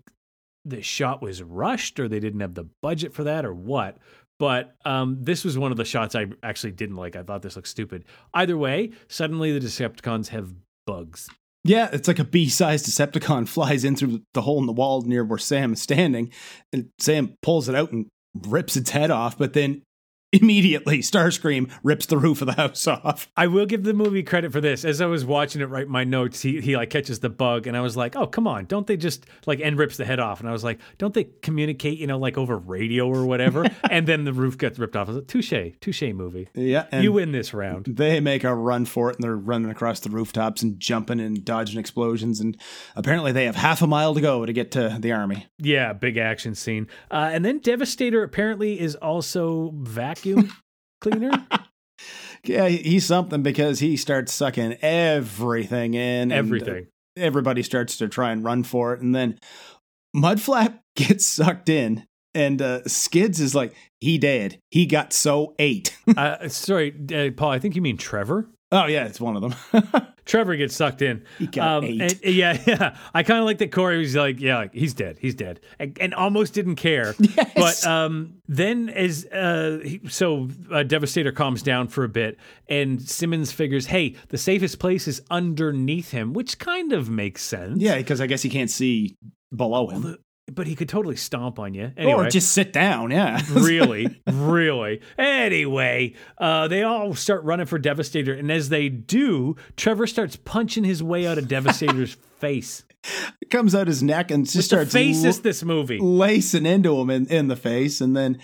the 0.65 0.81
shot 0.83 1.21
was 1.21 1.41
rushed 1.41 1.99
or 1.99 2.07
they 2.07 2.19
didn't 2.19 2.41
have 2.41 2.53
the 2.53 2.65
budget 2.81 3.13
for 3.13 3.23
that 3.23 3.45
or 3.45 3.53
what. 3.53 3.97
But 4.39 4.75
um, 4.85 5.17
this 5.19 5.43
was 5.43 5.57
one 5.57 5.71
of 5.71 5.77
the 5.77 5.85
shots 5.85 6.13
I 6.13 6.27
actually 6.43 6.73
didn't 6.73 6.95
like. 6.95 7.15
I 7.15 7.23
thought 7.23 7.41
this 7.41 7.55
looked 7.55 7.67
stupid. 7.67 8.05
Either 8.33 8.57
way, 8.57 8.91
suddenly 9.07 9.57
the 9.57 9.65
Decepticons 9.65 10.27
have 10.27 10.53
bugs. 10.87 11.29
Yeah, 11.63 11.89
it's 11.91 12.07
like 12.07 12.17
a 12.17 12.23
B-sized 12.23 12.85
Decepticon 12.85 13.47
flies 13.47 13.83
in 13.83 13.95
through 13.95 14.21
the 14.33 14.41
hole 14.41 14.59
in 14.59 14.65
the 14.65 14.73
wall 14.73 15.01
near 15.01 15.23
where 15.23 15.37
Sam 15.37 15.73
is 15.73 15.81
standing, 15.81 16.31
and 16.73 16.89
Sam 16.97 17.35
pulls 17.43 17.69
it 17.69 17.75
out 17.75 17.91
and 17.91 18.07
rips 18.47 18.75
its 18.75 18.89
head 18.89 19.11
off, 19.11 19.37
but 19.37 19.53
then 19.53 19.83
immediately 20.33 20.99
Starscream 20.99 21.71
rips 21.83 22.05
the 22.05 22.17
roof 22.17 22.41
of 22.41 22.47
the 22.47 22.53
house 22.53 22.85
off. 22.87 23.29
I 23.37 23.47
will 23.47 23.65
give 23.65 23.83
the 23.83 23.93
movie 23.93 24.23
credit 24.23 24.51
for 24.51 24.61
this. 24.61 24.83
As 24.83 25.01
I 25.01 25.05
was 25.05 25.25
watching 25.25 25.61
it, 25.61 25.65
write 25.65 25.87
my 25.87 26.03
notes, 26.03 26.41
he 26.41 26.59
he 26.61 26.75
like 26.75 26.89
catches 26.89 27.19
the 27.19 27.29
bug, 27.29 27.67
and 27.67 27.77
I 27.77 27.81
was 27.81 27.95
like, 27.95 28.15
"Oh, 28.15 28.27
come 28.27 28.47
on! 28.47 28.65
Don't 28.65 28.87
they 28.87 28.97
just 28.97 29.25
like 29.45 29.59
and 29.61 29.77
rips 29.77 29.97
the 29.97 30.05
head 30.05 30.19
off?" 30.19 30.39
And 30.39 30.49
I 30.49 30.51
was 30.51 30.63
like, 30.63 30.79
"Don't 30.97 31.13
they 31.13 31.25
communicate, 31.41 31.97
you 31.97 32.07
know, 32.07 32.17
like 32.17 32.37
over 32.37 32.57
radio 32.57 33.07
or 33.07 33.25
whatever?" 33.25 33.65
and 33.89 34.07
then 34.07 34.25
the 34.25 34.33
roof 34.33 34.57
gets 34.57 34.77
ripped 34.77 34.95
off. 34.95 35.07
I 35.07 35.11
was 35.11 35.17
like, 35.17 35.27
"Touche, 35.27 35.53
touche, 35.79 36.13
movie. 36.13 36.49
Yeah, 36.53 36.99
you 36.99 37.13
win 37.13 37.31
this 37.31 37.53
round." 37.53 37.85
they 37.87 38.19
make 38.19 38.43
a 38.43 38.53
run 38.53 38.85
for 38.85 39.09
it, 39.09 39.15
and 39.15 39.23
they're 39.23 39.35
running 39.35 39.71
across 39.71 39.99
the 40.01 40.09
rooftops 40.09 40.61
and 40.61 40.79
jumping 40.79 41.19
and 41.19 41.43
dodging 41.45 41.79
explosions, 41.79 42.39
and 42.39 42.57
apparently 42.95 43.31
they 43.31 43.45
have 43.45 43.55
half 43.55 43.81
a 43.81 43.87
mile 43.87 44.13
to 44.13 44.21
go 44.21 44.45
to 44.45 44.53
get 44.53 44.71
to 44.71 44.97
the 44.99 45.11
army. 45.11 45.47
Yeah, 45.57 45.93
big 45.93 46.17
action 46.17 46.55
scene. 46.55 46.87
Uh, 47.09 47.29
and 47.31 47.45
then 47.45 47.59
Devastator 47.59 48.23
apparently 48.23 48.79
is 48.79 48.95
also 48.95 49.71
vacuum 50.17 50.51
cleaner. 51.01 51.31
Yeah, 52.43 52.69
he's 52.69 53.05
something 53.05 53.41
because 53.41 53.79
he 53.79 53.97
starts 53.97 54.31
sucking 54.31 54.77
everything 54.81 55.95
in. 55.95 56.31
and, 56.31 56.31
uh, 56.31 56.35
Everything. 56.35 56.87
everybody 57.17 57.61
starts 57.63 57.97
to 57.97 58.07
try 58.07 58.31
and 58.31 58.41
run 58.43 58.63
for 58.63 58.93
it, 58.93 59.01
and 59.01 59.13
then 59.13 59.37
Mudflap 60.15 60.79
gets 60.95 61.25
sucked 61.25 61.67
in, 61.67 62.05
and 62.33 62.61
uh, 62.61 62.83
Skids 62.87 63.41
is 63.41 63.53
like, 63.53 63.73
"He 63.99 64.17
dead. 64.17 64.59
He 64.71 64.85
got 64.85 65.11
so 65.11 65.55
ate." 65.59 65.97
uh, 66.15 66.47
sorry, 66.47 66.93
uh, 67.13 67.31
Paul. 67.35 67.51
I 67.51 67.59
think 67.59 67.75
you 67.75 67.81
mean 67.81 67.97
Trevor. 67.97 68.47
oh 68.71 68.85
yeah, 68.85 69.05
it's 69.05 69.19
one 69.19 69.35
of 69.35 69.41
them. 69.41 69.55
Trevor 70.27 70.55
gets 70.55 70.75
sucked 70.75 71.01
in. 71.01 71.23
He 71.39 71.47
got 71.47 71.83
ate. 71.83 72.01
and- 72.01 72.19
yeah, 72.35 72.61
yeah. 72.67 72.97
I 73.13 73.23
kind 73.23 73.39
of 73.39 73.45
like 73.45 73.57
that 73.59 73.71
Corey 73.71 73.97
was 73.97 74.15
like, 74.15 74.39
yeah, 74.39 74.57
like, 74.57 74.73
he's 74.73 74.93
dead, 74.93 75.17
he's 75.19 75.33
dead, 75.33 75.59
and, 75.79 75.97
and 75.99 76.13
almost 76.13 76.53
didn't 76.53 76.75
care. 76.75 77.15
Yes. 77.37 77.83
But 77.83 77.87
um, 77.89 78.35
then 78.47 78.89
as 78.89 79.25
uh, 79.25 79.79
he, 79.83 80.01
so 80.07 80.49
uh, 80.71 80.83
Devastator 80.83 81.31
calms 81.31 81.61
down 81.63 81.87
for 81.87 82.03
a 82.03 82.09
bit, 82.09 82.37
and 82.67 83.01
Simmons 83.01 83.51
figures, 83.51 83.87
hey, 83.87 84.15
the 84.29 84.37
safest 84.37 84.79
place 84.79 85.07
is 85.07 85.21
underneath 85.31 86.11
him, 86.11 86.33
which 86.33 86.59
kind 86.59 86.93
of 86.93 87.09
makes 87.09 87.41
sense. 87.43 87.79
yeah, 87.81 87.97
because 87.97 88.21
I 88.21 88.27
guess 88.27 88.41
he 88.41 88.49
can't 88.49 88.69
see 88.69 89.15
below 89.55 89.87
him. 89.87 90.17
But 90.49 90.65
he 90.65 90.75
could 90.75 90.87
totally 90.87 91.17
stomp 91.17 91.59
on 91.59 91.73
you. 91.73 91.91
Anyway, 91.97 92.13
Or 92.13 92.29
just 92.29 92.53
sit 92.53 92.71
down. 92.71 93.11
Yeah. 93.11 93.41
really, 93.51 94.21
really. 94.25 95.01
Anyway, 95.17 96.13
uh, 96.37 96.67
they 96.69 96.83
all 96.83 97.13
start 97.15 97.43
running 97.43 97.65
for 97.65 97.77
Devastator, 97.77 98.33
and 98.33 98.49
as 98.51 98.69
they 98.69 98.87
do, 98.89 99.55
Trevor 99.75 100.07
starts 100.07 100.37
punching 100.37 100.85
his 100.85 101.03
way 101.03 101.27
out 101.27 101.37
of 101.37 101.47
Devastator's 101.49 102.13
face. 102.39 102.85
It 103.41 103.49
comes 103.49 103.75
out 103.75 103.87
his 103.87 104.01
neck 104.01 104.31
and 104.31 104.45
just 104.49 104.67
starts 104.67 104.91
face 104.93 105.23
lo- 105.23 105.29
is 105.29 105.41
this 105.41 105.63
movie. 105.63 105.99
lacing 105.99 106.65
into 106.65 106.97
him 106.99 107.09
in, 107.09 107.25
in 107.27 107.47
the 107.47 107.55
face. 107.55 107.99
And 108.01 108.15
then 108.15 108.39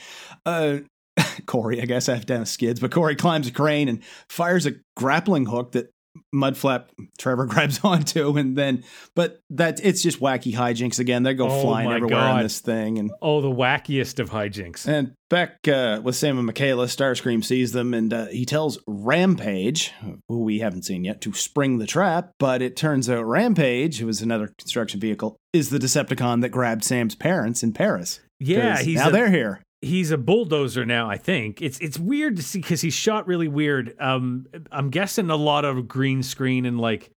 uh, 0.45 0.79
Corey, 1.45 1.81
I 1.81 1.85
guess 1.85 2.09
I 2.09 2.15
have 2.15 2.25
down 2.25 2.45
skids, 2.45 2.79
but 2.79 2.91
Corey 2.91 3.15
climbs 3.15 3.47
a 3.47 3.51
crane 3.51 3.87
and 3.87 4.03
fires 4.29 4.65
a 4.65 4.73
grappling 4.95 5.45
hook 5.45 5.73
that 5.73 5.92
Mudflap 6.33 6.85
Trevor 7.17 7.45
grabs 7.47 7.79
onto. 7.83 8.37
And 8.37 8.57
then, 8.57 8.83
but 9.15 9.39
that 9.51 9.79
it's 9.83 10.01
just 10.01 10.19
wacky 10.19 10.53
hijinks 10.53 10.99
again. 10.99 11.23
They 11.23 11.33
go 11.33 11.47
Oh 11.49 11.61
flying 11.61 11.91
everywhere 11.91 12.19
in 12.19 12.35
God. 12.37 12.45
this 12.45 12.59
thing. 12.59 12.97
And 12.99 13.11
Oh, 13.21 13.41
the 13.41 13.49
wackiest 13.49 14.19
of 14.19 14.29
hijinks. 14.29 14.87
and 14.87 15.13
back 15.29 15.67
uh, 15.67 15.99
with 16.03 16.15
Sam 16.15 16.37
and 16.37 16.45
Michaela, 16.45 16.85
Starscream 16.85 17.43
sees 17.43 17.71
them 17.71 17.93
and 17.93 18.13
uh, 18.13 18.25
he 18.27 18.45
tells 18.45 18.77
Rampage, 18.87 19.91
who 20.29 20.43
we 20.43 20.59
haven't 20.59 20.83
seen 20.83 21.03
yet, 21.03 21.21
to 21.21 21.33
spring 21.33 21.77
the 21.79 21.87
trap. 21.87 22.31
But 22.39 22.61
it 22.61 22.75
turns 22.75 23.09
out 23.09 23.25
Rampage, 23.25 23.97
who 23.99 24.05
was 24.07 24.21
another 24.21 24.53
construction 24.59 24.99
vehicle, 24.99 25.37
is 25.53 25.69
the 25.69 25.79
Decepticon 25.79 26.41
that 26.41 26.49
grabbed 26.49 26.83
Sam's 26.83 27.15
parents 27.15 27.63
in 27.63 27.73
Paris. 27.73 28.19
Yeah, 28.39 28.81
he's 28.81 28.97
now 28.97 29.09
a- 29.09 29.11
they're 29.11 29.29
here. 29.31 29.62
He's 29.83 30.11
a 30.11 30.17
bulldozer 30.17 30.85
now. 30.85 31.09
I 31.09 31.17
think 31.17 31.61
it's 31.61 31.79
it's 31.79 31.99
weird 31.99 32.37
to 32.37 32.43
see 32.43 32.59
because 32.59 32.81
he's 32.81 32.93
shot 32.93 33.27
really 33.27 33.47
weird. 33.47 33.95
Um, 33.99 34.47
I'm 34.71 34.89
guessing 34.89 35.29
a 35.29 35.35
lot 35.35 35.65
of 35.65 35.87
green 35.87 36.23
screen 36.23 36.65
and 36.65 36.79
like 36.79 37.11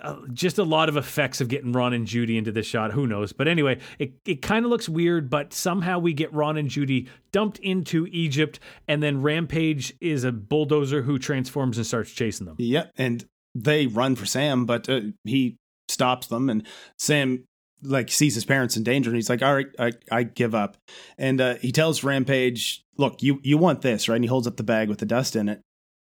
uh, 0.00 0.16
just 0.32 0.58
a 0.58 0.64
lot 0.64 0.88
of 0.88 0.96
effects 0.96 1.40
of 1.40 1.48
getting 1.48 1.72
Ron 1.72 1.92
and 1.92 2.06
Judy 2.06 2.38
into 2.38 2.50
this 2.50 2.66
shot. 2.66 2.92
Who 2.92 3.06
knows? 3.06 3.32
But 3.32 3.48
anyway, 3.48 3.78
it 3.98 4.14
it 4.24 4.42
kind 4.42 4.64
of 4.64 4.70
looks 4.70 4.88
weird. 4.88 5.30
But 5.30 5.52
somehow 5.52 5.98
we 5.98 6.12
get 6.12 6.32
Ron 6.32 6.56
and 6.56 6.68
Judy 6.68 7.08
dumped 7.32 7.58
into 7.58 8.06
Egypt, 8.10 8.58
and 8.88 9.02
then 9.02 9.22
Rampage 9.22 9.94
is 10.00 10.24
a 10.24 10.32
bulldozer 10.32 11.02
who 11.02 11.18
transforms 11.18 11.76
and 11.76 11.86
starts 11.86 12.10
chasing 12.10 12.46
them. 12.46 12.56
Yep, 12.58 12.92
and 12.96 13.24
they 13.54 13.86
run 13.86 14.16
for 14.16 14.26
Sam, 14.26 14.66
but 14.66 14.88
uh, 14.88 15.00
he 15.24 15.56
stops 15.88 16.26
them, 16.26 16.48
and 16.48 16.66
Sam 16.98 17.44
like 17.82 18.10
sees 18.10 18.34
his 18.34 18.44
parents 18.44 18.76
in 18.76 18.82
danger, 18.82 19.10
and 19.10 19.16
he's 19.16 19.30
like, 19.30 19.42
"All 19.42 19.54
right, 19.54 19.68
I, 19.78 19.92
I 20.10 20.22
give 20.22 20.54
up." 20.54 20.76
And 21.18 21.40
uh, 21.40 21.54
he 21.56 21.72
tells 21.72 22.04
Rampage, 22.04 22.82
"Look, 22.96 23.22
you 23.22 23.40
you 23.42 23.58
want 23.58 23.82
this, 23.82 24.08
right?" 24.08 24.16
And 24.16 24.24
he 24.24 24.28
holds 24.28 24.46
up 24.46 24.56
the 24.56 24.62
bag 24.62 24.88
with 24.88 24.98
the 24.98 25.06
dust 25.06 25.36
in 25.36 25.48
it, 25.48 25.60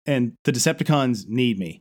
and 0.07 0.35
the 0.45 0.53
Decepticons 0.53 1.29
need 1.29 1.59
me 1.59 1.81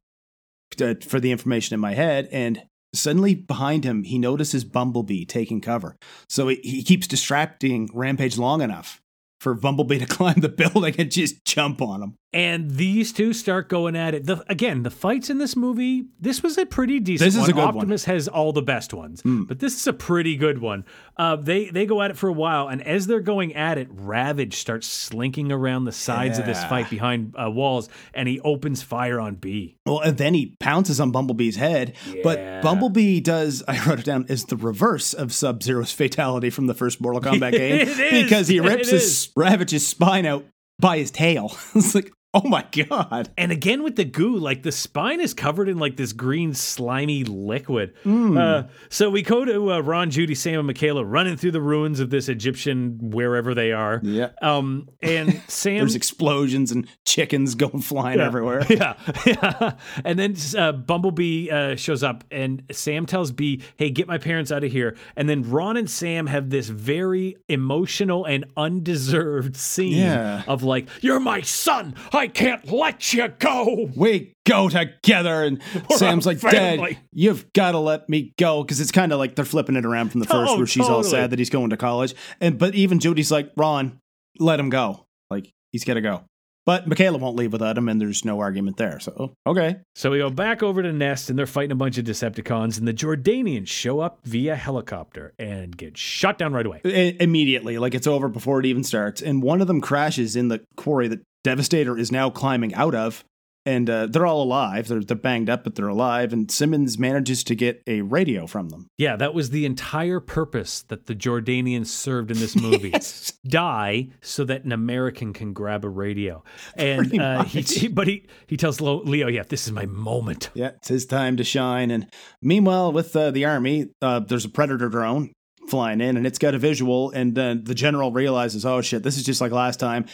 to, 0.78 0.96
for 1.02 1.20
the 1.20 1.32
information 1.32 1.74
in 1.74 1.80
my 1.80 1.94
head, 1.94 2.28
and. 2.32 2.64
Suddenly, 2.94 3.36
behind 3.36 3.86
him, 3.86 4.04
he 4.04 4.20
notices 4.20 4.66
Bumblebee 4.66 5.24
taking 5.24 5.62
cover. 5.62 5.96
So 6.28 6.50
he, 6.50 6.56
he 6.62 6.84
keeps 6.84 7.08
distracting 7.08 7.90
Rampage 7.94 8.38
long 8.38 8.62
enough 8.62 9.02
for 9.42 9.56
Bumblebee 9.56 9.98
to 9.98 10.06
climb 10.18 10.40
the 10.40 10.50
building 10.50 10.94
and 11.00 11.10
just 11.12 11.44
jump 11.46 11.82
on 11.82 12.04
him. 12.04 12.16
And 12.34 12.72
these 12.72 13.12
two 13.12 13.34
start 13.34 13.68
going 13.68 13.98
at 13.98 14.14
it. 14.14 14.26
The, 14.26 14.42
again, 14.48 14.84
the 14.84 14.90
fights 14.90 15.30
in 15.30 15.38
this 15.38 15.58
movie, 15.58 16.06
this 16.18 16.42
was 16.42 16.58
a 16.58 16.66
pretty 16.66 17.02
decent 17.02 17.28
This 17.28 17.36
is 17.36 17.42
one. 17.42 17.50
a 17.50 17.54
good 17.54 17.66
one. 17.66 17.76
Optimus 17.76 18.06
has 18.06 18.30
all 18.30 18.54
the 18.54 18.62
best 18.62 18.94
ones, 18.94 19.22
Mm. 19.24 19.48
but 19.50 19.60
this 19.60 19.76
is 19.76 19.86
a 19.88 19.92
pretty 19.92 20.38
good 20.38 20.60
one. 20.60 20.86
Uh, 21.18 21.36
they 21.36 21.66
they 21.72 21.86
go 21.86 22.02
at 22.02 22.10
it 22.12 22.16
for 22.18 22.30
a 22.30 22.34
while, 22.34 22.70
and 22.70 22.82
as 22.88 23.06
they're 23.08 23.20
going 23.20 23.54
at 23.54 23.78
it, 23.78 23.90
Ravage 23.92 24.56
starts 24.56 24.88
slinking 24.88 25.52
around 25.52 25.84
the 25.84 25.92
sides 25.92 26.40
of 26.40 26.46
this 26.46 26.64
fight 26.66 26.90
behind 26.90 27.36
uh, 27.38 27.50
walls, 27.52 27.90
and 28.14 28.30
he 28.30 28.40
opens 28.42 28.82
fire 28.82 29.20
on 29.20 29.36
B. 29.36 29.76
Well, 29.86 30.00
and 30.00 30.18
then 30.18 30.34
he 30.34 30.56
pounces 30.62 31.02
on 31.02 31.12
Bumblebee's 31.12 31.58
head. 31.58 31.96
Yeah. 32.08 32.22
But 32.24 32.62
Bumblebee 32.62 33.20
does, 33.20 33.62
I 33.68 33.86
wrote 33.86 34.00
it 34.00 34.06
down, 34.06 34.26
is 34.30 34.46
the 34.46 34.56
reverse 34.56 35.14
of 35.14 35.34
Sub 35.34 35.62
Zero's 35.64 35.92
fatality 35.92 36.50
from 36.50 36.68
the 36.68 36.74
first 36.74 37.02
Mortal 37.02 37.20
Kombat 37.22 37.52
game. 37.58 37.76
It 37.82 37.88
is. 37.90 38.24
Because 38.24 38.48
he 38.48 38.60
rips 38.62 39.31
is. 39.36 39.42
his 39.44 39.86
Ravage's 39.86 39.88
spine 39.88 40.26
out 40.26 40.46
by 40.80 40.98
his 40.98 41.12
tail. 41.12 41.56
it's 41.76 41.96
like, 41.96 42.12
oh 42.44 42.48
my 42.48 42.66
God. 42.88 43.30
And 43.38 43.52
again 43.52 43.84
with 43.84 43.98
the 43.98 44.06
goo, 44.06 44.38
like 44.38 44.64
the 44.64 44.72
spine 44.72 45.20
is 45.20 45.34
covered 45.34 45.68
in 45.68 45.78
like 45.80 45.98
this 45.98 46.14
green 46.14 46.54
slimy 46.54 47.26
liquid. 47.26 47.94
Hmm. 48.04 48.38
Uh, 48.38 48.64
so 48.90 49.10
we 49.10 49.22
go 49.22 49.44
to 49.44 49.74
uh, 49.74 49.80
Ron, 49.82 50.12
Judy, 50.12 50.34
Sam, 50.36 50.60
and 50.68 50.78
Mikaela 50.78 51.04
running 51.06 51.36
through 51.36 51.52
the 51.52 51.62
ruins 51.62 52.00
of 52.00 52.10
this 52.10 52.30
Egyptian 52.30 52.98
wherever 53.02 53.54
they 53.54 53.74
are. 53.74 54.00
Yeah. 54.04 54.30
Um, 54.42 54.88
and 55.02 55.42
Sam. 55.50 55.80
There's 55.80 55.96
explosions 55.96 56.72
and 56.72 56.88
chickens 57.06 57.56
going 57.56 57.82
flying 57.82 58.20
Yeah. 58.20 58.26
everywhere. 58.28 58.66
Yeah, 58.70 58.94
yeah. 59.26 59.74
And 60.06 60.18
then 60.18 60.36
uh, 60.58 60.72
Bumblebee 60.72 61.50
uh, 61.52 61.76
shows 61.76 62.02
up, 62.04 62.24
and 62.32 62.64
Sam 62.72 63.06
tells 63.06 63.32
B, 63.34 63.62
"Hey, 63.76 63.90
get 63.90 64.08
my 64.08 64.18
parents 64.18 64.52
out 64.52 64.64
of 64.64 64.72
here." 64.72 64.96
And 65.18 65.28
then 65.28 65.50
Ron 65.50 65.76
and 65.76 65.90
Sam 65.90 66.28
have 66.28 66.50
this 66.50 66.70
very 66.70 67.36
emotional 67.50 68.24
and 68.26 68.46
undeserved 68.56 69.58
scene 69.58 69.98
Yeah. 69.98 70.44
of 70.48 70.64
like, 70.64 70.88
"You're 71.02 71.20
my 71.20 71.42
son. 71.42 71.96
I 72.14 72.21
can't 72.28 72.72
let 72.72 73.14
you 73.14 73.28
go." 73.40 73.90
We 73.96 74.34
go 74.46 74.70
together. 74.70 75.44
And 75.44 75.62
Sam's 75.92 76.26
like, 76.26 76.40
Dad, 76.40 76.98
you've 77.12 77.52
got 77.54 77.72
to 77.72 77.80
let 77.80 78.10
me 78.10 78.34
go. 78.38 78.64
Because 78.64 78.80
it's 78.80 78.92
kind 78.92 79.12
of 79.12 79.20
like 79.20 79.36
they're 79.36 79.46
flipping 79.46 79.76
it 79.76 79.86
around 79.86 80.10
from 80.12 80.20
the 80.20 80.28
first 80.28 80.52
Oh, 80.52 80.58
where 80.58 80.66
she's 80.68 80.88
all 80.88 81.04
sad 81.04 81.30
that 81.32 81.40
he's 81.40 81.50
going 81.50 81.70
to 81.70 81.78
college. 81.78 82.14
And 82.40 82.58
But 82.58 82.76
even 82.76 83.00
Judy's 83.00 83.32
like, 83.32 83.52
Ron, 83.56 84.00
let 84.40 84.60
him 84.60 84.70
go. 84.70 85.06
Like, 85.30 85.50
he's 85.72 85.84
got 85.84 85.94
to 85.96 86.02
go. 86.02 86.24
But 86.64 86.88
Mikaela 86.88 87.20
won't 87.20 87.36
leave 87.36 87.52
without 87.52 87.76
him, 87.76 87.90
and 87.90 88.00
there's 88.00 88.24
no 88.24 88.40
argument 88.40 88.78
there. 88.78 89.00
So, 89.00 89.34
okay. 89.48 89.78
So 89.96 90.12
we 90.12 90.20
go 90.20 90.30
back 90.30 90.62
over 90.62 90.84
to 90.84 90.94
Nest, 90.94 91.30
and 91.32 91.38
they're 91.40 91.48
fighting 91.48 91.72
a 91.72 91.76
bunch 91.76 91.98
of 91.98 92.06
Decepticons, 92.06 92.78
and 92.78 92.88
the 92.88 92.94
Jordanians 92.94 93.68
show 93.68 94.00
up 94.00 94.20
via 94.26 94.56
helicopter 94.56 95.34
and 95.40 95.76
get 95.76 95.98
shot 95.98 96.38
down 96.38 96.54
right 96.54 96.66
away. 96.66 96.82
I- 96.86 97.18
immediately, 97.20 97.80
like 97.80 97.96
it's 97.96 98.06
over 98.06 98.28
before 98.28 98.60
it 98.60 98.68
even 98.68 98.84
starts. 98.84 99.24
And 99.24 99.42
one 99.42 99.60
of 99.62 99.66
them 99.66 99.82
crashes 99.82 100.36
in 100.36 100.50
the 100.50 100.62
quarry 100.76 101.08
that 101.08 101.22
Devastator 101.44 101.98
is 101.98 102.12
now 102.12 102.30
climbing 102.30 102.74
out 102.76 102.96
of. 102.96 103.24
And 103.64 103.88
uh, 103.92 104.08
they're 104.08 104.26
all 104.26 104.42
alive. 104.42 104.88
They're, 104.88 105.02
they're 105.04 105.16
banged 105.16 105.48
up, 105.48 105.64
but 105.64 105.76
they're 105.76 105.88
alive. 105.88 106.34
And 106.34 106.50
Simmons 106.50 106.98
manages 106.98 107.44
to 107.44 107.54
get 107.54 107.84
a 107.86 108.02
radio 108.02 108.48
from 108.48 108.70
them. 108.70 108.88
Yeah, 108.98 109.16
that 109.18 109.36
was 109.36 109.52
the 109.52 109.68
entire 109.68 110.20
purpose 110.20 110.82
that 110.88 111.06
the 111.06 111.14
Jordanians 111.14 111.86
served 111.86 112.32
in 112.32 112.40
this 112.40 112.56
movie. 112.60 112.90
Yes. 112.90 113.32
Die 113.46 114.08
so 114.20 114.46
that 114.46 114.64
an 114.64 114.72
American 114.72 115.32
can 115.32 115.54
grab 115.54 115.86
a 115.86 115.90
radio. 115.90 116.44
And 116.76 117.20
uh, 117.22 117.44
he, 117.44 117.62
he- 117.62 117.88
but 117.88 118.08
he 118.08 118.26
he 118.48 118.58
tells 118.58 118.82
Leo, 118.82 119.28
"Yeah, 119.28 119.44
this 119.48 119.68
is 119.68 119.72
my 119.72 119.86
moment." 119.86 120.50
Yeah, 120.56 120.70
it's 120.78 120.88
his 120.88 121.06
time 121.06 121.38
to 121.38 121.44
shine. 121.44 121.92
And 121.92 122.08
meanwhile, 122.42 122.92
with 122.92 123.16
uh, 123.16 123.30
the 123.30 123.46
army, 123.46 123.92
uh, 124.02 124.22
there's 124.22 124.46
a 124.46 124.50
predator 124.50 124.90
drone 124.90 125.34
flying 125.70 126.02
in, 126.02 126.18
and 126.18 126.26
it's 126.26 126.40
got 126.40 126.56
a 126.56 126.58
visual. 126.58 127.12
And 127.12 127.38
uh, 127.38 127.58
the 127.62 127.76
general 127.76 128.12
realizes, 128.12 128.66
oh 128.66 128.82
shit, 128.82 129.04
this 129.04 129.18
is 129.18 129.24
just 129.24 129.40
like 129.40 129.52
last 129.52 129.80
time. 129.80 130.08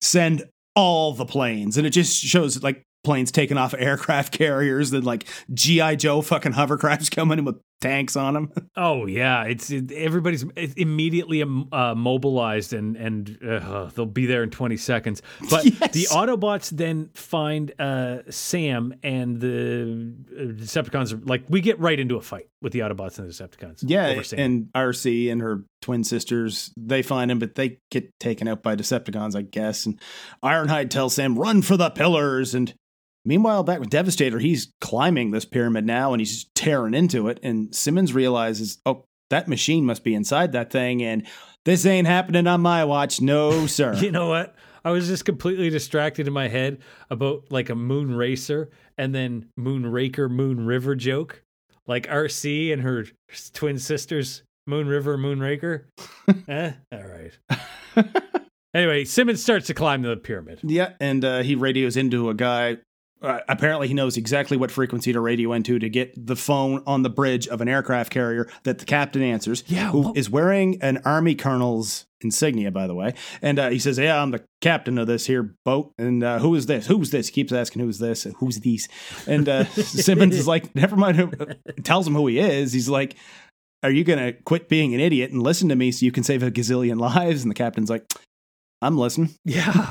Send 0.00 0.44
all 0.78 1.12
the 1.12 1.26
planes, 1.26 1.76
and 1.76 1.84
it 1.84 1.90
just 1.90 2.16
shows 2.16 2.62
like 2.62 2.86
planes 3.02 3.32
taking 3.32 3.58
off 3.58 3.74
aircraft 3.76 4.32
carriers, 4.38 4.90
then 4.90 5.02
like 5.02 5.26
GI 5.52 5.96
Joe 5.96 6.22
fucking 6.22 6.52
hovercrafts 6.52 7.10
coming 7.10 7.40
in 7.40 7.44
with 7.44 7.56
tanks 7.80 8.16
on 8.16 8.34
them. 8.34 8.52
Oh 8.76 9.06
yeah, 9.06 9.42
it's 9.44 9.70
it, 9.70 9.90
everybody's 9.90 10.44
immediately 10.76 11.42
um, 11.42 11.68
uh, 11.72 11.94
mobilized 11.96 12.72
and 12.72 12.96
and 12.96 13.38
uh, 13.44 13.90
they'll 13.94 14.06
be 14.06 14.26
there 14.26 14.42
in 14.44 14.50
20 14.50 14.76
seconds. 14.76 15.20
But 15.50 15.64
Yes. 15.64 15.92
the 15.92 16.04
Autobots 16.14 16.70
then 16.70 17.10
find 17.14 17.72
uh, 17.80 18.18
Sam 18.30 18.94
and 19.02 19.40
the 19.40 20.14
uh, 20.32 20.42
Decepticons. 20.62 21.12
Are, 21.12 21.16
like 21.24 21.42
we 21.48 21.60
get 21.60 21.80
right 21.80 21.98
into 21.98 22.16
a 22.16 22.20
fight 22.20 22.48
with 22.62 22.72
the 22.72 22.80
Autobots 22.80 23.18
and 23.18 23.28
the 23.28 23.32
Decepticons. 23.32 23.78
Yeah, 23.82 24.08
over 24.08 24.22
Sam. 24.22 24.38
and 24.38 24.64
Arcee 24.74 25.30
and 25.32 25.40
her 25.40 25.64
twin 25.82 26.04
sisters, 26.04 26.70
they 26.76 27.02
find 27.02 27.30
him, 27.32 27.38
but 27.40 27.56
they 27.56 27.78
get 27.90 28.16
taken 28.20 28.46
out 28.46 28.62
by 28.62 28.76
Decepticons, 28.76 29.34
I 29.34 29.42
guess. 29.42 29.86
And 29.86 30.00
Ironhide 30.42 30.90
tells 30.90 31.14
Sam, 31.14 31.36
run 31.36 31.62
for 31.62 31.76
the 31.76 31.90
pillars. 31.90 32.54
And 32.54 32.72
meanwhile, 33.24 33.62
back 33.62 33.80
with 33.80 33.90
Devastator, 33.90 34.38
he's 34.38 34.72
climbing 34.80 35.30
this 35.30 35.44
pyramid 35.44 35.86
now 35.86 36.12
and 36.12 36.20
he's 36.20 36.46
tearing 36.54 36.94
into 36.94 37.28
it. 37.28 37.38
And 37.42 37.74
Simmons 37.74 38.12
realizes, 38.12 38.78
oh, 38.86 39.04
that 39.30 39.48
machine 39.48 39.84
must 39.84 40.04
be 40.04 40.14
inside 40.14 40.52
that 40.52 40.70
thing. 40.70 41.02
And 41.02 41.26
this 41.64 41.84
ain't 41.84 42.06
happening 42.06 42.46
on 42.46 42.60
my 42.60 42.84
watch. 42.84 43.20
No, 43.20 43.66
sir. 43.68 43.94
You 43.94 44.10
know 44.10 44.28
what? 44.28 44.54
I 44.84 44.90
was 44.90 45.08
just 45.08 45.24
completely 45.24 45.70
distracted 45.70 46.26
in 46.26 46.32
my 46.32 46.48
head 46.48 46.78
about 47.10 47.50
like 47.50 47.68
a 47.68 47.74
moon 47.74 48.14
racer 48.14 48.70
and 48.96 49.14
then 49.14 49.50
moon 49.56 49.86
raker, 49.86 50.28
moon 50.28 50.64
river 50.64 50.94
joke. 50.94 51.42
Like 51.86 52.06
Arcee 52.06 52.72
and 52.72 52.82
her 52.82 53.06
twin 53.54 53.78
sisters, 53.78 54.42
Moon 54.68 54.86
River, 54.86 55.16
Moon 55.16 55.40
Raker. 55.40 55.88
eh, 56.48 56.72
all 56.92 57.02
right. 57.02 57.32
anyway, 58.74 59.04
Simmons 59.04 59.42
starts 59.42 59.66
to 59.68 59.74
climb 59.74 60.02
the 60.02 60.16
pyramid. 60.16 60.60
Yeah, 60.62 60.92
and 61.00 61.24
uh, 61.24 61.42
he 61.42 61.54
radios 61.54 61.96
into 61.96 62.28
a 62.28 62.34
guy. 62.34 62.76
Uh, 63.20 63.40
apparently, 63.48 63.88
he 63.88 63.94
knows 63.94 64.16
exactly 64.16 64.56
what 64.56 64.70
frequency 64.70 65.12
to 65.12 65.20
radio 65.20 65.52
into 65.52 65.78
to 65.78 65.88
get 65.88 66.14
the 66.26 66.36
phone 66.36 66.82
on 66.86 67.02
the 67.02 67.10
bridge 67.10 67.48
of 67.48 67.60
an 67.60 67.68
aircraft 67.68 68.12
carrier 68.12 68.48
that 68.62 68.78
the 68.78 68.84
captain 68.84 69.22
answers. 69.22 69.64
Yeah, 69.66 69.90
who 69.90 70.00
what- 70.00 70.16
is 70.16 70.30
wearing 70.30 70.80
an 70.82 70.98
army 71.04 71.34
colonel's 71.34 72.06
insignia, 72.20 72.70
by 72.70 72.86
the 72.86 72.94
way. 72.94 73.14
And 73.42 73.58
uh, 73.58 73.70
he 73.70 73.78
says, 73.78 73.98
"Yeah, 73.98 74.20
I'm 74.22 74.30
the 74.30 74.44
captain 74.60 74.98
of 74.98 75.06
this 75.06 75.26
here 75.26 75.54
boat." 75.64 75.92
And 75.98 76.22
uh, 76.22 76.38
who 76.38 76.54
is 76.54 76.66
this? 76.66 76.86
Who's 76.86 77.10
this? 77.10 77.28
He 77.28 77.32
keeps 77.32 77.52
asking, 77.52 77.82
"Who's 77.82 77.98
this? 77.98 78.24
Who's 78.38 78.60
these?" 78.60 78.88
And 79.26 79.48
uh, 79.48 79.64
Simmons 79.64 80.36
is 80.36 80.46
like, 80.46 80.74
"Never 80.74 80.96
mind." 80.96 81.16
Who, 81.16 81.30
tells 81.82 82.06
him 82.06 82.14
who 82.14 82.26
he 82.28 82.38
is. 82.38 82.72
He's 82.72 82.88
like. 82.88 83.16
are 83.84 83.90
you 83.92 84.02
going 84.02 84.18
to 84.18 84.32
quit 84.42 84.68
being 84.68 84.92
an 84.94 85.00
idiot 85.00 85.30
and 85.30 85.40
listen 85.42 85.68
to 85.68 85.76
me 85.76 85.92
so 85.92 86.04
you 86.04 86.10
can 86.12 86.24
save 86.24 86.42
a 86.42 86.50
gazillion 86.50 86.98
lives? 87.16 87.42
And 87.42 87.50
the 87.50 87.54
captain's 87.54 87.88
like, 87.90 88.04
I'm 88.80 88.96
listening. 88.96 89.30
Yeah. 89.44 89.90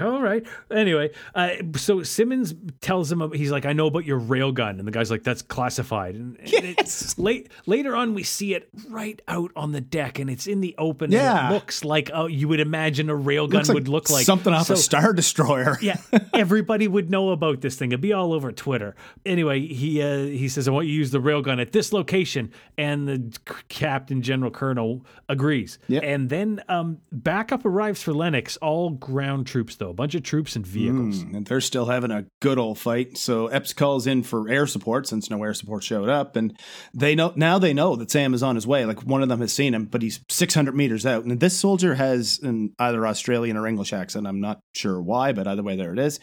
All 0.00 0.20
right. 0.22 0.44
Anyway, 0.70 1.10
uh, 1.34 1.50
so 1.76 2.02
Simmons 2.02 2.54
tells 2.80 3.12
him, 3.12 3.30
he's 3.32 3.50
like, 3.52 3.64
I 3.66 3.72
know 3.74 3.86
about 3.86 4.04
your 4.06 4.18
railgun. 4.18 4.78
And 4.78 4.88
the 4.88 4.90
guy's 4.90 5.10
like, 5.10 5.22
that's 5.22 5.42
classified. 5.42 6.14
And, 6.14 6.38
and 6.40 6.48
Yes. 6.50 6.74
it's 6.78 7.18
late, 7.18 7.50
later 7.66 7.94
on, 7.94 8.14
we 8.14 8.22
see 8.22 8.54
it 8.54 8.68
right 8.88 9.20
out 9.28 9.52
on 9.54 9.72
the 9.72 9.80
deck 9.80 10.18
and 10.18 10.28
it's 10.30 10.46
in 10.46 10.60
the 10.62 10.74
open. 10.78 11.12
Yeah. 11.12 11.44
And 11.46 11.52
it 11.52 11.54
looks 11.54 11.84
like 11.84 12.10
uh, 12.14 12.24
you 12.26 12.48
would 12.48 12.60
imagine 12.60 13.08
a 13.10 13.14
railgun 13.14 13.68
like 13.68 13.74
would 13.74 13.88
look 13.88 14.08
like. 14.10 14.24
something 14.26 14.52
off 14.54 14.70
a 14.70 14.76
Star 14.76 15.12
Destroyer. 15.12 15.78
yeah, 15.82 15.98
everybody 16.32 16.88
would 16.88 17.10
know 17.10 17.30
about 17.30 17.60
this 17.60 17.76
thing. 17.76 17.90
It'd 17.92 18.00
be 18.00 18.12
all 18.12 18.32
over 18.32 18.50
Twitter. 18.52 18.96
Anyway, 19.26 19.60
he 19.66 20.02
uh, 20.02 20.18
he 20.24 20.48
says, 20.48 20.66
"I 20.66 20.70
want 20.70 20.86
you 20.86 20.92
to 20.92 20.96
use 20.98 21.10
the 21.10 21.20
railgun 21.20 21.60
at 21.60 21.72
this 21.72 21.92
location," 21.92 22.50
and 22.78 23.06
the 23.06 23.32
c- 23.48 23.54
captain, 23.68 24.22
general, 24.22 24.50
colonel 24.50 25.04
agrees. 25.28 25.78
Yep. 25.88 26.02
And 26.04 26.28
then 26.30 26.62
um, 26.68 26.98
backup 27.12 27.64
arrives 27.64 28.02
for 28.02 28.12
Lennox. 28.24 28.56
All 28.58 28.90
ground 28.90 29.46
troops, 29.46 29.76
though, 29.76 29.90
a 29.90 29.94
bunch 29.94 30.14
of 30.14 30.22
troops 30.22 30.56
and 30.56 30.66
vehicles. 30.66 31.22
Mm, 31.24 31.36
and 31.36 31.46
they're 31.46 31.60
still 31.60 31.86
having 31.86 32.10
a 32.10 32.24
good 32.40 32.58
old 32.58 32.78
fight. 32.78 33.18
So 33.18 33.48
Epps 33.48 33.72
calls 33.74 34.06
in 34.06 34.22
for 34.22 34.48
air 34.48 34.66
support 34.66 35.06
since 35.06 35.28
no 35.28 35.42
air 35.44 35.52
support 35.54 35.82
showed 35.84 36.08
up, 36.08 36.36
and 36.36 36.58
they 36.94 37.14
know 37.14 37.32
now 37.36 37.58
they 37.58 37.74
know 37.74 37.96
that 37.96 38.10
Sam 38.10 38.32
is 38.32 38.42
on 38.42 38.54
his 38.54 38.66
way. 38.66 38.84
Like 38.86 39.02
one 39.02 39.22
of 39.22 39.28
them 39.28 39.40
has 39.40 39.52
seen 39.52 39.74
him, 39.74 39.84
but 39.84 40.00
he's 40.02 40.20
600 40.30 40.74
meters 40.74 41.04
out, 41.04 41.24
and 41.24 41.38
this 41.38 41.58
soldier 41.58 41.94
has 41.94 42.40
an 42.42 42.72
either 42.78 43.06
Australian 43.06 43.56
or 43.56 43.66
English 43.66 43.92
accent. 43.92 44.26
I'm 44.26 44.40
not 44.40 44.60
sure 44.74 45.00
why, 45.00 45.32
but 45.32 45.46
either 45.46 45.62
way, 45.62 45.76
there 45.76 45.92
it 45.92 45.98
is. 45.98 46.18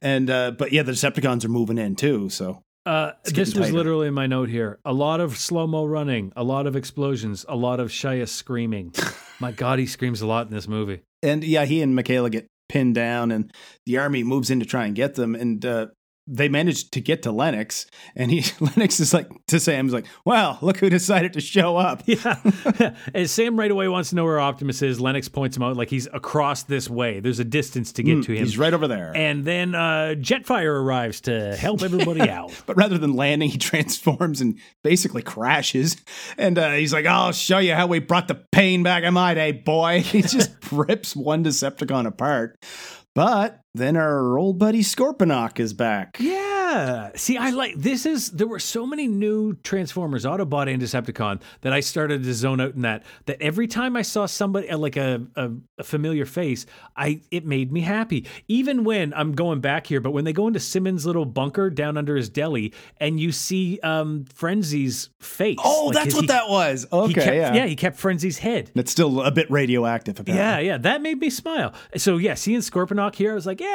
And 0.00 0.30
uh, 0.30 0.52
but 0.52 0.72
yeah, 0.72 0.82
the 0.84 0.92
Decepticons 0.92 1.44
are 1.44 1.48
moving 1.48 1.78
in 1.78 1.96
too. 1.96 2.28
So 2.30 2.62
Uh, 2.86 3.12
this 3.24 3.54
was 3.54 3.66
tighter. 3.66 3.72
literally 3.72 4.08
in 4.08 4.14
my 4.14 4.26
note 4.26 4.48
here. 4.48 4.78
A 4.84 4.92
lot 4.92 5.20
of 5.20 5.36
slow 5.36 5.66
mo 5.66 5.84
running, 5.84 6.32
a 6.36 6.44
lot 6.44 6.66
of 6.66 6.76
explosions, 6.76 7.44
a 7.48 7.56
lot 7.56 7.80
of 7.80 7.88
Shia 7.90 8.26
screaming. 8.28 8.94
my 9.40 9.52
God, 9.52 9.78
he 9.78 9.86
screams 9.86 10.20
a 10.22 10.26
lot 10.26 10.46
in 10.46 10.54
this 10.54 10.66
movie. 10.68 11.02
And 11.22 11.44
yeah, 11.44 11.64
he 11.64 11.82
and 11.82 11.98
Mikaela 11.98 12.30
get 12.30 12.46
pinned 12.68 12.94
down, 12.94 13.30
and 13.30 13.52
the 13.86 13.98
army 13.98 14.22
moves 14.24 14.50
in 14.50 14.60
to 14.60 14.66
try 14.66 14.86
and 14.86 14.94
get 14.94 15.14
them, 15.14 15.34
and 15.34 15.64
uh, 15.64 15.88
they 16.32 16.48
managed 16.48 16.92
to 16.92 17.00
get 17.00 17.22
to 17.24 17.32
Lennox, 17.32 17.86
and 18.14 18.30
he 18.30 18.44
Lennox 18.60 19.00
is 19.00 19.12
like 19.12 19.28
to 19.46 19.58
Sam 19.58 19.80
Sam's 19.80 19.92
like, 19.92 20.06
"Well, 20.24 20.58
look 20.62 20.76
who 20.78 20.90
decided 20.90 21.32
to 21.34 21.40
show 21.40 21.76
up." 21.76 22.02
Yeah. 22.10 22.40
and 23.14 23.30
Sam 23.30 23.58
right 23.58 23.70
away 23.70 23.88
wants 23.88 24.10
to 24.10 24.16
know 24.16 24.24
where 24.24 24.40
Optimus 24.40 24.82
is. 24.82 25.00
Lennox 25.00 25.28
points 25.28 25.56
him 25.56 25.62
out 25.62 25.76
like 25.76 25.88
he's 25.90 26.06
across 26.12 26.64
this 26.64 26.88
way. 26.90 27.20
There's 27.20 27.38
a 27.38 27.44
distance 27.44 27.92
to 27.92 28.02
get 28.02 28.18
Mm, 28.18 28.24
to 28.26 28.32
him. 28.32 28.44
He's 28.44 28.58
right 28.58 28.74
over 28.74 28.86
there. 28.88 29.12
And 29.14 29.44
then 29.44 29.74
uh, 29.74 30.14
Jetfire 30.18 30.82
arrives 30.82 31.20
to 31.22 31.54
help 31.56 31.82
everybody 31.82 32.22
out. 32.28 32.52
but 32.66 32.76
rather 32.76 32.98
than 32.98 33.14
landing, 33.14 33.48
he 33.50 33.58
transforms 33.58 34.40
and 34.40 34.58
basically 34.82 35.22
crashes. 35.22 35.96
And 36.36 36.58
uh, 36.58 36.72
he's 36.72 36.92
like, 36.92 37.06
I'll 37.06 37.32
show 37.32 37.58
you 37.58 37.74
how 37.74 37.86
we 37.86 38.00
brought 38.00 38.28
the 38.28 38.34
pain 38.34 38.82
back 38.82 39.04
in 39.04 39.14
my 39.14 39.34
day, 39.34 39.52
boy. 39.52 40.00
He 40.02 40.22
just 40.22 40.50
rips 40.72 41.14
one 41.16 41.44
Decepticon 41.44 42.06
apart. 42.06 42.58
But 43.14 43.60
then 43.74 43.96
our 43.96 44.38
old 44.38 44.58
buddy 44.58 44.82
Scorponok 44.82 45.58
is 45.58 45.72
back. 45.72 46.16
Yeah. 46.20 46.49
See, 47.16 47.36
I 47.36 47.50
like 47.50 47.74
this 47.76 48.06
is 48.06 48.30
there 48.30 48.46
were 48.46 48.58
so 48.58 48.86
many 48.86 49.06
new 49.08 49.54
Transformers, 49.62 50.24
Autobot 50.24 50.72
and 50.72 50.80
Decepticon, 50.82 51.40
that 51.62 51.72
I 51.72 51.80
started 51.80 52.22
to 52.24 52.34
zone 52.34 52.60
out 52.60 52.74
in 52.74 52.82
that. 52.82 53.02
That 53.26 53.40
every 53.42 53.66
time 53.66 53.96
I 53.96 54.02
saw 54.02 54.26
somebody 54.26 54.68
uh, 54.70 54.78
like 54.78 54.96
a, 54.96 55.22
a, 55.36 55.50
a 55.78 55.84
familiar 55.84 56.26
face, 56.26 56.66
I 56.96 57.20
it 57.30 57.44
made 57.44 57.72
me 57.72 57.80
happy. 57.80 58.26
Even 58.48 58.84
when 58.84 59.12
I'm 59.14 59.32
going 59.32 59.60
back 59.60 59.86
here, 59.86 60.00
but 60.00 60.10
when 60.12 60.24
they 60.24 60.32
go 60.32 60.46
into 60.46 60.60
Simmons' 60.60 61.06
little 61.06 61.24
bunker 61.24 61.70
down 61.70 61.96
under 61.96 62.16
his 62.16 62.28
deli 62.28 62.72
and 62.98 63.18
you 63.20 63.32
see 63.32 63.78
um 63.82 64.24
Frenzy's 64.34 65.10
face. 65.20 65.58
Oh, 65.62 65.86
like 65.86 65.94
that's 65.94 66.04
his- 66.06 66.14
what 66.14 66.22
he- 66.22 66.28
that 66.28 66.48
was. 66.48 66.86
Okay, 66.92 67.08
he 67.08 67.14
kept, 67.14 67.36
yeah. 67.36 67.54
yeah, 67.54 67.66
he 67.66 67.76
kept 67.76 67.98
Frenzy's 67.98 68.38
head. 68.38 68.70
It's 68.74 68.90
still 68.92 69.22
a 69.22 69.30
bit 69.30 69.50
radioactive, 69.50 70.18
apparently. 70.20 70.42
Yeah, 70.44 70.58
yeah, 70.74 70.78
that 70.78 71.02
made 71.02 71.18
me 71.20 71.30
smile. 71.30 71.72
So 71.96 72.16
yeah, 72.16 72.34
seeing 72.34 72.60
Scorponok 72.60 73.14
here, 73.14 73.32
I 73.32 73.34
was 73.34 73.46
like, 73.46 73.60
yay! 73.60 73.66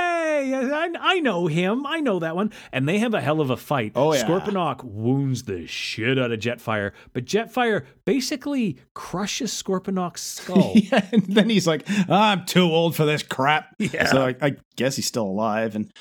I, 0.54 0.89
I 1.00 1.20
know 1.20 1.48
him. 1.48 1.86
I 1.86 2.00
know 2.00 2.20
that 2.20 2.36
one. 2.36 2.52
And 2.72 2.85
they 2.88 3.00
have 3.00 3.14
a 3.14 3.22
hell 3.22 3.42
of 3.42 3.50
a 3.50 3.58
fight. 3.58 3.94
Oh, 3.96 4.14
yeah. 4.14 4.24
Scorponok 4.24 4.84
wounds 4.84 5.44
the 5.44 5.68
shit 5.68 6.20
out 6.20 6.32
of 6.32 6.40
Jetfire, 6.40 6.92
but 7.14 7.26
Jetfire 7.26 7.86
basically 8.06 8.78
crushes 8.94 9.52
Scorponok's 9.52 10.22
skull. 10.22 10.74
yeah, 10.76 11.06
and 11.12 11.24
then 11.26 11.50
he's 11.50 11.68
like, 11.68 11.84
I'm 12.10 12.46
too 12.46 12.64
old 12.64 12.96
for 12.96 13.06
this 13.06 13.24
crap. 13.24 13.76
Yeah. 13.80 14.06
So 14.08 14.26
I, 14.26 14.36
I 14.42 14.56
guess 14.76 14.96
he's 14.96 15.06
still 15.06 15.26
alive. 15.26 15.76
And 15.76 15.92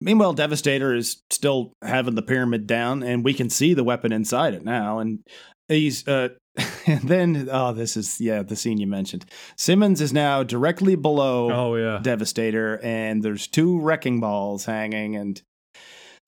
meanwhile, 0.00 0.32
Devastator 0.32 0.94
is 0.94 1.22
still 1.30 1.72
having 1.82 2.14
the 2.14 2.22
pyramid 2.22 2.66
down, 2.66 3.02
and 3.02 3.24
we 3.24 3.34
can 3.34 3.50
see 3.50 3.74
the 3.74 3.84
weapon 3.84 4.12
inside 4.12 4.54
it 4.54 4.64
now. 4.64 4.98
And 4.98 5.20
he's, 5.68 6.06
uh, 6.06 6.30
and 6.86 7.02
then, 7.02 7.48
oh, 7.50 7.72
this 7.72 7.96
is, 7.96 8.20
yeah, 8.20 8.42
the 8.42 8.56
scene 8.56 8.78
you 8.78 8.86
mentioned. 8.86 9.24
Simmons 9.56 10.00
is 10.00 10.12
now 10.12 10.42
directly 10.42 10.96
below 10.96 11.50
Oh 11.52 11.76
yeah. 11.76 12.00
Devastator, 12.02 12.80
and 12.82 13.22
there's 13.22 13.46
two 13.46 13.80
wrecking 13.80 14.20
balls 14.20 14.64
hanging. 14.64 15.16
And 15.16 15.40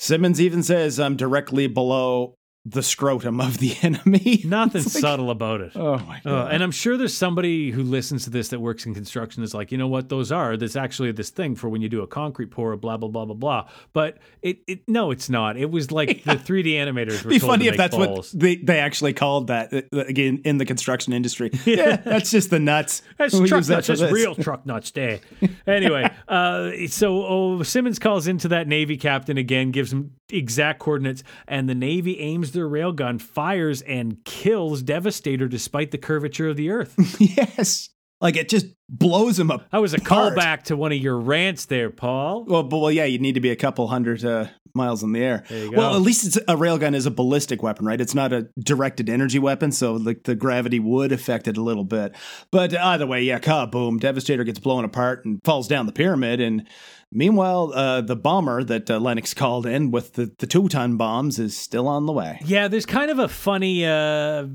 Simmons 0.03 0.41
even 0.41 0.65
says, 0.65 0.99
I'm 0.99 1.15
directly 1.15 1.69
below 1.69 2.35
the 2.65 2.83
scrotum 2.83 3.41
of 3.41 3.59
the 3.59 3.75
enemy. 3.83 4.43
Nothing 4.45 4.83
like- 4.83 4.91
subtle 4.93 5.31
about 5.31 5.61
it. 5.61 5.73
Oh, 5.75 5.99
my 5.99 6.21
God. 6.25 6.33
Uh, 6.33 6.47
and 6.49 6.63
I'm 6.63 6.71
sure 6.71 6.97
there's 6.97 7.17
somebody 7.17 7.71
who 7.73 7.83
listens 7.83 8.25
to 8.25 8.31
this 8.31 8.49
that 8.51 8.61
works 8.61 8.87
in 8.87 8.95
construction 8.95 9.43
is 9.43 9.53
like, 9.53 9.73
you 9.73 9.79
know 9.79 9.89
what, 9.89 10.09
those 10.09 10.31
are. 10.31 10.57
There's 10.57 10.77
actually 10.77 11.11
this 11.13 11.31
thing 11.31 11.57
for 11.57 11.69
when 11.69 11.83
you 11.83 11.89
do 11.89 12.03
a 12.03 12.07
concrete 12.07 12.53
pour, 12.53 12.77
blah 12.77 12.97
blah 12.97 13.09
blah 13.09 13.25
blah 13.25 13.35
blah. 13.35 13.69
But 13.93 14.19
it, 14.43 14.59
it 14.69 14.81
no, 14.89 15.11
it's 15.11 15.29
not. 15.29 15.57
It 15.57 15.71
was 15.73 15.91
like 15.91 16.09
the 16.25 16.33
3D 16.37 16.75
animators 16.75 17.25
were 17.25 17.31
be 17.31 17.41
told 17.41 17.51
funny 17.53 17.67
if 17.67 17.77
that's 17.77 17.97
balls. 17.97 18.33
what 18.33 18.41
they, 18.41 18.57
they 18.57 18.79
actually 18.79 19.13
called 19.15 19.49
that 19.49 19.73
uh, 19.75 19.99
again 20.07 20.43
in 20.45 20.59
the 20.59 20.65
construction 20.65 21.13
industry. 21.13 21.51
Yeah, 21.73 21.97
that's 21.97 22.31
just 22.31 22.51
the 22.51 22.59
nuts. 22.59 23.03
That's 23.19 23.35
We 23.35 23.49
truck 23.49 23.65
that 23.65 23.75
nuts. 23.75 23.87
for 23.87 23.97
That's 23.97 24.13
real 24.13 24.35
truck 24.35 24.67
nuts 24.67 24.91
day. 24.91 25.21
Anyway, 25.67 26.11
uh, 26.29 26.71
so 26.89 27.25
oh, 27.25 27.63
Simmons 27.63 27.99
calls 27.99 28.27
into 28.27 28.49
that 28.49 28.69
Navy 28.69 28.97
captain 28.97 29.39
again, 29.39 29.71
gives 29.71 29.93
him 29.93 30.13
exact 30.31 30.79
coordinates, 30.81 31.23
and 31.49 31.69
the 31.69 31.75
Navy 31.75 32.19
aims 32.21 32.52
their 32.53 32.69
railgun, 32.69 33.21
fires, 33.21 33.83
and 33.83 34.25
kills 34.25 34.83
Devastator 34.83 35.49
despite 35.49 35.91
the 35.91 35.99
curvature 35.99 36.49
of 36.49 36.57
the 36.57 36.71
Earth. 36.71 36.95
yes, 37.21 37.91
like 38.21 38.37
it 38.37 38.49
just 38.49 38.67
blows 38.89 39.39
him 39.39 39.51
up. 39.51 39.69
That 39.71 39.81
was 39.81 39.95
a 39.95 39.99
callback 39.99 40.65
to 40.65 40.77
one 40.77 40.93
of 40.93 40.99
your 40.99 41.19
rants 41.19 41.67
there, 41.67 41.91
Paul. 41.91 42.45
Well, 42.45 42.63
but, 42.63 42.79
well, 42.79 42.93
yeah, 42.93 43.05
you 43.05 43.19
need 43.19 43.35
to 43.35 43.41
be 43.41 43.51
a 43.51 43.57
couple 43.57 43.89
hundred 43.89 44.25
uh, 44.25 44.47
miles 44.75 45.03
in 45.03 45.13
the 45.13 45.23
air. 45.23 45.45
There 45.49 45.65
you 45.65 45.71
go. 45.71 45.77
Well, 45.77 45.97
at 45.97 46.03
least 46.03 46.27
it's 46.27 46.37
a 46.37 46.57
railgun 46.57 46.95
is 46.95 47.07
a 47.07 47.11
ballistic 47.11 47.63
weapon, 47.63 47.85
right? 47.85 48.01
It's 48.01 48.15
not 48.15 48.33
a 48.33 48.49
directed 48.59 49.09
energy 49.09 49.39
weapon, 49.39 49.73
so 49.73 49.95
like 49.95 50.23
the 50.23 50.35
gravity 50.35 50.79
would 50.79 51.11
affect 51.13 51.49
it 51.49 51.57
a 51.57 51.63
little 51.63 51.85
bit. 51.85 52.15
But 52.51 52.75
either 52.77 53.07
way, 53.07 53.23
yeah, 53.23 53.39
kaboom! 53.39 53.99
Devastator 53.99 54.45
gets 54.45 54.61
blown 54.61 54.85
apart 54.85 55.25
and 55.25 55.41
falls 55.45 55.67
down 55.67 55.87
the 55.87 55.93
pyramid. 55.93 56.41
And 56.41 56.69
meanwhile, 57.13 57.73
uh, 57.75 58.01
the 58.01 58.17
bomber 58.17 58.65
that 58.65 58.91
uh, 58.91 58.99
Lennox 58.99 59.35
called 59.35 59.67
in 59.67 59.91
with 59.91 60.15
the, 60.15 60.33
the 60.39 60.47
two 60.47 60.69
ton 60.69 60.97
bombs 60.97 61.39
is 61.39 61.57
still 61.57 61.87
on 61.87 62.07
the 62.07 62.13
way. 62.13 62.41
Yeah, 62.45 62.69
there's 62.69 62.87
kind 62.87 63.11
of 63.11 63.19
a 63.19 63.29
funny 63.29 63.87
uh, 63.87 64.47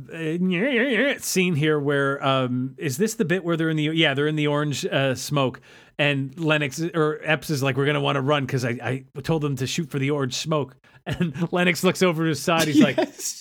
scene 1.20 1.56
here 1.56 1.80
where 1.80 2.26
um, 2.26 2.76
is 2.78 2.98
this 2.98 3.16
the 3.16 3.26
bit 3.26 3.44
where 3.44 3.56
they're 3.56 3.70
in 3.70 3.78
the 3.78 3.84
yeah 3.84 4.14
they're 4.14 4.28
in 4.28 4.36
the 4.36 4.48
orange 4.48 4.86
uh, 4.86 5.16
smoke 5.16 5.62
and 6.00 6.38
Lennox 6.40 6.82
or 6.82 7.20
Epps 7.24 7.50
is 7.50 7.64
like 7.64 7.78
we're 7.78 7.86
gonna 7.86 8.02
want 8.02 8.16
to 8.16 8.22
run 8.22 8.46
because 8.46 8.64
I, 8.66 9.04
I 9.16 9.22
told 9.22 9.42
them 9.42 9.56
to 9.58 9.68
shoot 9.68 9.90
for 9.90 10.00
the 10.00 10.12
orange 10.12 10.36
smoke. 10.36 10.76
And 11.08 11.54
Lennox 11.54 11.86
looks 11.86 12.04
over 12.04 12.24
to 12.24 12.28
his 12.28 12.42
side 12.42 12.68
he's 12.68 12.82
like 12.82 12.98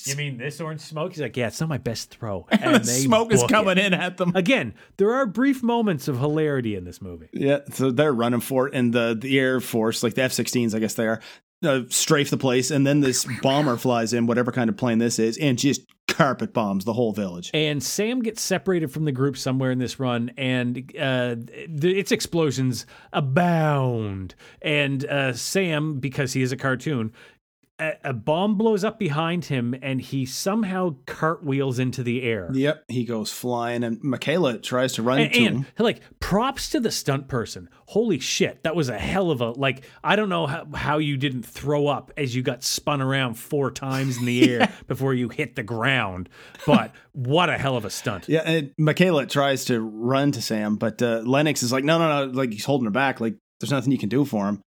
you 0.07 0.15
mean 0.15 0.39
this 0.39 0.61
orange 0.61 0.83
smoke? 0.83 1.11
He's 1.11 1.21
like 1.21 1.37
yeah 1.37 1.49
it's 1.49 1.59
not 1.61 1.69
my 1.69 1.79
best 1.79 2.11
throw. 2.11 2.47
And 2.53 2.77
the 2.77 2.85
smoke 2.85 3.33
is 3.33 3.43
coming 3.43 3.77
it. 3.77 3.87
in 3.87 3.93
at 3.93 4.19
them. 4.19 4.37
again 4.37 4.73
there 4.99 5.13
are 5.13 5.27
brief 5.27 5.65
moments 5.65 6.07
of 6.07 6.17
hilarity 6.21 6.77
in 6.77 6.85
this 6.85 7.03
movie. 7.03 7.29
Yeah, 7.33 7.59
so 7.73 7.91
they're 7.91 8.13
running 8.13 8.39
for 8.39 8.69
it, 8.69 8.75
and 8.75 8.93
the 8.93 9.19
the 9.21 9.37
Air 9.41 9.59
Force, 9.61 10.05
like 10.05 10.15
the 10.15 10.23
F-16s, 10.23 10.77
I 10.77 10.79
guess 10.79 10.95
they 10.95 11.09
are, 11.09 11.21
uh, 11.65 11.81
strafe 11.89 12.31
the 12.31 12.37
place, 12.37 12.71
and 12.71 12.87
then 12.87 13.01
this 13.01 13.27
bomber 13.43 13.77
flies 13.77 14.13
in, 14.13 14.27
whatever 14.29 14.53
kind 14.53 14.71
of 14.71 14.77
plane 14.77 14.99
this 14.99 15.19
is, 15.19 15.37
and 15.37 15.59
just 15.59 15.81
carpet 16.17 16.53
bombs 16.55 16.85
the 16.85 16.95
whole 16.95 17.13
village. 17.13 17.51
and 17.53 17.83
Sam 17.83 18.23
gets 18.23 18.41
separated 18.41 18.91
from 18.91 19.05
the 19.05 19.13
group 19.13 19.37
somewhere 19.37 19.71
in 19.71 19.79
this 19.79 20.01
run, 20.01 20.31
and 20.39 20.79
uh, 20.99 21.37
th- 21.37 21.97
its 21.97 22.11
explosions 22.11 22.87
abound. 23.13 24.35
And 24.63 25.05
uh, 25.07 25.35
Sam, 25.35 26.01
because 26.01 26.33
he 26.33 26.41
is 26.43 26.53
a 26.53 26.57
cartoon, 26.57 27.13
a, 27.79 27.93
a 28.05 28.13
bomb 28.13 28.57
blows 28.57 28.85
up 28.85 28.99
behind 28.99 29.47
him, 29.47 29.75
and 29.83 30.01
he 30.01 30.25
somehow 30.25 30.97
cartwheels 31.07 31.79
into 31.79 32.03
the 32.03 32.23
air. 32.23 32.49
Yep, 32.53 32.85
he 32.89 33.05
goes 33.05 33.31
flying, 33.33 33.85
and 33.85 33.99
Mikaela 34.01 34.63
tries 34.63 34.95
to 34.95 35.03
run 35.03 35.21
And, 35.21 35.33
to 35.33 35.45
and 35.45 35.57
him. 35.65 35.67
like 35.79 36.01
props 36.21 36.71
to 36.71 36.81
the 36.81 36.91
stunt 36.91 37.29
person. 37.29 37.69
Holy 37.89 38.19
shit, 38.19 38.63
that 38.65 38.75
was 38.75 38.89
a 38.89 38.99
hell 38.99 39.31
of 39.31 39.41
a 39.41 39.51
like. 39.51 39.85
I 40.03 40.17
don't 40.17 40.29
know 40.29 40.47
how, 40.47 40.67
how 40.75 40.99
you 40.99 41.17
didn't 41.17 41.43
throw 41.45 41.87
up 41.87 42.13
as 42.17 42.35
you 42.35 42.43
got 42.43 42.63
spun 42.65 43.01
around 43.03 43.35
four 43.35 43.71
times 43.71 44.17
in 44.19 44.25
the 44.25 44.51
air 44.51 44.73
before 44.87 45.15
you 45.15 45.29
hit 45.29 45.57
the 45.57 45.63
ground. 45.63 46.29
But 46.67 46.93
what 47.13 47.51
a 47.51 47.59
hell 47.59 47.77
of 47.77 47.85
a 47.85 47.91
stunt! 47.91 48.29
Yeah, 48.29 48.41
and 48.45 48.73
Mikaela 48.81 49.29
tries 49.29 49.67
to 49.67 49.81
run 49.81 50.33
to 50.33 50.41
Sam, 50.43 50.77
but 50.77 51.03
uh, 51.03 51.23
Lennox 51.25 51.63
is 51.63 51.73
like, 51.73 51.85
no, 51.85 51.99
no, 51.99 52.27
no, 52.27 52.33
like 52.33 52.53
he's 52.53 52.65
holding 52.65 52.87
her 52.87 52.91
back. 52.91 53.21
Like 53.21 53.37
there's 53.61 53.71
nothing 53.71 53.93
you 53.93 53.99
can 53.99 54.09
do 54.09 54.25
for 54.25 54.49
him. 54.49 54.63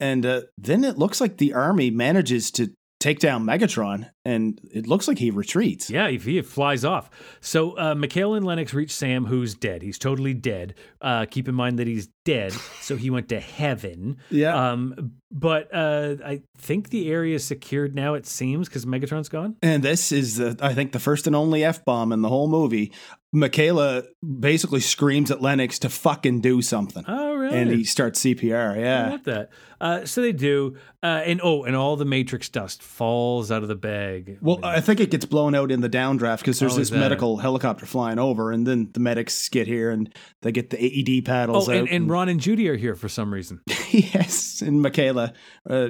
And 0.00 0.24
uh, 0.24 0.42
then 0.56 0.84
it 0.84 0.98
looks 0.98 1.20
like 1.20 1.38
the 1.38 1.54
army 1.54 1.90
manages 1.90 2.50
to 2.52 2.70
take 3.00 3.20
down 3.20 3.44
Megatron, 3.44 4.10
and 4.24 4.60
it 4.72 4.86
looks 4.86 5.06
like 5.06 5.18
he 5.18 5.30
retreats. 5.30 5.88
Yeah, 5.88 6.08
he, 6.08 6.18
he 6.18 6.42
flies 6.42 6.84
off. 6.84 7.10
So 7.40 7.76
uh, 7.76 7.94
Mikaela 7.94 8.38
and 8.38 8.46
Lennox 8.46 8.74
reach 8.74 8.92
Sam, 8.92 9.24
who's 9.26 9.54
dead. 9.54 9.82
He's 9.82 9.98
totally 9.98 10.34
dead. 10.34 10.74
Uh, 11.00 11.26
keep 11.30 11.48
in 11.48 11.54
mind 11.54 11.78
that 11.78 11.86
he's 11.86 12.08
dead, 12.24 12.52
so 12.80 12.96
he 12.96 13.10
went 13.10 13.28
to 13.28 13.40
heaven. 13.40 14.18
Yeah. 14.30 14.72
Um, 14.72 15.12
but 15.30 15.68
uh, 15.72 16.16
I 16.24 16.42
think 16.56 16.90
the 16.90 17.10
area 17.10 17.36
is 17.36 17.44
secured 17.44 17.94
now. 17.94 18.14
It 18.14 18.26
seems 18.26 18.68
because 18.68 18.86
Megatron's 18.86 19.28
gone. 19.28 19.56
And 19.62 19.82
this 19.82 20.10
is, 20.10 20.36
the, 20.36 20.56
I 20.60 20.74
think, 20.74 20.92
the 20.92 20.98
first 20.98 21.26
and 21.26 21.36
only 21.36 21.64
f 21.64 21.84
bomb 21.84 22.12
in 22.12 22.22
the 22.22 22.28
whole 22.28 22.48
movie. 22.48 22.92
Mikaela 23.34 24.04
basically 24.40 24.80
screams 24.80 25.30
at 25.30 25.42
Lennox 25.42 25.78
to 25.80 25.90
fucking 25.90 26.40
do 26.40 26.62
something, 26.62 27.04
Oh, 27.06 27.34
really? 27.34 27.58
and 27.58 27.70
he 27.70 27.84
starts 27.84 28.20
CPR. 28.20 28.72
I 28.76 28.78
Yeah. 28.80 29.10
love 29.10 29.24
that. 29.24 29.50
Uh, 29.80 30.04
so 30.06 30.22
they 30.22 30.32
do, 30.32 30.76
uh, 31.02 31.22
and 31.26 31.38
oh, 31.44 31.64
and 31.64 31.76
all 31.76 31.96
the 31.96 32.06
Matrix 32.06 32.48
dust 32.48 32.82
falls 32.82 33.52
out 33.52 33.62
of 33.62 33.68
the 33.68 33.76
bag. 33.76 34.38
Well, 34.40 34.60
I 34.62 34.80
think 34.80 35.00
it 35.00 35.10
gets 35.10 35.26
blown 35.26 35.54
out 35.54 35.70
in 35.70 35.82
the 35.82 35.90
downdraft 35.90 36.38
because 36.38 36.58
there's 36.58 36.72
Oh, 36.72 36.78
this 36.78 36.88
is 36.88 36.90
that 36.92 36.98
medical 37.00 37.36
helicopter 37.36 37.84
flying 37.84 38.18
over, 38.18 38.50
and 38.50 38.66
then 38.66 38.88
the 38.94 39.00
medics 39.00 39.48
get 39.50 39.66
here 39.66 39.90
and 39.90 40.12
they 40.40 40.50
get 40.50 40.70
the 40.70 40.78
AED 40.82 41.24
paddles 41.26 41.68
oh, 41.68 41.72
out. 41.72 41.78
and, 41.80 41.88
and 41.90 42.10
Ron 42.10 42.30
and 42.30 42.40
Judy 42.40 42.66
are 42.70 42.76
here 42.76 42.94
for 42.94 43.10
some 43.10 43.32
reason. 43.32 43.60
yes, 43.90 44.62
and 44.62 44.82
Mikaela 44.82 45.34
uh, 45.68 45.88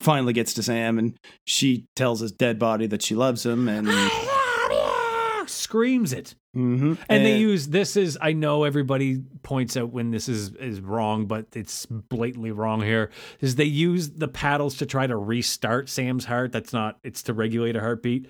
finally 0.00 0.32
gets 0.32 0.54
to 0.54 0.62
Sam, 0.62 0.98
and 0.98 1.14
she 1.44 1.86
tells 1.94 2.20
his 2.20 2.32
dead 2.32 2.58
body 2.58 2.86
that 2.86 3.02
she 3.02 3.14
loves 3.14 3.44
him, 3.44 3.68
and 3.68 3.86
Screams 5.50 6.12
it. 6.12 6.34
Mhm. 6.56 6.98
And 7.08 7.24
they 7.24 7.38
use 7.38 7.68
this 7.68 7.96
is 7.96 8.18
I 8.20 8.32
know 8.32 8.64
everybody 8.64 9.22
points 9.42 9.76
out 9.76 9.92
when 9.92 10.10
this 10.10 10.28
is 10.28 10.54
is 10.54 10.80
wrong, 10.80 11.26
but 11.26 11.46
it's 11.54 11.86
blatantly 11.86 12.50
wrong 12.50 12.82
here. 12.82 13.10
Is 13.40 13.54
they 13.56 13.64
use 13.64 14.10
the 14.10 14.28
paddles 14.28 14.76
to 14.78 14.86
try 14.86 15.06
to 15.06 15.16
restart 15.16 15.88
Sam's 15.88 16.24
heart. 16.24 16.52
That's 16.52 16.72
not 16.72 16.98
it's 17.04 17.22
to 17.24 17.34
regulate 17.34 17.76
a 17.76 17.80
heartbeat. 17.80 18.26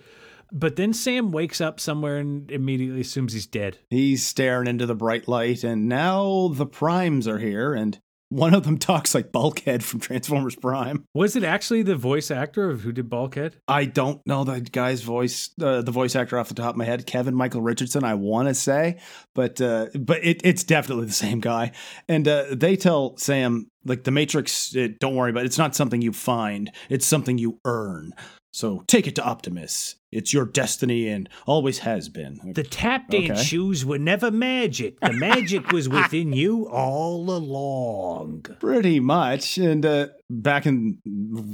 But 0.52 0.76
then 0.76 0.92
Sam 0.92 1.30
wakes 1.30 1.60
up 1.60 1.78
somewhere 1.78 2.18
and 2.18 2.50
immediately 2.50 3.02
assumes 3.02 3.32
he's 3.32 3.46
dead. 3.46 3.78
he's 3.88 4.26
staring 4.26 4.66
into 4.66 4.84
the 4.84 4.96
bright 4.96 5.28
light, 5.28 5.62
and 5.62 5.88
now 5.88 6.48
the 6.48 6.66
primes 6.66 7.28
are 7.28 7.38
here, 7.38 7.72
and 7.72 8.00
one 8.30 8.54
of 8.54 8.62
them 8.62 8.78
talks 8.78 9.14
like 9.14 9.32
Bulkhead 9.32 9.84
from 9.84 10.00
Transformers 10.00 10.56
Prime. 10.56 11.04
Was 11.12 11.36
it 11.36 11.44
actually 11.44 11.82
the 11.82 11.96
voice 11.96 12.30
actor 12.30 12.70
of 12.70 12.80
who 12.80 12.92
did 12.92 13.10
Bulkhead? 13.10 13.56
I 13.68 13.84
don't 13.84 14.24
know 14.26 14.44
the 14.44 14.60
guy's 14.60 15.02
voice, 15.02 15.50
uh, 15.60 15.82
the 15.82 15.90
voice 15.90 16.16
actor 16.16 16.38
off 16.38 16.48
the 16.48 16.54
top 16.54 16.70
of 16.70 16.76
my 16.76 16.84
head, 16.84 17.06
Kevin 17.06 17.34
Michael 17.34 17.60
Richardson. 17.60 18.04
I 18.04 18.14
want 18.14 18.48
to 18.48 18.54
say, 18.54 18.98
but 19.34 19.60
uh, 19.60 19.88
but 19.98 20.24
it, 20.24 20.40
it's 20.44 20.64
definitely 20.64 21.06
the 21.06 21.12
same 21.12 21.40
guy. 21.40 21.72
And 22.08 22.26
uh, 22.26 22.46
they 22.52 22.76
tell 22.76 23.16
Sam 23.16 23.68
like 23.84 24.04
the 24.04 24.12
Matrix. 24.12 24.74
Uh, 24.74 24.88
don't 24.98 25.16
worry 25.16 25.30
about 25.30 25.42
it. 25.42 25.46
It's 25.46 25.58
not 25.58 25.74
something 25.74 26.00
you 26.00 26.12
find. 26.12 26.70
It's 26.88 27.06
something 27.06 27.36
you 27.36 27.58
earn. 27.64 28.12
So 28.52 28.84
take 28.86 29.06
it 29.06 29.16
to 29.16 29.24
Optimus. 29.24 29.96
It's 30.12 30.32
your 30.32 30.44
destiny 30.44 31.08
and 31.08 31.28
always 31.46 31.78
has 31.80 32.08
been. 32.08 32.40
The 32.54 32.62
tap 32.64 33.08
dance 33.10 33.30
Okay. 33.30 33.42
shoes 33.42 33.84
were 33.84 33.98
never 33.98 34.30
magic. 34.30 34.98
The 35.00 35.12
magic 35.12 35.70
was 35.70 35.88
within 35.88 36.32
you 36.40 36.68
all 36.68 37.30
along. 37.30 38.46
Pretty 38.60 38.98
much. 39.00 39.56
And 39.58 39.86
uh, 39.86 40.08
back 40.28 40.66
in 40.66 40.98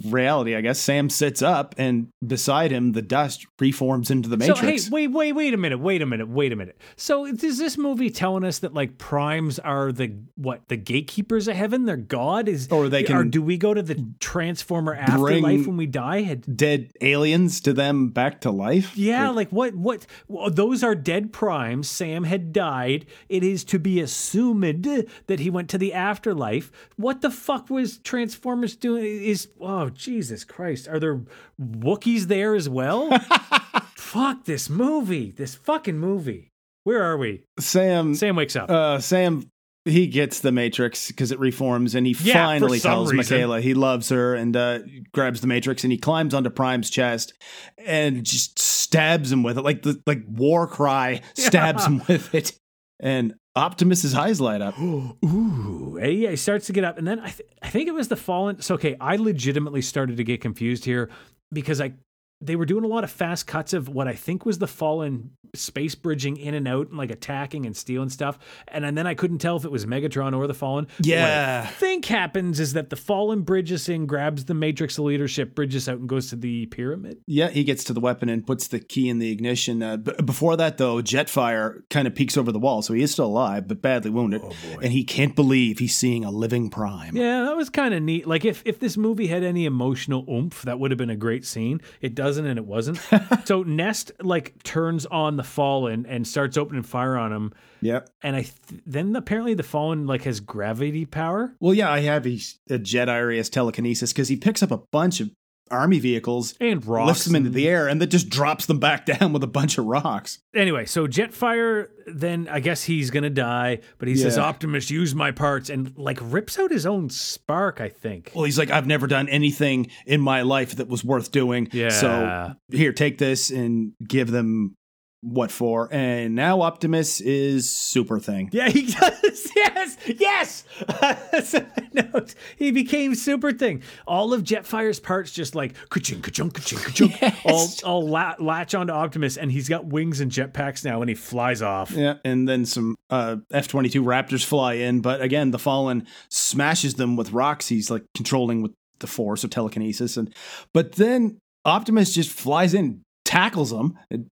reality, 0.07 0.55
I 0.57 0.61
guess 0.61 0.79
Sam 0.79 1.11
sits 1.11 1.43
up, 1.43 1.75
and 1.79 2.09
beside 2.27 2.71
him, 2.71 2.93
the 2.93 3.03
dust 3.03 3.47
reforms 3.61 4.11
into 4.11 4.29
the 4.29 4.37
Matrix. 4.37 4.61
So 4.61 4.67
hey, 4.67 4.79
wait, 4.91 5.09
wait, 5.09 5.33
wait 5.33 5.55
a 5.55 5.57
minute, 5.57 5.79
wait 5.79 6.01
a 6.03 6.07
minute, 6.07 6.29
wait 6.29 6.53
a 6.53 6.57
minute. 6.57 6.81
So 6.97 7.27
is 7.27 7.59
this 7.59 7.77
movie 7.77 8.11
telling 8.11 8.45
us 8.45 8.61
that 8.61 8.73
like 8.75 8.99
primes 8.99 9.59
are 9.59 9.93
the 9.93 10.17
what 10.37 10.69
the 10.69 10.77
gatekeepers 10.77 11.49
of 11.49 11.57
heaven? 11.57 11.85
They're 11.85 11.97
God? 11.97 12.49
Is 12.49 12.69
Or 12.71 12.89
they 12.89 13.03
Or 13.05 13.07
can 13.07 13.31
do 13.31 13.43
we 13.43 13.57
go 13.59 13.75
to 13.75 13.83
the 13.83 14.03
transformer 14.21 14.95
afterlife 14.95 15.67
when 15.67 15.77
we 15.77 15.87
die? 15.87 16.23
Had, 16.23 16.57
Dead 16.57 16.91
aliens 17.01 17.61
to 17.63 17.73
them 17.73 18.09
back 18.09 18.41
to 18.43 18.46
life. 18.51 18.97
yeah, 18.97 19.29
like 19.31 19.51
what? 19.51 19.75
What? 19.75 20.07
well, 20.29 20.51
those 20.51 20.83
are 20.83 20.95
dead 20.95 21.33
primes. 21.33 21.89
Sam 21.89 22.25
had 22.25 22.53
died. 22.53 23.07
It 23.29 23.43
is 23.43 23.65
to 23.65 23.79
be 23.79 24.01
assumed 24.01 25.07
that 25.27 25.41
he 25.41 25.51
went 25.51 25.71
to 25.71 25.79
the 25.79 25.93
afterlife. 25.93 26.71
What 26.97 27.21
the 27.21 27.31
fuck 27.31 27.71
was 27.71 27.99
Transformers 27.99 28.77
doing? 28.77 29.05
Is 29.05 29.49
oh 29.61 29.91
Jesus 29.91 30.45
Christ? 30.45 30.89
Are 30.89 30.99
there 30.99 31.23
Wookiees 31.61 32.25
there 32.25 32.55
as 32.55 32.69
well? 32.69 33.11
fuck 33.97 34.45
this 34.45 34.71
movie. 34.71 35.31
This 35.31 35.55
fucking 35.55 35.99
movie. 35.99 36.53
Where 36.85 37.03
are 37.03 37.17
we? 37.17 37.43
Sam. 37.59 38.15
Sam 38.15 38.37
wakes 38.37 38.55
up. 38.57 38.71
Uh, 38.71 39.01
Sam. 39.01 39.51
He 39.87 40.09
gets 40.09 40.41
the 40.41 40.51
Matrix 40.51 41.07
because 41.09 41.31
it 41.31 41.39
reforms, 41.39 41.95
and 41.95 42.07
he 42.07 42.17
Yeah, 42.21 42.33
finally 42.45 42.81
tells 42.81 43.13
reason. 43.13 43.39
Mikaela 43.39 43.61
he 43.63 43.73
loves 43.73 44.09
her, 44.09 44.35
and 44.35 44.57
uh, 44.57 44.81
grabs 45.13 45.41
the 45.41 45.47
Matrix, 45.47 45.85
and 45.85 45.93
he 45.93 45.99
climbs 45.99 46.35
onto 46.35 46.51
Prime's 46.51 46.91
chest, 46.91 47.33
and 47.79 48.25
just 48.25 48.59
stabs 48.59 49.31
him 49.31 49.43
with 49.43 49.59
it, 49.59 49.63
like 49.63 49.83
the 49.83 50.03
like 50.07 50.23
war 50.29 50.67
cry 50.67 51.21
stabs 51.35 51.87
him 51.87 52.03
with 52.09 52.35
it, 52.35 52.59
and 52.99 53.35
Optimus's 53.55 54.15
eyes 54.15 54.41
light 54.41 54.61
up. 54.61 54.79
Ooh, 54.81 55.99
eh, 56.01 56.09
yeah, 56.09 56.31
he 56.31 56.37
starts 56.37 56.67
to 56.67 56.73
get 56.73 56.85
up, 56.85 56.99
and 56.99 57.07
then 57.07 57.21
I, 57.21 57.31
th- 57.31 57.49
I 57.63 57.69
think 57.69 57.89
it 57.89 57.95
was 57.95 58.09
the 58.09 58.17
fallen. 58.17 58.61
So 58.61 58.75
okay, 58.75 58.97
I 59.01 59.17
legitimately 59.17 59.83
started 59.83 60.17
to 60.17 60.25
get 60.25 60.41
confused 60.41 60.85
here 60.85 61.11
because 61.53 61.81
I 61.81 61.95
they 62.41 62.57
were 62.57 62.67
doing 62.67 62.85
a 62.85 62.89
lot 62.89 63.05
of 63.05 63.11
fast 63.11 63.47
cuts 63.47 63.73
of 63.73 63.89
what 63.89 64.09
I 64.09 64.15
think 64.15 64.45
was 64.45 64.59
the 64.59 64.67
fallen 64.67 65.31
space 65.55 65.95
bridging 65.95 66.37
in 66.37 66.55
and 66.55 66.69
out 66.69 66.89
and 66.89 66.99
like 66.99 67.11
attacking 67.11 67.65
and 67.65 67.77
stealing 67.77 68.11
stuff, 68.11 68.39
and, 68.69 68.85
and 68.85 68.97
then 68.97 69.07
I 69.07 69.15
couldn't 69.15 69.39
tell 69.39 69.57
if 69.57 69.65
it 69.65 69.71
was 69.71 69.87
Megatron 69.87 70.37
or 70.37 70.47
the 70.47 70.55
fallen. 70.55 70.87
Yeah. 71.01 71.61
What 71.61 71.69
I 71.69 71.71
think 71.73 72.05
happens 72.05 72.61
is 72.61 72.75
that 72.75 72.91
the 72.91 72.97
fallen 72.97 73.43
bridges 73.43 73.89
in, 73.89 74.07
grabs 74.07 74.45
the 74.45 74.55
Matrix 74.55 74.99
leadership, 74.99 75.55
bridges 75.55 75.89
out, 75.89 75.99
and 75.99 76.09
goes 76.09 76.31
to 76.31 76.37
the 76.37 76.67
pyramid. 76.67 77.19
Yeah, 77.27 77.49
he 77.49 77.65
gets 77.65 77.85
to 77.85 77.93
the 77.93 78.01
weapon 78.01 78.29
and 78.29 78.47
puts 78.47 78.69
the 78.69 78.81
key 78.81 79.09
in 79.09 79.19
the 79.19 79.31
ignition. 79.31 79.83
Uh, 79.83 79.97
b- 79.97 80.13
before 80.25 80.57
that, 80.57 80.79
though, 80.79 80.97
Jetfire 80.97 81.89
kind 81.91 82.07
of 82.07 82.15
peeks 82.15 82.37
over 82.37 82.53
the 82.53 82.59
wall, 82.59 82.83
so 82.83 82.93
he 82.93 83.03
is 83.03 83.11
still 83.13 83.27
alive, 83.27 83.67
but 83.67 83.81
badly 83.81 84.11
wounded, 84.11 84.43
and 84.83 84.93
he 84.93 85.05
can't 85.05 85.35
believe 85.35 85.79
he's 85.79 85.97
seeing 85.97 86.25
a 86.25 86.31
living 86.31 86.69
Prime. 86.71 87.17
Yeah, 87.17 87.45
that 87.45 87.57
was 87.57 87.71
kind 87.71 87.95
of 87.95 88.03
neat. 88.03 88.27
Like 88.27 88.45
if 88.45 88.63
if 88.67 88.81
this 88.81 88.97
movie 88.97 89.29
had 89.29 89.43
any 89.43 89.65
emotional 89.65 90.25
oomph, 90.29 90.63
that 90.63 90.79
would 90.79 90.91
have 90.91 90.99
been 90.99 91.11
a 91.11 91.17
great 91.17 91.47
scene. 91.47 91.81
It 92.01 92.15
doesn't, 92.27 92.47
and 92.47 92.59
it 92.59 92.67
wasn't. 92.67 92.99
so 93.45 93.63
Nest 93.63 94.13
like 94.21 94.63
turns 94.63 95.07
on 95.07 95.37
the 95.37 95.43
Fallen 95.45 96.07
and 96.07 96.27
starts 96.27 96.57
opening 96.57 96.83
fire 96.83 97.17
on 97.17 97.33
him, 97.33 97.53
Yep. 97.83 98.09
and 98.23 98.37
I 98.37 98.43
th- 98.43 98.83
then 98.87 99.15
apparently 99.17 99.55
the 99.55 99.63
Fallen 99.63 100.07
like 100.07 100.23
has 100.25 100.41
gravity 100.41 101.05
power. 101.07 101.55
Well, 101.61 101.75
yeah, 101.75 101.91
I 101.91 102.01
have 102.01 102.25
his 102.25 102.59
a 102.69 102.79
Jedi 102.79 103.37
has 103.37 103.49
telekinesis 103.49 104.13
because 104.13 104.29
he 104.29 104.37
picks 104.37 104.63
up 104.63 104.71
a 104.71 104.79
bunch 104.79 105.21
of 105.21 105.31
army 105.71 105.99
vehicles, 105.99 106.55
And 106.61 106.85
rocks. 106.87 107.07
lifts 107.07 107.25
them 107.25 107.35
into 107.37 107.51
the 107.51 107.69
air, 107.69 107.89
and 107.89 108.01
then 108.01 108.09
just 108.11 108.29
drops 108.29 108.67
them 108.67 108.79
back 108.79 109.07
down 109.19 109.33
with 109.33 109.43
a 109.43 109.47
bunch 109.49 109.79
of 109.79 109.85
rocks. 109.87 110.39
Anyway, 110.55 110.87
so 110.87 111.07
Jetfire, 111.07 111.89
then 112.07 112.49
I 112.51 112.61
guess 112.61 112.85
he's 112.85 113.11
gonna 113.11 113.31
die, 113.31 113.81
but 113.99 114.09
he 114.09 114.17
says, 114.17 114.39
Optimus, 114.39 114.91
use 114.91 115.15
my 115.15 115.31
parts, 115.33 115.69
and 115.71 115.93
like 115.97 116.19
rips 116.23 116.59
out 116.59 116.71
his 116.71 116.87
own 116.87 117.11
spark, 117.11 117.81
I 117.81 117.89
think. 117.89 118.33
Well, 118.35 118.45
he's 118.45 118.59
like, 118.59 118.71
I've 118.71 118.87
never 118.87 119.07
done 119.07 119.29
anything 119.29 119.89
in 120.07 120.21
my 120.21 120.43
life 120.43 120.77
that 120.77 120.89
was 120.89 121.05
worth 121.05 121.33
doing. 121.33 121.69
Yeah. 121.73 121.89
So 121.91 122.53
here, 122.71 122.93
take 122.93 123.19
this 123.19 123.51
and 123.51 123.93
give 124.07 124.31
them 124.31 124.77
what 125.23 125.51
for. 125.51 125.89
And 125.93 126.35
now 126.35 126.61
Optimus 126.61 127.21
is 127.21 127.71
super 127.71 128.19
thing. 128.21 128.51
Yeah, 128.53 128.69
he 128.69 128.87
does. 128.93 129.51
Yes, 129.57 129.97
yes. 130.07 130.65
He 132.57 132.71
became 132.71 133.15
super 133.15 133.53
thing. 133.53 133.83
All 134.07 134.33
of 134.33 134.43
Jetfire's 134.43 135.01
parts 135.01 135.31
just 135.31 135.55
like 135.55 135.75
ka-ching, 135.91 136.23
ka-chung, 136.23 136.51
ka-ching, 136.51 136.79
ka-chung, 136.79 137.13
all 137.45 137.69
all 137.85 138.09
la- 138.09 138.35
latch 138.39 138.75
onto 138.75 138.93
Optimus, 138.93 139.37
and 139.37 139.51
he's 139.51 139.69
got 139.69 139.87
wings 139.87 140.21
and 140.21 140.31
jetpacks 140.31 140.85
now, 140.85 141.01
and 141.03 141.09
he 141.09 141.15
flies 141.15 141.63
off. 141.63 141.91
Yeah, 141.91 142.15
and 142.25 142.49
then 142.49 142.65
some 142.65 142.97
uh, 143.11 143.37
F 143.53 143.69
twenty 143.69 143.89
two 143.89 144.03
Raptors 144.03 144.45
fly 144.45 144.75
in, 144.75 145.01
but 145.01 145.21
again, 145.21 145.51
the 145.51 145.59
Fallen 145.59 146.07
smashes 146.31 146.95
them 146.95 147.17
with 147.17 147.33
rocks. 147.33 147.69
He's 147.69 147.91
like 147.91 148.05
controlling 148.15 148.63
with 148.63 148.73
the 149.01 149.07
force 149.07 149.45
of 149.45 149.51
telekinesis, 149.51 150.17
and 150.17 150.33
but 150.73 150.93
then 150.93 151.39
Optimus 151.65 152.15
just 152.15 152.31
flies 152.31 152.75
in, 152.75 153.03
tackles 153.27 153.71
them, 153.71 153.99
and, 154.11 154.29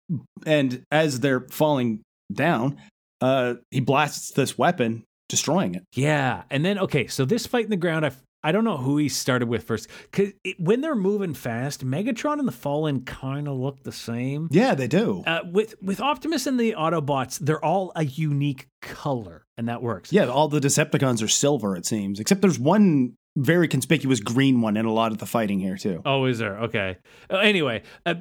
and 0.47 0.84
as 0.90 1.20
they're 1.20 1.47
falling 1.51 2.01
down, 2.32 2.78
uh, 3.20 3.55
he 3.70 3.80
blasts 3.80 4.30
this 4.30 4.57
weapon, 4.57 5.05
destroying 5.28 5.74
it. 5.74 5.82
Yeah, 5.92 6.45
and 6.51 6.64
then 6.64 6.78
okay, 6.78 7.07
so 7.09 7.24
this 7.26 7.47
fight 7.47 7.64
in 7.64 7.70
the 7.70 7.76
ground, 7.76 8.07
I 8.07 8.12
I 8.47 8.53
don't 8.53 8.64
know 8.64 8.76
who 8.76 8.99
he 8.99 9.09
started 9.09 9.49
with 9.49 9.64
first, 9.64 9.88
because 10.11 10.32
when 10.59 10.82
they're 10.82 10.95
moving 10.95 11.32
fast, 11.32 11.84
Megatron 11.84 12.38
and 12.38 12.47
the 12.47 12.53
Fallen 12.53 13.03
kind 13.05 13.49
of 13.49 13.57
look 13.57 13.82
the 13.82 13.92
same. 13.92 14.49
Yeah, 14.51 14.74
they 14.74 14.86
do. 14.86 15.22
Uh, 15.26 15.40
with 15.51 15.74
with 15.82 15.99
Optimus 16.01 16.47
and 16.47 16.61
the 16.61 16.72
Autobots, 16.72 17.38
they're 17.38 17.64
all 17.64 17.90
a 17.97 18.05
unique 18.05 18.68
color, 18.82 19.47
and 19.57 19.68
that 19.68 19.82
works. 19.82 20.12
yeah, 20.12 20.26
all 20.26 20.49
the 20.49 20.61
Decepticons 20.61 21.22
are 21.22 21.28
silver, 21.28 21.74
it 21.74 21.86
seems, 21.86 22.20
except 22.20 22.42
there's 22.42 22.59
one 22.59 23.16
very 23.36 23.66
conspicuous 23.66 24.20
green 24.20 24.61
one 24.61 24.76
in 24.76 24.84
a 24.84 24.92
lot 24.92 25.11
of 25.11 25.18
the 25.18 25.26
fighting 25.26 25.59
here 25.59 25.76
too. 25.76 26.01
Oh, 26.05 26.26
is 26.26 26.38
there? 26.38 26.59
Okay. 26.64 26.99
Uh, 27.30 27.38
anyway, 27.38 27.82
uh, 28.07 28.14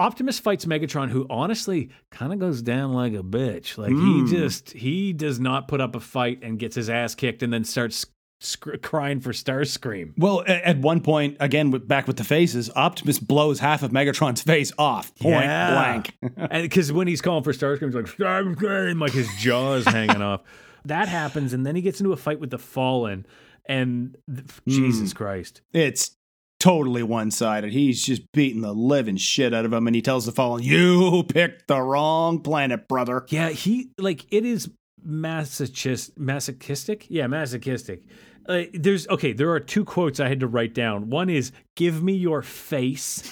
Optimus 0.00 0.38
fights 0.38 0.64
Megatron, 0.64 1.10
who 1.10 1.26
honestly 1.30 1.90
kind 2.10 2.32
of 2.32 2.38
goes 2.38 2.62
down 2.62 2.92
like 2.92 3.12
a 3.12 3.22
bitch. 3.22 3.76
Like 3.78 3.92
Hmm. 3.92 4.24
he 4.26 4.30
just 4.32 4.70
he 4.72 5.12
does 5.12 5.38
not 5.38 5.68
put 5.68 5.80
up 5.80 5.94
a 5.94 6.00
fight 6.00 6.40
and 6.42 6.58
gets 6.58 6.74
his 6.76 6.88
ass 6.90 7.14
kicked, 7.14 7.42
and 7.42 7.52
then 7.52 7.64
starts 7.64 8.06
sc- 8.40 8.80
crying 8.82 9.20
for 9.20 9.32
Starscream. 9.32 10.12
Well, 10.16 10.42
at 10.46 10.78
one 10.78 11.00
point, 11.02 11.36
again, 11.40 11.70
with, 11.70 11.86
back 11.86 12.06
with 12.06 12.16
the 12.16 12.24
faces, 12.24 12.70
Optimus 12.74 13.18
blows 13.18 13.60
half 13.60 13.82
of 13.82 13.90
Megatron's 13.90 14.42
face 14.42 14.72
off, 14.78 15.14
point 15.16 15.44
Yeah. 15.44 15.70
blank. 15.72 16.16
and 16.50 16.62
because 16.62 16.90
when 16.92 17.06
he's 17.06 17.20
calling 17.20 17.44
for 17.44 17.52
Starscream, 17.52 17.86
he's 17.86 17.94
like 17.94 18.06
Starscream, 18.06 19.00
like 19.00 19.12
his 19.12 19.28
jaw 19.38 19.74
is 19.74 19.84
hanging 19.86 20.22
off. 20.22 20.42
That 20.86 21.08
happens, 21.08 21.52
and 21.52 21.66
then 21.66 21.76
he 21.76 21.82
gets 21.82 22.00
into 22.00 22.12
a 22.14 22.16
fight 22.16 22.40
with 22.40 22.48
the 22.48 22.58
Fallen, 22.58 23.26
and 23.66 24.16
th- 24.34 24.46
Jesus 24.66 25.12
Christ, 25.12 25.60
it's 25.74 26.16
totally 26.60 27.02
one 27.02 27.32
sided. 27.32 27.72
He's 27.72 28.04
just 28.04 28.30
beating 28.32 28.60
the 28.60 28.72
living 28.72 29.16
shit 29.16 29.52
out 29.52 29.64
of 29.64 29.72
him, 29.72 29.88
and 29.88 29.96
he 29.96 30.02
tells 30.02 30.26
the 30.26 30.32
Fallen, 30.32 30.62
"You 30.62 31.24
picked 31.28 31.66
the 31.66 31.80
wrong 31.80 32.40
planet, 32.40 32.86
brother." 32.86 33.24
yeah, 33.28 33.50
he 33.50 33.90
like 33.98 34.26
it 34.30 34.44
is 34.44 34.70
masochist, 35.04 36.16
masochistic, 36.16 37.06
yeah, 37.08 37.26
masochistic. 37.26 38.02
Uh, 38.46 38.64
there's 38.72 39.08
okay. 39.08 39.32
There 39.32 39.50
are 39.50 39.60
two 39.60 39.84
quotes 39.84 40.20
I 40.20 40.28
had 40.28 40.40
to 40.40 40.46
write 40.46 40.74
down. 40.74 41.10
One 41.10 41.28
is 41.28 41.50
"Give 41.74 42.02
me 42.02 42.12
your 42.12 42.42
face," 42.42 43.28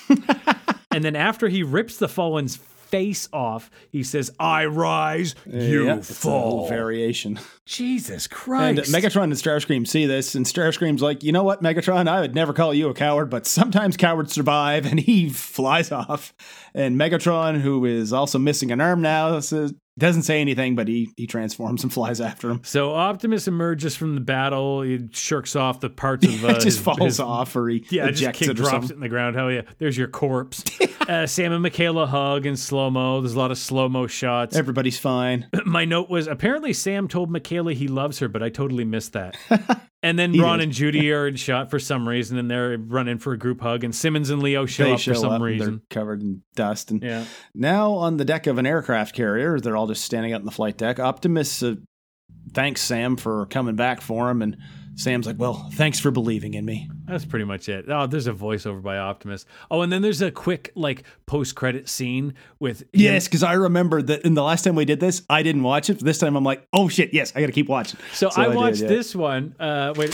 and 0.91 1.05
then 1.05 1.15
after 1.15 1.49
he 1.49 1.63
rips 1.63 1.99
the 1.99 2.09
Fallen's 2.09 2.59
face 2.91 3.29
off, 3.33 3.71
he 3.91 4.03
says, 4.03 4.31
"I 4.39 4.67
rise, 4.67 5.35
you 5.47 5.87
Yeah, 5.87 5.97
it's 5.97 6.11
a 6.11 6.15
fall." 6.15 6.69
variation. 6.69 7.39
Jesus 7.67 8.25
And 8.27 8.31
Christ! 8.33 8.93
Megatron 8.93 9.25
and 9.25 9.33
Starscream 9.35 9.87
see 9.87 10.07
this, 10.07 10.35
and 10.35 10.47
Starscream's 10.47 11.03
like, 11.03 11.23
you 11.23 11.33
know 11.33 11.45
what, 11.45 11.63
Megatron, 11.63 12.09
I 12.09 12.21
would 12.23 12.35
never 12.35 12.53
call 12.53 12.73
you 12.73 12.89
a 12.89 12.95
coward, 12.95 13.29
but 13.29 13.47
sometimes 13.47 13.97
cowards 13.97 14.33
survive, 14.33 14.87
and 14.91 14.99
he 14.99 15.29
flies 15.29 15.93
off. 15.93 16.33
And 16.75 16.99
Megatron, 16.99 17.61
who 17.61 17.85
is 17.85 18.13
also 18.13 18.39
missing 18.39 18.71
an 18.73 18.81
arm 18.81 19.03
now, 19.03 19.39
says, 19.41 19.75
doesn't 19.99 20.23
say 20.23 20.41
anything, 20.41 20.77
but 20.77 20.89
he, 20.89 21.11
he 21.17 21.27
transforms 21.27 21.83
and 21.83 21.93
flies 21.93 22.21
after 22.21 22.51
him. 22.51 22.61
So 22.65 22.95
Optimus 22.95 23.49
emerges 23.49 23.97
from 23.97 24.15
the 24.15 24.21
battle. 24.21 24.83
He 24.83 25.09
shirks 25.13 25.57
off 25.57 25.81
the 25.81 25.91
parts 25.91 26.27
of. 26.27 26.45
Uh, 26.45 26.49
it 26.51 26.53
just 26.55 26.65
his- 26.65 26.79
falls 26.81 26.99
his- 27.01 27.21
off, 27.21 27.55
or 27.57 27.69
he 27.69 27.85
Yeah, 27.91 28.11
just 28.11 28.35
kick 28.35 28.49
it 28.49 28.55
drops 28.55 28.71
something. 28.71 28.91
it 28.91 28.95
in 28.95 29.01
the 29.01 29.09
ground. 29.09 29.37
Hell 29.37 29.51
yeah! 29.51 29.63
There's 29.79 29.97
your 29.99 30.09
corpse. 30.09 30.65
uh, 31.09 31.27
Sam 31.27 31.53
and 31.53 31.65
Mikaela 31.65 32.07
hug 32.09 32.47
in 32.47 32.57
slow 32.57 32.91
mo. 32.91 33.21
There's 33.21 33.35
a 33.35 33.39
lot 33.39 33.51
of 33.51 33.59
slow 33.59 33.89
mo 33.89 34.07
shots. 34.07 34.57
Everybody's 34.57 34.99
fine. 34.99 35.47
My 35.65 35.85
note 35.85 36.09
was 36.09 36.27
apparently 36.27 36.73
Sam 36.73 37.09
told 37.09 37.31
Mikaela 37.31 37.75
he 37.75 37.89
loves 37.89 38.19
her, 38.21 38.29
but 38.29 38.43
I 38.43 38.49
totally 38.49 38.85
missed 38.85 39.13
that. 39.15 39.37
and 40.03 40.19
then 40.19 40.33
He 40.35 40.41
Ron 40.41 40.59
did. 40.59 40.65
and 40.65 40.73
Judy 40.73 41.13
are 41.13 41.27
in 41.29 41.37
shot 41.37 41.71
for 41.71 41.79
some 41.79 42.09
reason, 42.09 42.39
and 42.39 42.51
they're 42.51 42.79
running 42.79 43.19
for 43.19 43.33
a 43.33 43.39
group 43.39 43.61
hug. 43.61 43.83
And 43.85 43.95
Simmons 43.95 44.31
and 44.31 44.43
Leo 44.43 44.65
show 44.67 44.85
they 44.85 44.93
up 44.95 45.01
show 45.01 45.15
for 45.15 45.19
some 45.21 45.33
up, 45.33 45.43
reason. 45.43 45.71
they're 45.91 46.01
covered 46.01 46.23
in 46.23 46.43
dust. 46.55 46.91
And 46.91 47.03
Yeah. 47.03 47.25
now 47.55 47.93
on 47.93 48.17
the 48.17 48.25
deck 48.25 48.47
of 48.47 48.59
an 48.59 48.67
aircraft 48.67 49.15
carrier, 49.15 49.59
they're 49.61 49.77
all 49.77 49.87
just 49.89 50.05
standing 50.05 50.33
out 50.33 50.41
in 50.41 50.47
the 50.47 50.53
flight 50.53 50.77
deck. 50.79 50.99
Optimus 51.01 51.63
uh, 51.63 51.75
thanks 52.55 52.81
Sam 52.81 53.17
for 53.17 53.47
coming 53.47 53.77
back 53.77 54.01
for 54.01 54.31
him, 54.31 54.41
and 54.43 54.57
Sam's 54.99 55.29
like, 55.29 55.39
well, 55.39 55.71
thanks 55.75 56.01
for 56.01 56.11
believing 56.11 56.55
in 56.55 56.65
me. 56.65 56.91
That's 57.07 57.25
pretty 57.25 57.45
much 57.45 57.69
it. 57.69 57.85
Oh, 57.89 58.09
there's 58.09 58.27
a 58.27 58.33
voiceover 58.33 58.83
by 58.83 58.99
Optimus. 58.99 59.47
Oh, 59.71 59.83
and 59.83 59.93
then 59.93 60.03
there's 60.03 60.21
a 60.23 60.33
quick 60.33 60.73
like 60.75 61.05
post 61.25 61.55
credit 61.55 61.89
scene 61.89 62.35
with 62.59 62.81
him- 62.81 62.89
Yes, 62.95 63.29
because 63.29 63.45
I 63.45 63.53
remember 63.53 64.03
that 64.03 64.23
in 64.23 64.35
the 64.35 64.43
last 64.43 64.65
time 64.65 64.75
we 64.75 64.85
did 64.85 64.99
this, 64.99 65.23
I 65.31 65.45
didn't 65.45 65.63
watch 65.63 65.89
it. 65.89 66.01
This 66.01 66.19
time 66.19 66.35
I'm 66.35 66.43
like, 66.43 66.67
oh 66.73 66.89
shit, 66.89 67.15
yes, 67.15 67.33
I 67.37 67.41
got 67.41 67.47
to 67.47 67.53
keep 67.53 67.69
watching. 67.69 68.01
So, 68.13 68.29
I 68.37 68.49
did, 68.49 68.57
watched 68.57 68.83
yeah. 68.83 68.89
this 68.89 69.15
one. 69.15 69.55
Uh, 69.61 69.95
wait, 69.97 70.13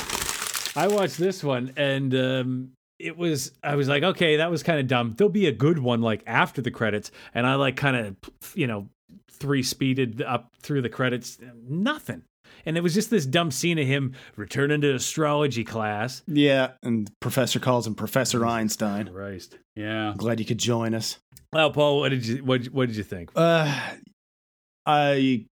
I 0.77 0.87
watched 0.89 1.17
this 1.17 1.43
one, 1.43 1.73
and 1.79 2.15
um, 2.15 2.73
it 2.99 3.17
was. 3.17 3.53
I 3.63 3.77
was 3.77 3.89
like, 3.89 4.03
okay, 4.03 4.37
that 4.37 4.51
was 4.51 4.63
kind 4.63 4.81
of 4.81 4.87
dumb. 4.87 5.15
There'll 5.17 5.31
be 5.33 5.47
a 5.47 5.53
good 5.53 5.79
one 5.79 6.03
like 6.03 6.23
after 6.27 6.61
the 6.61 6.71
credits, 6.71 7.11
and 7.35 7.47
I 7.47 7.55
like 7.55 7.77
kind 7.77 7.97
of, 7.97 8.17
you 8.55 8.67
know, 8.67 8.91
three 9.31 9.63
speeded 9.63 10.21
up 10.21 10.53
through 10.61 10.83
the 10.83 10.91
credits. 10.91 11.39
Nothing, 11.67 12.23
and 12.67 12.77
it 12.77 12.83
was 12.83 12.95
just 12.95 13.11
this 13.11 13.27
dumb 13.27 13.51
scene 13.51 13.79
of 13.79 13.87
him 13.87 14.15
returning 14.37 14.81
to 14.83 14.95
astrology 14.95 15.65
class. 15.65 16.23
Yeah, 16.27 16.73
and 16.83 17.11
Professor 17.21 17.61
calls 17.61 17.87
him 17.87 17.95
Professor 17.95 18.45
Einstein. 18.45 19.09
Christ, 19.09 19.59
yeah. 19.77 20.15
Glad 20.17 20.41
you 20.41 20.47
could 20.47 20.59
join 20.59 20.95
us. 20.95 21.19
Well, 21.53 21.71
Paul, 21.71 22.01
what 22.01 22.09
did 22.11 22.27
you 22.27 22.45
what 22.45 22.65
what 22.67 22.89
did 22.89 22.97
you 22.97 23.05
think? 23.05 23.31
Uh, 23.35 23.93
I 24.87 25.47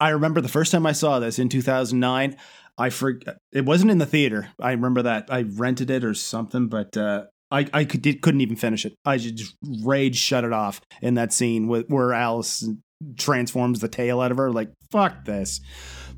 I 0.00 0.10
remember 0.10 0.40
the 0.40 0.48
first 0.48 0.72
time 0.72 0.86
I 0.86 0.92
saw 0.92 1.18
this 1.18 1.38
in 1.38 1.48
2009. 1.48 2.36
I 2.76 2.90
for 2.90 3.20
it 3.52 3.64
wasn't 3.64 3.90
in 3.90 3.98
the 3.98 4.06
theater. 4.06 4.48
I 4.60 4.72
remember 4.72 5.02
that 5.02 5.28
I 5.30 5.42
rented 5.42 5.90
it 5.90 6.04
or 6.04 6.14
something, 6.14 6.68
but 6.68 6.96
uh, 6.96 7.24
I 7.50 7.66
I 7.72 7.84
could, 7.84 8.02
couldn't 8.20 8.40
even 8.40 8.56
finish 8.56 8.84
it. 8.84 8.94
I 9.04 9.16
just 9.18 9.56
rage 9.82 10.16
shut 10.16 10.44
it 10.44 10.52
off 10.52 10.80
in 11.00 11.14
that 11.14 11.32
scene 11.32 11.68
with, 11.68 11.88
where 11.88 12.12
Alice 12.12 12.68
transforms 13.16 13.80
the 13.80 13.88
tail 13.88 14.20
out 14.20 14.32
of 14.32 14.38
her. 14.38 14.50
Like 14.50 14.70
fuck 14.90 15.24
this. 15.24 15.60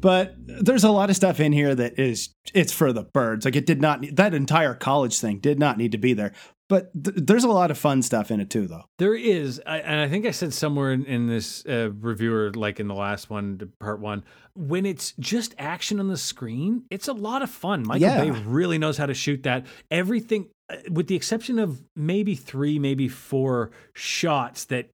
But 0.01 0.34
there's 0.38 0.84
a 0.84 0.90
lot 0.90 1.11
of 1.11 1.16
stuff 1.16 1.40
in 1.40 1.53
here 1.53 1.74
that 1.74 1.99
is 1.99 2.30
it's 2.55 2.72
for 2.72 2.92
the 2.92 3.03
birds. 3.03 3.44
Like 3.44 3.57
it 3.57 3.66
did 3.66 3.80
not 3.80 4.05
that 4.16 4.34
entire 4.34 4.74
college 4.74 5.18
thing 5.18 5.38
did 5.38 5.59
not 5.59 5.78
need 5.78 5.92
to 5.92 5.99
be 5.99 6.12
there. 6.12 6.32
But 6.68 6.90
th- 7.05 7.16
there's 7.16 7.44
a 7.44 7.49
lot 7.49 7.70
of 7.70 7.78
fun 7.78 8.03
stuff 8.03 8.30
in 8.32 8.40
it 8.40 8.51
too, 8.51 8.66
though. 8.66 8.82
There 8.99 9.14
is, 9.14 9.62
I, 9.64 9.78
and 9.78 10.01
I 10.01 10.09
think 10.09 10.26
I 10.26 10.32
said 10.32 10.53
somewhere 10.53 10.92
in, 10.92 11.05
in 11.05 11.28
this 11.28 11.64
uh, 11.64 11.90
reviewer, 12.01 12.51
like 12.55 12.80
in 12.80 12.88
the 12.88 12.94
last 12.94 13.30
one, 13.30 13.70
part 13.78 14.01
one, 14.01 14.24
when 14.57 14.84
it's 14.84 15.12
just 15.20 15.55
action 15.59 16.01
on 16.01 16.09
the 16.09 16.16
screen, 16.16 16.82
it's 16.90 17.07
a 17.07 17.12
lot 17.12 17.42
of 17.42 17.51
fun. 17.51 17.86
Michael 17.86 18.09
Yeah. 18.09 18.24
Bay 18.24 18.30
really 18.30 18.78
knows 18.78 18.97
how 18.97 19.07
to 19.07 19.14
shoot 19.14 19.44
that. 19.44 19.64
Everything, 19.92 20.49
uh, 20.68 20.74
with 20.90 21.07
the 21.07 21.14
exception 21.14 21.61
of 21.61 21.84
maybe 21.94 22.34
three, 22.34 22.80
maybe 22.80 23.07
four 23.07 23.70
shots 23.94 24.64
that 24.64 24.88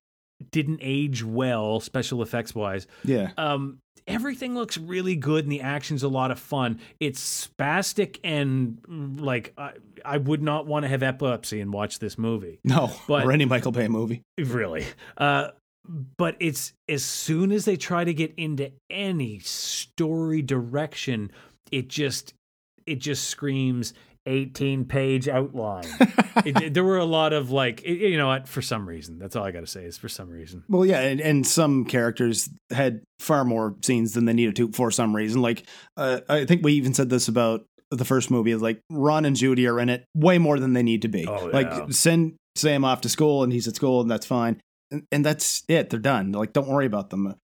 didn't 0.51 0.81
age 0.83 1.25
well, 1.25 1.81
special 1.81 2.21
effects 2.21 2.55
wise. 2.55 2.87
Yeah. 3.03 3.31
Um, 3.39 3.79
everything 4.07 4.55
looks 4.55 4.77
really 4.79 5.17
good 5.17 5.45
and 5.45 5.53
the 5.53 5.61
action's 5.61 6.03
a 6.03 6.09
lot 6.09 6.31
of 6.31 6.39
fun. 6.39 6.81
It's 7.01 7.47
spastic 7.49 8.19
and 8.25 8.79
mm, 8.89 9.21
like 9.21 9.53
I, 9.57 9.73
I 10.05 10.19
would 10.19 10.43
not 10.43 10.67
want 10.67 10.85
to 10.85 10.89
have 10.89 11.03
epilepsy 11.03 11.61
and 11.61 11.73
watch 11.73 11.99
this 11.99 12.19
movie. 12.19 12.59
No, 12.65 12.91
But- 13.07 13.25
or 13.25 13.33
any 13.33 13.45
Michael 13.45 13.73
Bay 13.73 13.89
movie. 13.89 14.23
Really. 14.39 14.85
Uh, 15.17 15.49
but 16.17 16.37
it's 16.39 16.73
as 16.89 17.05
soon 17.05 17.51
as 17.53 17.65
they 17.65 17.77
try 17.77 18.05
to 18.05 18.15
get 18.15 18.33
into 18.37 18.71
any 18.89 19.41
story 19.41 20.43
direction, 20.43 21.33
it 21.71 21.89
just 21.89 22.35
it 22.87 22.97
just 23.01 23.29
screams 23.29 23.95
18 24.27 24.85
page 24.85 25.29
outline. 25.29 25.85
it, 26.45 26.75
there 26.75 26.85
were 26.85 26.99
a 26.99 27.05
lot 27.05 27.33
of 27.33 27.51
like 27.51 27.83
it- 27.83 27.99
you 28.11 28.17
know 28.17 28.29
what 28.29 28.49
for 28.49 28.63
some 28.63 28.89
reason. 28.89 29.19
That's 29.19 29.37
all 29.37 29.45
I 29.45 29.51
got 29.51 29.61
to 29.61 29.67
say 29.67 29.85
is 29.85 29.97
for 29.99 30.09
some 30.09 30.31
reason. 30.31 30.65
Well, 30.69 30.87
yeah, 30.87 31.01
and, 31.01 31.21
and 31.21 31.47
some 31.47 31.85
characters 31.85 32.49
had 32.71 33.03
far 33.19 33.45
more 33.45 33.77
scenes 33.83 34.15
than 34.15 34.25
they 34.25 34.33
needed 34.33 34.57
to 34.57 34.73
for 34.73 34.91
some 34.91 35.15
reason. 35.15 35.43
Like, 35.43 35.65
uh, 35.97 36.21
I 36.29 36.45
think 36.45 36.65
we 36.65 36.75
even 36.75 36.95
said 36.95 37.11
this 37.11 37.29
about 37.29 37.65
the 37.91 38.05
first 38.05 38.31
movie. 38.31 38.55
Like, 38.55 38.81
Ron 38.91 39.25
and 39.25 39.37
Judy 39.37 39.67
are 39.67 39.79
in 39.79 39.89
it 39.89 40.05
way 40.15 40.39
more 40.39 40.59
than 40.59 40.73
they 40.73 40.83
need 40.83 41.03
to 41.03 41.09
be. 41.09 41.27
Oh, 41.27 41.49
yeah. 41.49 41.53
Like, 41.53 41.93
send 41.93 42.35
Sam 42.57 42.85
off 42.85 43.03
to 43.03 43.09
school, 43.09 43.43
and 43.43 43.53
he's 43.53 43.69
at 43.69 43.77
school, 43.77 44.01
and 44.01 44.11
that's 44.11 44.27
fine. 44.27 44.61
And, 44.91 45.05
and 45.13 45.25
that's 45.25 45.63
it. 45.69 45.91
They're 45.91 45.99
done. 46.01 46.33
Like, 46.33 46.53
don't 46.53 46.69
worry 46.69 46.87
about 46.87 47.11
them. 47.11 47.35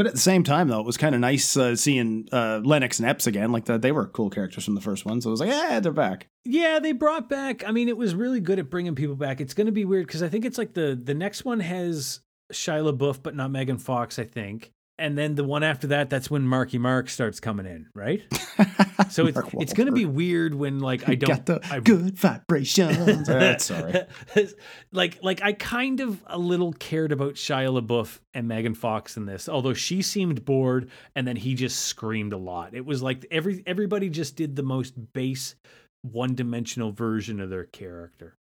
But 0.00 0.06
at 0.06 0.14
the 0.14 0.18
same 0.18 0.44
time, 0.44 0.68
though, 0.68 0.80
it 0.80 0.86
was 0.86 0.96
kind 0.96 1.14
of 1.14 1.20
nice 1.20 1.54
uh, 1.58 1.76
seeing 1.76 2.26
uh, 2.32 2.62
Lennox 2.64 3.00
and 3.00 3.06
Epps 3.06 3.26
again. 3.26 3.52
Like, 3.52 3.66
the, 3.66 3.76
they 3.76 3.92
were 3.92 4.06
cool 4.06 4.30
characters 4.30 4.64
from 4.64 4.74
the 4.74 4.80
first 4.80 5.04
one. 5.04 5.20
So 5.20 5.28
it 5.28 5.32
was 5.32 5.40
like, 5.40 5.50
yeah, 5.50 5.78
they're 5.78 5.92
back. 5.92 6.28
Yeah, 6.46 6.78
they 6.78 6.92
brought 6.92 7.28
back. 7.28 7.68
I 7.68 7.70
mean, 7.70 7.86
it 7.86 7.98
was 7.98 8.14
really 8.14 8.40
good 8.40 8.58
at 8.58 8.70
bringing 8.70 8.94
people 8.94 9.14
back. 9.14 9.42
It's 9.42 9.52
going 9.52 9.66
to 9.66 9.72
be 9.72 9.84
weird 9.84 10.06
because 10.06 10.22
I 10.22 10.30
think 10.30 10.46
it's 10.46 10.56
like 10.56 10.72
the 10.72 10.98
the 10.98 11.12
next 11.12 11.44
one 11.44 11.60
has 11.60 12.20
Shia 12.50 12.90
LaBeouf, 12.90 13.22
but 13.22 13.36
not 13.36 13.50
Megan 13.50 13.76
Fox. 13.76 14.18
I 14.18 14.24
think, 14.24 14.72
and 15.00 15.16
then 15.16 15.34
the 15.34 15.44
one 15.44 15.62
after 15.62 15.88
that, 15.88 16.10
that's 16.10 16.30
when 16.30 16.46
Marky 16.46 16.78
Mark 16.78 17.08
starts 17.08 17.40
coming 17.40 17.66
in, 17.66 17.88
right? 17.94 18.22
So 19.08 19.26
it's 19.26 19.34
Mark 19.34 19.54
it's 19.54 19.72
going 19.72 19.86
to 19.86 19.92
be 19.92 20.04
weird 20.04 20.54
when 20.54 20.78
like 20.78 21.08
I 21.08 21.14
don't 21.14 21.30
Got 21.30 21.46
the 21.46 21.74
I, 21.74 21.80
good 21.80 22.16
vibrations. 22.16 23.28
Uh, 23.30 23.58
sorry. 23.58 24.02
like 24.92 25.18
like 25.22 25.42
I 25.42 25.52
kind 25.52 26.00
of 26.00 26.22
a 26.26 26.38
little 26.38 26.72
cared 26.74 27.10
about 27.10 27.34
Shia 27.34 27.80
LaBeouf 27.80 28.18
and 28.34 28.46
Megan 28.46 28.74
Fox 28.74 29.16
in 29.16 29.24
this, 29.26 29.48
although 29.48 29.72
she 29.72 30.02
seemed 30.02 30.44
bored 30.44 30.90
and 31.16 31.26
then 31.26 31.36
he 31.36 31.54
just 31.54 31.80
screamed 31.86 32.32
a 32.32 32.36
lot. 32.36 32.74
It 32.74 32.84
was 32.84 33.02
like 33.02 33.26
every 33.30 33.62
everybody 33.66 34.10
just 34.10 34.36
did 34.36 34.54
the 34.54 34.62
most 34.62 34.94
base 35.12 35.56
one-dimensional 36.02 36.92
version 36.92 37.40
of 37.40 37.50
their 37.50 37.64
character. 37.64 38.36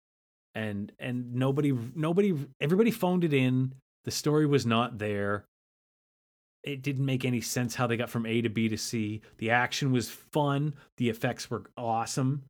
And 0.55 0.93
and 0.99 1.35
nobody 1.35 1.73
nobody 1.95 2.35
everybody 2.61 2.91
phoned 2.91 3.25
it 3.25 3.33
in. 3.33 3.75
The 4.05 4.11
story 4.11 4.47
was 4.47 4.67
not 4.67 4.99
there. 4.99 5.45
It 6.65 6.83
didn't 6.83 7.07
make 7.07 7.25
any 7.25 7.41
sense 7.41 7.75
how 7.75 7.87
they 7.87 7.97
got 7.97 8.11
from 8.11 8.27
A 8.27 8.43
to 8.43 8.49
B 8.49 8.69
to 8.69 8.77
C. 8.77 9.23
The 9.39 9.51
action 9.51 9.93
was 9.93 10.11
fun. 10.11 10.75
The 10.97 11.09
effects 11.09 11.51
were 11.51 11.65
awesome. 11.77 12.45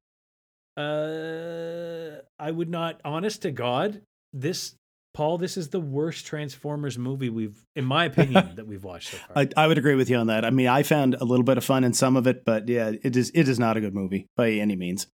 Uh, 0.76 2.22
I 2.38 2.50
would 2.50 2.70
not, 2.70 3.00
honest 3.04 3.42
to 3.42 3.50
God, 3.50 4.02
this 4.32 4.74
Paul, 5.14 5.38
this 5.38 5.56
is 5.56 5.70
the 5.70 5.80
worst 5.80 6.26
Transformers 6.26 6.96
movie 6.96 7.28
we've, 7.28 7.64
in 7.74 7.84
my 7.84 8.04
opinion, 8.04 8.52
that 8.54 8.68
we've 8.68 8.84
watched 8.84 9.10
so 9.10 9.16
far. 9.16 9.38
I, 9.38 9.48
I 9.56 9.66
would 9.66 9.78
agree 9.78 9.96
with 9.96 10.08
you 10.08 10.16
on 10.16 10.28
that. 10.28 10.44
I 10.44 10.50
mean, 10.50 10.68
I 10.68 10.84
found 10.84 11.14
a 11.14 11.24
little 11.24 11.42
bit 11.42 11.58
of 11.58 11.64
fun 11.64 11.82
in 11.82 11.92
some 11.92 12.16
of 12.16 12.26
it, 12.28 12.44
but 12.44 12.68
yeah, 12.68 12.92
it 13.02 13.16
is 13.16 13.32
it 13.34 13.48
is 13.48 13.58
not 13.58 13.76
a 13.76 13.80
good 13.80 13.94
movie 13.94 14.26
by 14.36 14.50
any 14.52 14.76
means. 14.76 15.08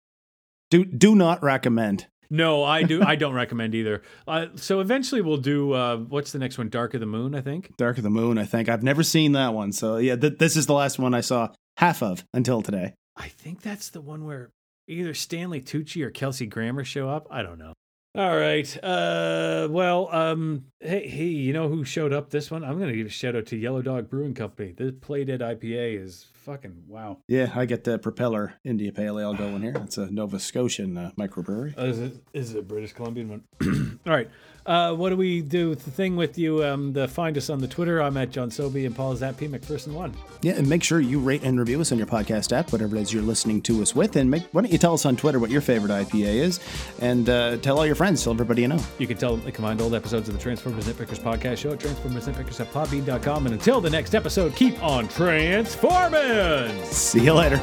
Do 0.71 0.85
do 0.85 1.15
not 1.15 1.43
recommend. 1.43 2.07
No, 2.31 2.63
I 2.63 2.83
do. 2.83 3.03
I 3.03 3.15
don't 3.15 3.33
recommend 3.33 3.75
either. 3.75 4.01
Uh, 4.27 4.47
so 4.55 4.79
eventually 4.79 5.21
we'll 5.21 5.37
do. 5.37 5.73
Uh, 5.73 5.97
what's 5.97 6.31
the 6.31 6.39
next 6.39 6.57
one? 6.57 6.69
Dark 6.69 6.93
of 6.95 6.99
the 6.99 7.05
Moon, 7.05 7.35
I 7.35 7.41
think. 7.41 7.75
Dark 7.77 7.97
of 7.97 8.03
the 8.03 8.09
Moon. 8.09 8.37
I 8.37 8.45
think 8.45 8.69
I've 8.69 8.81
never 8.81 9.03
seen 9.03 9.33
that 9.33 9.53
one, 9.53 9.71
so 9.71 9.97
yeah, 9.97 10.15
th- 10.15 10.39
this 10.39 10.55
is 10.55 10.65
the 10.65 10.73
last 10.73 10.97
one 10.97 11.13
I 11.13 11.21
saw 11.21 11.49
half 11.77 12.01
of 12.01 12.25
until 12.33 12.61
today. 12.61 12.93
I 13.17 13.27
think 13.27 13.61
that's 13.61 13.89
the 13.89 14.01
one 14.01 14.25
where 14.25 14.49
either 14.87 15.13
Stanley 15.13 15.61
Tucci 15.61 16.01
or 16.03 16.09
Kelsey 16.09 16.47
Grammer 16.47 16.83
show 16.83 17.09
up. 17.09 17.27
I 17.29 17.43
don't 17.43 17.59
know. 17.59 17.73
All 18.13 18.35
right. 18.35 18.83
Uh, 18.83 19.69
well, 19.71 20.09
um, 20.11 20.65
hey, 20.81 21.07
hey, 21.07 21.23
you 21.27 21.53
know 21.53 21.69
who 21.69 21.85
showed 21.85 22.11
up 22.11 22.29
this 22.29 22.51
one? 22.51 22.61
I'm 22.61 22.77
gonna 22.77 22.93
give 22.93 23.07
a 23.07 23.09
shout 23.09 23.37
out 23.37 23.45
to 23.47 23.57
Yellow 23.57 23.81
Dog 23.81 24.09
Brewing 24.09 24.33
Company. 24.33 24.73
This 24.75 24.91
Play 24.99 25.23
Dead 25.23 25.39
IPA 25.39 26.03
is 26.03 26.25
fucking 26.33 26.83
wow. 26.89 27.19
Yeah, 27.29 27.53
I 27.55 27.63
get 27.63 27.85
the 27.85 27.97
Propeller 27.99 28.55
India 28.65 28.91
Pale 28.91 29.17
Ale 29.17 29.33
going 29.33 29.61
here. 29.61 29.75
It's 29.77 29.97
a 29.97 30.11
Nova 30.11 30.39
Scotian 30.39 30.97
uh, 30.97 31.11
microbrewery. 31.17 31.77
Uh, 31.77 31.85
is 31.85 31.99
it 31.99 32.13
is 32.33 32.53
it 32.53 32.59
a 32.59 32.61
British 32.63 32.91
Columbian 32.91 33.29
one? 33.29 33.43
All 34.05 34.13
right. 34.13 34.29
Uh, 34.65 34.93
what 34.93 35.09
do 35.09 35.17
we 35.17 35.41
do 35.41 35.69
with 35.69 35.83
the 35.83 35.91
thing 35.91 36.15
with 36.15 36.37
you? 36.37 36.63
Um, 36.63 36.93
the 36.93 37.07
find 37.07 37.37
us 37.37 37.49
on 37.49 37.59
the 37.59 37.67
Twitter. 37.67 38.01
I'm 38.01 38.15
at 38.17 38.31
John 38.31 38.51
Sobey 38.51 38.85
and 38.85 38.95
Paul 38.95 39.11
is 39.13 39.23
at 39.23 39.37
P 39.37 39.47
McPherson 39.47 39.93
one. 39.93 40.13
Yeah, 40.41 40.53
and 40.53 40.67
make 40.67 40.83
sure 40.83 40.99
you 40.99 41.19
rate 41.19 41.43
and 41.43 41.59
review 41.59 41.81
us 41.81 41.91
on 41.91 41.97
your 41.97 42.07
podcast 42.07 42.51
app, 42.55 42.71
whatever 42.71 42.95
it 42.95 43.01
is 43.01 43.13
you're 43.13 43.23
listening 43.23 43.61
to 43.63 43.81
us 43.81 43.95
with. 43.95 44.15
And 44.15 44.29
make, 44.29 44.43
why 44.51 44.61
don't 44.61 44.71
you 44.71 44.77
tell 44.77 44.93
us 44.93 45.05
on 45.05 45.15
Twitter 45.15 45.39
what 45.39 45.49
your 45.49 45.61
favorite 45.61 45.91
IPA 45.91 46.35
is, 46.35 46.59
and 46.99 47.29
uh, 47.29 47.57
tell 47.57 47.77
all 47.77 47.85
your 47.85 47.95
friends, 47.95 48.23
tell 48.23 48.33
everybody 48.33 48.61
you 48.61 48.67
know. 48.67 48.79
You 48.97 49.07
can 49.07 49.17
tell 49.17 49.37
they 49.37 49.51
combined 49.51 49.81
old 49.81 49.93
episodes 49.95 50.27
of 50.29 50.35
the 50.35 50.41
Transformers 50.41 50.85
Nitpickers 50.85 51.19
podcast 51.19 51.57
show 51.57 51.71
at 51.73 51.79
Transformers 51.79 52.27
Nitpickers 52.27 52.59
at 52.59 52.71
Podbean.com. 52.71 53.45
And 53.45 53.53
until 53.53 53.81
the 53.81 53.89
next 53.89 54.15
episode, 54.15 54.55
keep 54.55 54.81
on 54.83 55.07
transforming. 55.07 56.83
See 56.85 57.23
you 57.23 57.33
later. 57.33 57.59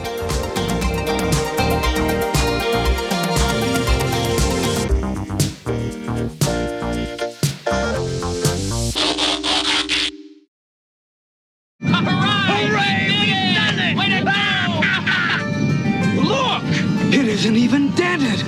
Look! 16.22 16.64
It 17.12 17.26
isn't 17.28 17.56
even 17.56 17.90
dented! 17.92 18.42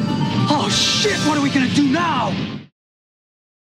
Oh 0.52 0.68
shit, 0.70 1.18
what 1.26 1.36
we 1.42 1.48
do 1.48 1.49
now? 1.49 1.49